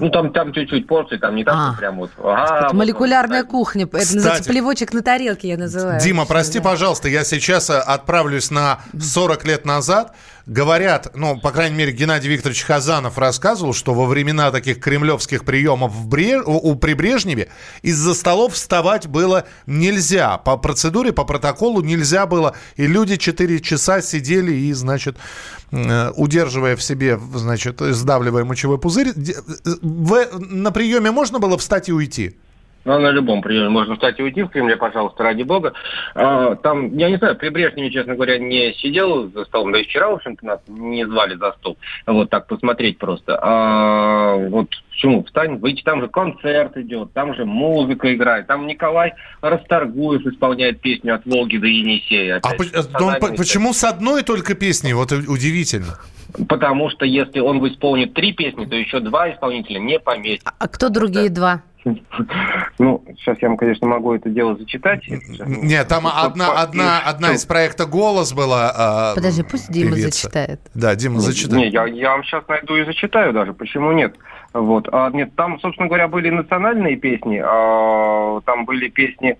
Ну 0.00 0.10
там, 0.10 0.32
там 0.32 0.52
чуть-чуть 0.52 0.86
порции, 0.86 1.16
там 1.18 1.36
не 1.36 1.44
так, 1.44 1.54
А. 1.56 1.74
прям 1.78 1.96
вот. 1.98 2.10
ага, 2.18 2.56
Это 2.56 2.64
вот 2.68 2.72
молекулярная 2.74 3.44
кухня. 3.44 3.84
Это 3.84 3.98
Кстати. 3.98 4.14
называется 4.16 4.50
плевочек 4.50 4.92
на 4.92 5.02
тарелке, 5.02 5.48
я 5.48 5.56
называю. 5.56 6.00
Дима, 6.00 6.26
прости, 6.26 6.60
пожалуйста, 6.60 7.08
я 7.08 7.24
сейчас 7.24 7.70
э, 7.70 7.78
отправлюсь 7.78 8.50
на 8.50 8.80
40 9.00 9.44
лет 9.46 9.64
назад. 9.64 10.14
Говорят, 10.46 11.12
ну, 11.14 11.40
по 11.40 11.52
крайней 11.52 11.76
мере, 11.76 11.92
Геннадий 11.92 12.28
Викторович 12.28 12.64
Хазанов 12.64 13.16
рассказывал, 13.16 13.72
что 13.72 13.94
во 13.94 14.04
времена 14.04 14.50
таких 14.50 14.78
кремлевских 14.78 15.42
приемов 15.46 15.92
в 15.92 16.06
Бре- 16.06 16.42
у, 16.44 16.70
у 16.72 16.74
при 16.74 16.92
Брежневе 16.92 17.48
из-за 17.80 18.12
столов 18.14 18.52
вставать 18.52 19.06
было 19.06 19.44
нельзя. 19.66 20.36
По 20.36 20.58
процедуре, 20.58 21.14
по 21.14 21.24
протоколу 21.24 21.80
нельзя 21.80 22.26
было. 22.26 22.54
И 22.76 22.86
люди 22.86 23.16
4 23.16 23.60
часа 23.60 24.02
сидели 24.02 24.52
и, 24.52 24.72
значит, 24.74 25.16
удерживая 26.16 26.76
в 26.76 26.82
себе, 26.82 27.18
значит, 27.34 27.80
сдавливая 27.80 28.44
мочевой 28.44 28.78
пузырь. 28.78 29.08
Э, 29.08 29.70
в- 29.82 30.38
на 30.38 30.70
приеме 30.70 31.10
можно 31.10 31.38
было 31.38 31.56
встать 31.58 31.88
и 31.88 31.92
уйти? 31.92 32.36
Ну, 32.84 32.98
на 32.98 33.10
любом 33.10 33.40
приеме 33.40 33.68
можно 33.70 33.94
встать 33.94 34.18
и 34.18 34.22
уйти 34.22 34.42
в 34.42 34.48
Кремле, 34.48 34.76
пожалуйста, 34.76 35.22
ради 35.22 35.42
бога. 35.42 35.72
А, 36.14 36.54
там, 36.56 36.96
я 36.96 37.08
не 37.08 37.16
знаю, 37.16 37.36
при 37.36 37.48
Брежневе, 37.48 37.90
честно 37.90 38.14
говоря, 38.14 38.38
не 38.38 38.74
сидел 38.74 39.30
за 39.30 39.44
столом. 39.46 39.72
Да 39.72 39.80
и 39.80 39.84
вчера, 39.84 40.10
в 40.10 40.14
общем-то, 40.14 40.44
нас 40.44 40.60
не 40.68 41.06
звали 41.06 41.34
за 41.36 41.52
стол. 41.52 41.78
Вот 42.06 42.28
так 42.30 42.46
посмотреть 42.46 42.98
просто. 42.98 43.38
А, 43.40 44.36
вот 44.36 44.68
почему? 44.90 45.24
Встань, 45.24 45.56
выйти, 45.56 45.82
там 45.82 46.02
же 46.02 46.08
концерт 46.08 46.76
идет, 46.76 47.12
там 47.14 47.34
же 47.34 47.46
музыка 47.46 48.14
играет. 48.14 48.46
Там 48.46 48.66
Николай 48.66 49.14
Расторгуев 49.40 50.26
исполняет 50.26 50.80
песню 50.80 51.14
«От 51.14 51.24
Волги 51.24 51.56
до 51.56 51.66
Енисея». 51.66 52.36
А 52.42 52.48
Опять 52.48 52.58
по- 52.58 52.64
же, 52.64 52.70
по- 52.70 52.76
национальный 52.78 53.36
почему 53.38 53.72
с 53.72 53.84
одной 53.84 54.22
только 54.22 54.54
песней? 54.54 54.92
Вот 54.92 55.10
удивительно. 55.12 55.98
Потому 56.48 56.90
что 56.90 57.04
если 57.06 57.38
он 57.40 57.66
исполнит 57.68 58.12
три 58.12 58.32
песни, 58.32 58.64
то 58.66 58.74
еще 58.74 59.00
два 59.00 59.30
исполнителя 59.30 59.78
не 59.78 60.00
поместится. 60.00 60.52
А 60.58 60.68
кто 60.68 60.88
другие 60.88 61.30
два? 61.30 61.62
Ну, 62.78 63.04
сейчас 63.18 63.36
я 63.42 63.48
вам, 63.48 63.56
конечно, 63.56 63.86
могу 63.86 64.14
это 64.14 64.30
дело 64.30 64.56
зачитать. 64.56 65.02
Нет, 65.46 65.86
там 65.88 66.06
одна, 66.06 66.52
одна, 66.52 67.00
одна 67.00 67.32
из 67.32 67.44
проекта 67.44 67.84
«Голос» 67.84 68.32
была 68.32 68.72
а, 68.74 69.14
Подожди, 69.14 69.42
пусть 69.42 69.70
Дима 69.70 69.90
певица. 69.92 70.22
зачитает. 70.22 70.60
Да, 70.74 70.94
Дима, 70.94 71.16
Не, 71.16 71.20
зачитай. 71.20 71.58
Не, 71.58 71.68
я, 71.68 71.84
я 71.86 72.10
вам 72.12 72.24
сейчас 72.24 72.46
найду 72.48 72.76
и 72.76 72.84
зачитаю 72.84 73.32
даже. 73.32 73.52
Почему 73.52 73.92
нет? 73.92 74.16
Вот. 74.54 74.88
А, 74.92 75.10
нет, 75.10 75.34
там, 75.36 75.60
собственно 75.60 75.88
говоря, 75.88 76.08
были 76.08 76.30
национальные 76.30 76.96
песни. 76.96 77.42
а, 77.44 78.40
там 78.42 78.64
были 78.64 78.88
песни... 78.88 79.36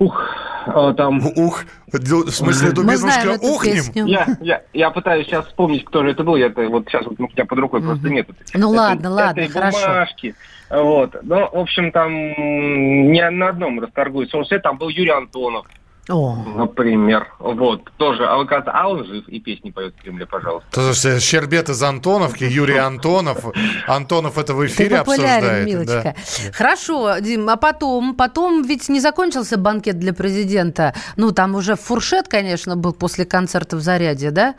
Ух, 0.00 0.22
а, 0.66 0.92
там... 0.94 1.20
Ух, 1.34 1.64
в 1.90 2.30
смысле, 2.30 2.70
Дубинушка, 2.70 3.36
ухнем? 3.40 4.06
Я, 4.06 4.26
я, 4.40 4.62
я 4.72 4.90
пытаюсь 4.90 5.26
сейчас 5.26 5.46
вспомнить, 5.46 5.84
кто 5.84 6.04
же 6.04 6.10
это 6.10 6.22
был. 6.22 6.36
Я, 6.36 6.46
это, 6.46 6.68
вот 6.68 6.86
сейчас 6.88 7.04
вот 7.04 7.18
у 7.18 7.24
меня 7.24 7.44
под 7.44 7.58
рукой 7.58 7.82
просто 7.82 8.08
нет. 8.08 8.28
Ну 8.54 8.68
этой- 8.72 8.76
ладно, 8.76 9.10
ладно, 9.10 9.40
этой 9.40 9.52
хорошо. 9.52 9.86
бумажки. 9.86 10.34
Вот. 10.70 11.16
Ну, 11.22 11.48
в 11.50 11.58
общем, 11.58 11.92
там 11.92 12.12
не 12.12 13.28
на 13.30 13.48
одном 13.48 13.80
расторгует 13.80 14.30
соусет, 14.30 14.62
там 14.62 14.78
был 14.78 14.88
Юрий 14.88 15.10
Антонов. 15.10 15.66
О. 16.08 16.36
Например. 16.56 17.26
Вот. 17.38 17.82
Тоже. 17.98 18.24
А, 18.24 18.40
оказывается, 18.40 18.72
а 18.72 18.88
он 18.88 19.04
жив 19.04 19.28
и 19.28 19.40
песни 19.40 19.70
поет 19.70 19.94
в 19.94 20.02
Кремле, 20.02 20.24
пожалуйста. 20.24 20.66
То 20.72 20.88
есть 20.88 21.22
Щербет 21.22 21.68
из 21.68 21.82
Антоновки, 21.82 22.44
Юрий 22.44 22.78
Антонов. 22.78 23.44
Антонов 23.86 24.38
это 24.38 24.54
в 24.54 24.64
эфире 24.66 24.88
Ты 24.88 24.96
популярен, 24.98 25.34
обсуждает. 25.34 25.66
милочка. 25.66 26.02
да. 26.02 26.52
Хорошо, 26.54 27.18
Дим, 27.18 27.48
а 27.50 27.56
потом, 27.56 28.14
потом 28.14 28.62
ведь 28.62 28.88
не 28.88 29.00
закончился 29.00 29.58
банкет 29.58 29.98
для 29.98 30.14
президента. 30.14 30.94
Ну, 31.16 31.32
там 31.32 31.54
уже 31.54 31.76
фуршет, 31.76 32.26
конечно, 32.28 32.74
был 32.74 32.94
после 32.94 33.26
концерта 33.26 33.76
в 33.76 33.80
Заряде, 33.80 34.30
да? 34.30 34.54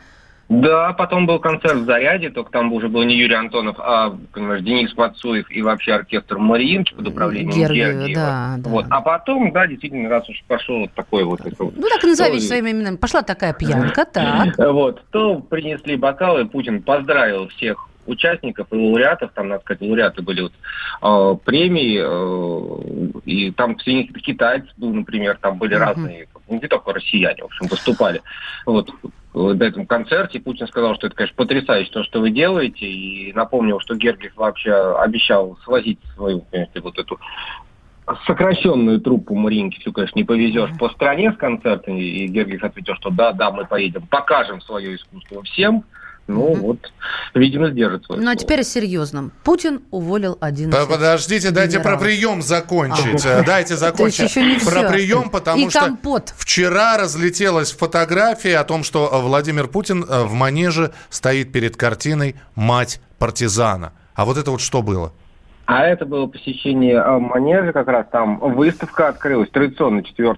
Да, 0.50 0.92
потом 0.94 1.26
был 1.26 1.38
концерт 1.38 1.76
в 1.76 1.84
Заряде, 1.84 2.28
только 2.28 2.50
там 2.50 2.72
уже 2.72 2.88
был 2.88 3.04
не 3.04 3.14
Юрий 3.14 3.36
Антонов, 3.36 3.76
а, 3.78 4.16
понимаешь, 4.32 4.62
Денис 4.64 4.92
Мацуев 4.96 5.48
и 5.48 5.62
вообще 5.62 5.92
оркестр 5.92 6.38
Мариинки 6.38 6.92
под 6.92 7.06
управлением 7.06 7.52
Гергиева, 7.52 7.92
Гергиева. 7.92 8.20
да, 8.20 8.54
да. 8.58 8.68
Вот. 8.68 8.86
А 8.90 9.00
потом, 9.00 9.52
да, 9.52 9.68
действительно, 9.68 10.08
раз 10.08 10.28
уж 10.28 10.42
пошел 10.48 10.80
вот 10.80 10.92
такой 10.92 11.22
вот... 11.22 11.40
Ну, 11.44 11.88
так 11.88 12.02
и 12.02 12.06
назови 12.08 12.32
Ой. 12.32 12.40
своими 12.40 12.72
именами. 12.72 12.96
Пошла 12.96 13.22
такая 13.22 13.52
пьянка, 13.52 14.04
так. 14.04 14.58
Вот, 14.58 15.04
то 15.12 15.38
принесли 15.38 15.94
бокалы, 15.94 16.44
Путин 16.46 16.82
поздравил 16.82 17.46
всех 17.50 17.86
участников 18.06 18.66
и 18.72 18.74
лауреатов, 18.74 19.30
там, 19.32 19.50
надо 19.50 19.62
сказать, 19.62 19.82
лауреаты 19.82 20.20
были 20.22 20.40
вот, 20.40 20.52
э, 21.00 21.36
премии, 21.44 22.00
э, 22.02 23.20
и 23.24 23.52
там 23.52 23.76
китаец 23.76 24.64
был, 24.78 24.92
например, 24.92 25.38
там 25.40 25.58
были 25.58 25.76
mm-hmm. 25.76 25.78
разные, 25.78 26.28
не 26.48 26.66
только 26.66 26.92
россияне, 26.92 27.42
в 27.42 27.46
общем, 27.46 27.68
выступали. 27.68 28.20
Вот 28.66 28.90
на 29.34 29.62
этом 29.62 29.86
концерте. 29.86 30.40
Путин 30.40 30.66
сказал, 30.66 30.94
что 30.96 31.06
это, 31.06 31.16
конечно, 31.16 31.36
потрясающе 31.36 31.90
то, 31.90 32.02
что 32.02 32.20
вы 32.20 32.30
делаете, 32.30 32.86
и 32.86 33.32
напомнил, 33.32 33.80
что 33.80 33.94
Гергиев 33.94 34.36
вообще 34.36 34.72
обещал 34.98 35.56
свозить 35.64 36.00
свою, 36.16 36.44
конечно, 36.50 36.80
вот 36.82 36.98
эту 36.98 37.18
сокращенную 38.26 39.00
труппу 39.00 39.34
Маринки, 39.34 39.78
всю, 39.80 39.92
конечно, 39.92 40.18
не 40.18 40.24
повезешь 40.24 40.70
по 40.78 40.88
стране 40.90 41.32
с 41.32 41.36
концертами, 41.36 42.00
и 42.00 42.26
Гергиев 42.26 42.64
ответил, 42.64 42.94
что 42.96 43.10
да, 43.10 43.32
да, 43.32 43.50
мы 43.50 43.66
поедем, 43.66 44.06
покажем 44.08 44.60
свое 44.62 44.96
искусство 44.96 45.42
всем, 45.44 45.84
ну 46.30 46.52
угу. 46.52 46.66
вот, 46.68 46.92
видимо, 47.34 47.70
сдержит 47.70 48.04
свое 48.04 48.22
Ну 48.22 48.30
а 48.30 48.36
теперь 48.36 48.60
о 48.60 48.64
серьезном. 48.64 49.32
Путин 49.44 49.82
уволил 49.90 50.38
один. 50.40 50.70
Подождите, 50.70 51.50
дайте 51.50 51.80
про 51.80 51.96
прием 51.96 52.42
закончить. 52.42 53.24
А. 53.26 53.42
Дайте 53.44 53.76
закончить 53.76 54.32
про 54.64 54.88
прием, 54.88 55.30
потому 55.30 55.66
И 55.66 55.70
что 55.70 55.80
компот. 55.80 56.34
вчера 56.36 56.96
разлетелась 56.96 57.72
фотография 57.72 58.58
о 58.58 58.64
том, 58.64 58.84
что 58.84 59.10
Владимир 59.22 59.68
Путин 59.68 60.04
э, 60.08 60.24
в 60.24 60.32
манеже 60.32 60.92
стоит 61.08 61.52
перед 61.52 61.76
картиной 61.76 62.36
«Мать 62.54 63.00
партизана». 63.18 63.92
А 64.14 64.24
вот 64.24 64.36
это 64.36 64.50
вот 64.50 64.60
что 64.60 64.82
было? 64.82 65.12
А 65.66 65.86
это 65.86 66.04
было 66.04 66.26
посещение 66.26 66.96
э, 66.96 67.18
манежа, 67.18 67.72
как 67.72 67.86
раз 67.86 68.06
там 68.10 68.38
выставка 68.40 69.08
открылась 69.08 69.50
традиционно 69.50 70.02
4 70.02 70.34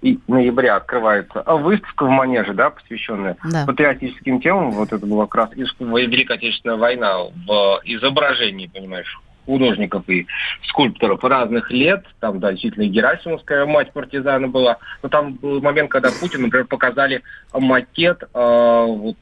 и 0.00 0.18
ноября 0.28 0.76
открывается 0.76 1.42
выставка 1.42 2.04
в 2.04 2.08
Манеже, 2.08 2.54
да, 2.54 2.70
посвященная 2.70 3.36
да. 3.44 3.64
патриотическим 3.66 4.40
темам. 4.40 4.70
Вот 4.70 4.92
это 4.92 5.04
была 5.04 5.26
как 5.26 5.34
раз 5.34 5.50
Великая 5.56 6.34
Отечественная 6.34 6.76
война 6.76 7.24
в 7.24 7.80
изображении, 7.84 8.66
понимаешь, 8.66 9.18
художников 9.48 10.08
и 10.08 10.26
скульпторов 10.68 11.24
разных 11.24 11.70
лет. 11.70 12.04
Там, 12.20 12.38
да, 12.38 12.52
действительно, 12.52 12.84
Герасимовская 12.84 13.66
мать 13.66 13.92
партизана 13.92 14.46
была. 14.46 14.76
Но 15.02 15.08
там 15.08 15.34
был 15.34 15.60
момент, 15.62 15.90
когда 15.90 16.10
Путин, 16.20 16.42
например, 16.42 16.66
показали 16.66 17.22
макет 17.52 18.22
э, 18.22 18.26
вот, 18.34 19.16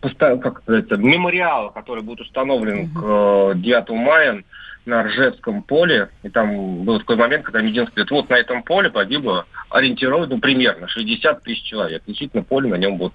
как 0.00 0.62
это, 0.66 0.96
мемориала, 0.98 1.70
который 1.70 2.02
будет 2.02 2.20
установлен 2.20 2.90
к 2.90 3.54
9 3.54 3.88
мая 3.90 4.44
на 4.86 5.02
Ржевском 5.02 5.62
поле, 5.62 6.08
и 6.22 6.28
там 6.28 6.84
был 6.84 7.00
такой 7.00 7.16
момент, 7.16 7.44
когда 7.44 7.60
Мединский 7.60 7.94
говорит, 7.94 8.10
вот 8.12 8.30
на 8.30 8.34
этом 8.34 8.62
поле 8.62 8.88
погибло 8.88 9.46
ориентировочно, 9.68 10.38
примерно 10.38 10.88
60 10.88 11.42
тысяч 11.42 11.64
человек. 11.64 12.02
Действительно, 12.06 12.44
поле, 12.44 12.68
на 12.68 12.76
нем 12.76 12.96
будет, 12.96 13.12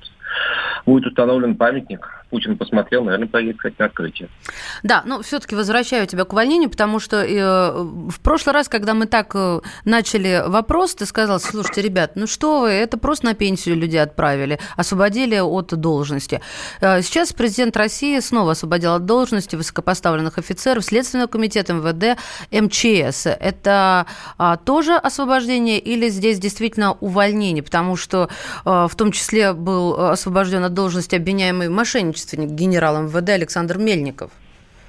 будет 0.86 1.08
установлен 1.08 1.56
памятник. 1.56 2.21
Путин 2.32 2.58
посмотрел, 2.58 3.04
наверное, 3.04 3.28
поедет, 3.28 3.58
кстати, 3.58 3.76
на 3.78 3.86
открытие. 3.86 4.30
Да, 4.84 5.04
но 5.06 5.22
все-таки 5.22 5.54
возвращаю 5.54 6.08
тебя 6.08 6.24
к 6.24 6.32
увольнению, 6.32 6.70
потому 6.70 7.00
что 7.00 7.18
э, 7.18 7.84
в 7.84 8.20
прошлый 8.22 8.54
раз, 8.54 8.70
когда 8.70 8.94
мы 8.94 9.06
так 9.06 9.32
э, 9.36 9.60
начали 9.84 10.42
вопрос, 10.48 10.96
ты 10.96 11.06
сказал, 11.06 11.42
слушайте, 11.42 11.82
ребят, 11.82 12.14
ну 12.16 12.28
что 12.28 12.62
вы, 12.62 12.70
это 12.70 12.98
просто 12.98 13.26
на 13.26 13.34
пенсию 13.34 13.76
люди 13.76 13.98
отправили, 13.98 14.60
освободили 14.78 15.40
от 15.40 15.76
должности. 15.76 16.40
Э, 16.80 17.02
сейчас 17.02 17.34
президент 17.34 17.76
России 17.76 18.18
снова 18.22 18.52
освободил 18.52 18.94
от 18.94 19.06
должности 19.06 19.58
высокопоставленных 19.58 20.38
офицеров 20.38 20.86
Следственного 20.86 21.28
комитета 21.28 21.74
МВД, 21.74 22.18
МЧС. 22.52 23.26
Это 23.26 24.06
а, 24.38 24.56
тоже 24.56 24.96
освобождение 24.96 25.80
или 25.80 26.08
здесь 26.08 26.40
действительно 26.40 26.94
увольнение? 26.94 27.62
Потому 27.62 27.98
что 27.98 28.30
а, 28.64 28.88
в 28.88 28.96
том 28.96 29.12
числе 29.12 29.52
был 29.52 30.00
освобожден 30.00 30.64
от 30.64 30.74
должности 30.74 31.16
обвиняемый 31.16 31.68
в 31.68 31.72
мошенничестве 31.72 32.21
соотечественник 32.22 32.50
генерала 32.52 33.02
МВД 33.02 33.30
Александр 33.30 33.78
Мельников. 33.78 34.32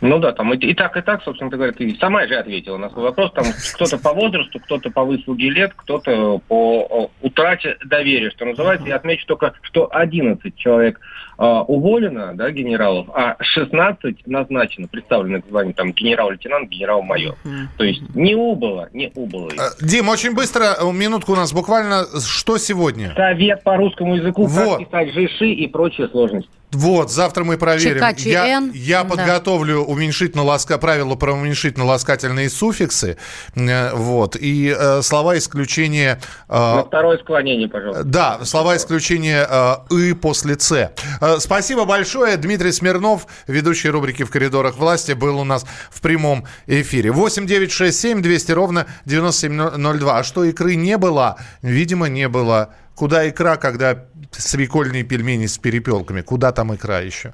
Ну 0.00 0.18
да, 0.18 0.32
там 0.32 0.52
и, 0.52 0.56
и 0.56 0.74
так, 0.74 0.96
и 0.96 1.00
так, 1.00 1.22
собственно 1.22 1.48
говоря, 1.48 1.72
ты 1.72 1.94
сама 2.00 2.26
же 2.26 2.34
ответила 2.34 2.76
на 2.76 2.90
свой 2.90 3.04
вопрос. 3.04 3.30
Там 3.34 3.44
кто-то 3.74 3.98
по 3.98 4.12
возрасту, 4.12 4.58
кто-то 4.58 4.90
по 4.90 5.04
выслуге 5.04 5.48
лет, 5.50 5.72
кто-то 5.76 6.40
по 6.48 7.08
утрате 7.20 7.76
доверия, 7.84 8.30
что 8.30 8.44
называется. 8.44 8.88
Я 8.88 8.96
отмечу 8.96 9.24
только, 9.26 9.54
что 9.62 9.88
11 9.94 10.56
человек 10.56 10.98
э, 10.98 11.31
уволено, 11.42 12.32
да, 12.34 12.50
генералов, 12.50 13.08
а 13.14 13.36
16 13.40 14.26
назначено, 14.26 14.88
представлены 14.88 15.42
к 15.42 15.46
званию 15.48 15.74
там 15.74 15.92
генерал-лейтенант, 15.92 16.68
генерал-майор. 16.68 17.36
То 17.76 17.84
есть 17.84 18.02
не 18.14 18.34
убыло, 18.34 18.88
не 18.92 19.10
убыло. 19.14 19.50
Э, 19.50 19.84
Дим, 19.84 20.08
очень 20.08 20.34
быстро, 20.34 20.76
э, 20.80 20.92
минутку 20.92 21.32
у 21.32 21.36
нас 21.36 21.52
буквально, 21.52 22.04
что 22.26 22.58
сегодня? 22.58 23.12
Совет 23.14 23.62
по 23.62 23.76
русскому 23.76 24.16
языку, 24.16 24.46
вот. 24.46 24.78
как 24.78 24.88
писать 24.88 25.14
жиши 25.14 25.50
и 25.50 25.66
прочие 25.66 26.08
сложности. 26.08 26.50
Вот, 26.72 27.10
завтра 27.10 27.44
мы 27.44 27.58
проверим. 27.58 28.02
Я, 28.18 28.62
я 28.72 29.04
подготовлю 29.04 29.84
да. 29.86 29.92
уменьшительно 29.92 30.42
ласка, 30.42 30.78
правила 30.78 31.14
про 31.16 31.32
уменьшительно-ласкательные 31.32 32.48
суффиксы. 32.48 33.18
Э, 33.54 33.94
вот. 33.94 34.36
И 34.36 34.74
э, 34.76 35.02
слова 35.02 35.36
исключения... 35.36 36.18
Э, 36.48 36.76
На 36.76 36.84
второе 36.84 37.18
склонение, 37.18 37.68
пожалуйста. 37.68 38.04
Да, 38.04 38.38
слова 38.44 38.76
исключения 38.76 39.46
э, 39.48 39.74
«и» 39.94 40.12
после 40.14 40.54
«ц». 40.56 40.92
Э, 41.20 41.31
спасибо 41.40 41.84
большое. 41.84 42.36
Дмитрий 42.36 42.72
Смирнов, 42.72 43.26
ведущий 43.46 43.88
рубрики 43.88 44.22
«В 44.22 44.30
коридорах 44.30 44.76
власти», 44.76 45.12
был 45.12 45.38
у 45.38 45.44
нас 45.44 45.64
в 45.90 46.00
прямом 46.00 46.46
эфире. 46.66 47.10
8 47.12 47.46
9 47.46 47.70
6 47.70 48.00
7 48.00 48.22
200 48.22 48.52
ровно 48.52 48.86
9702. 49.04 50.18
А 50.18 50.22
что 50.24 50.44
икры 50.44 50.74
не 50.74 50.98
было? 50.98 51.38
Видимо, 51.62 52.08
не 52.08 52.28
было 52.28 52.74
Куда 52.94 53.28
икра, 53.28 53.56
когда 53.56 54.04
свекольные 54.32 55.02
пельмени 55.02 55.46
с 55.46 55.58
перепелками? 55.58 56.20
Куда 56.20 56.52
там 56.52 56.74
икра 56.74 57.00
еще? 57.00 57.32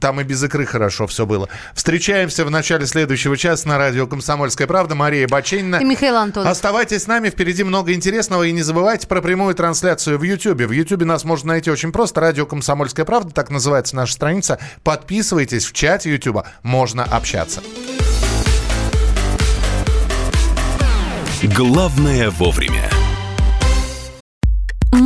Там 0.00 0.20
и 0.20 0.24
без 0.24 0.42
икры 0.42 0.66
хорошо 0.66 1.06
все 1.06 1.26
было. 1.26 1.48
Встречаемся 1.74 2.44
в 2.44 2.50
начале 2.50 2.86
следующего 2.86 3.36
часа 3.36 3.68
на 3.68 3.78
радио 3.78 4.06
«Комсомольская 4.06 4.66
правда». 4.66 4.94
Мария 4.94 5.28
Баченина. 5.28 5.76
И 5.76 5.84
Михаил 5.84 6.16
Антонов. 6.16 6.50
Оставайтесь 6.50 7.02
с 7.02 7.06
нами, 7.06 7.30
впереди 7.30 7.64
много 7.64 7.92
интересного. 7.92 8.44
И 8.44 8.52
не 8.52 8.62
забывайте 8.62 9.06
про 9.06 9.20
прямую 9.20 9.54
трансляцию 9.54 10.18
в 10.18 10.22
YouTube. 10.22 10.62
В 10.62 10.72
YouTube 10.72 11.04
нас 11.04 11.24
можно 11.24 11.48
найти 11.48 11.70
очень 11.70 11.92
просто. 11.92 12.20
Радио 12.20 12.46
«Комсомольская 12.46 13.04
правда», 13.04 13.32
так 13.32 13.50
называется 13.50 13.94
наша 13.94 14.14
страница. 14.14 14.58
Подписывайтесь 14.82 15.66
в 15.66 15.72
чате 15.72 16.10
YouTube. 16.10 16.44
Можно 16.62 17.04
общаться. 17.04 17.62
Главное 21.42 22.30
вовремя. 22.30 22.90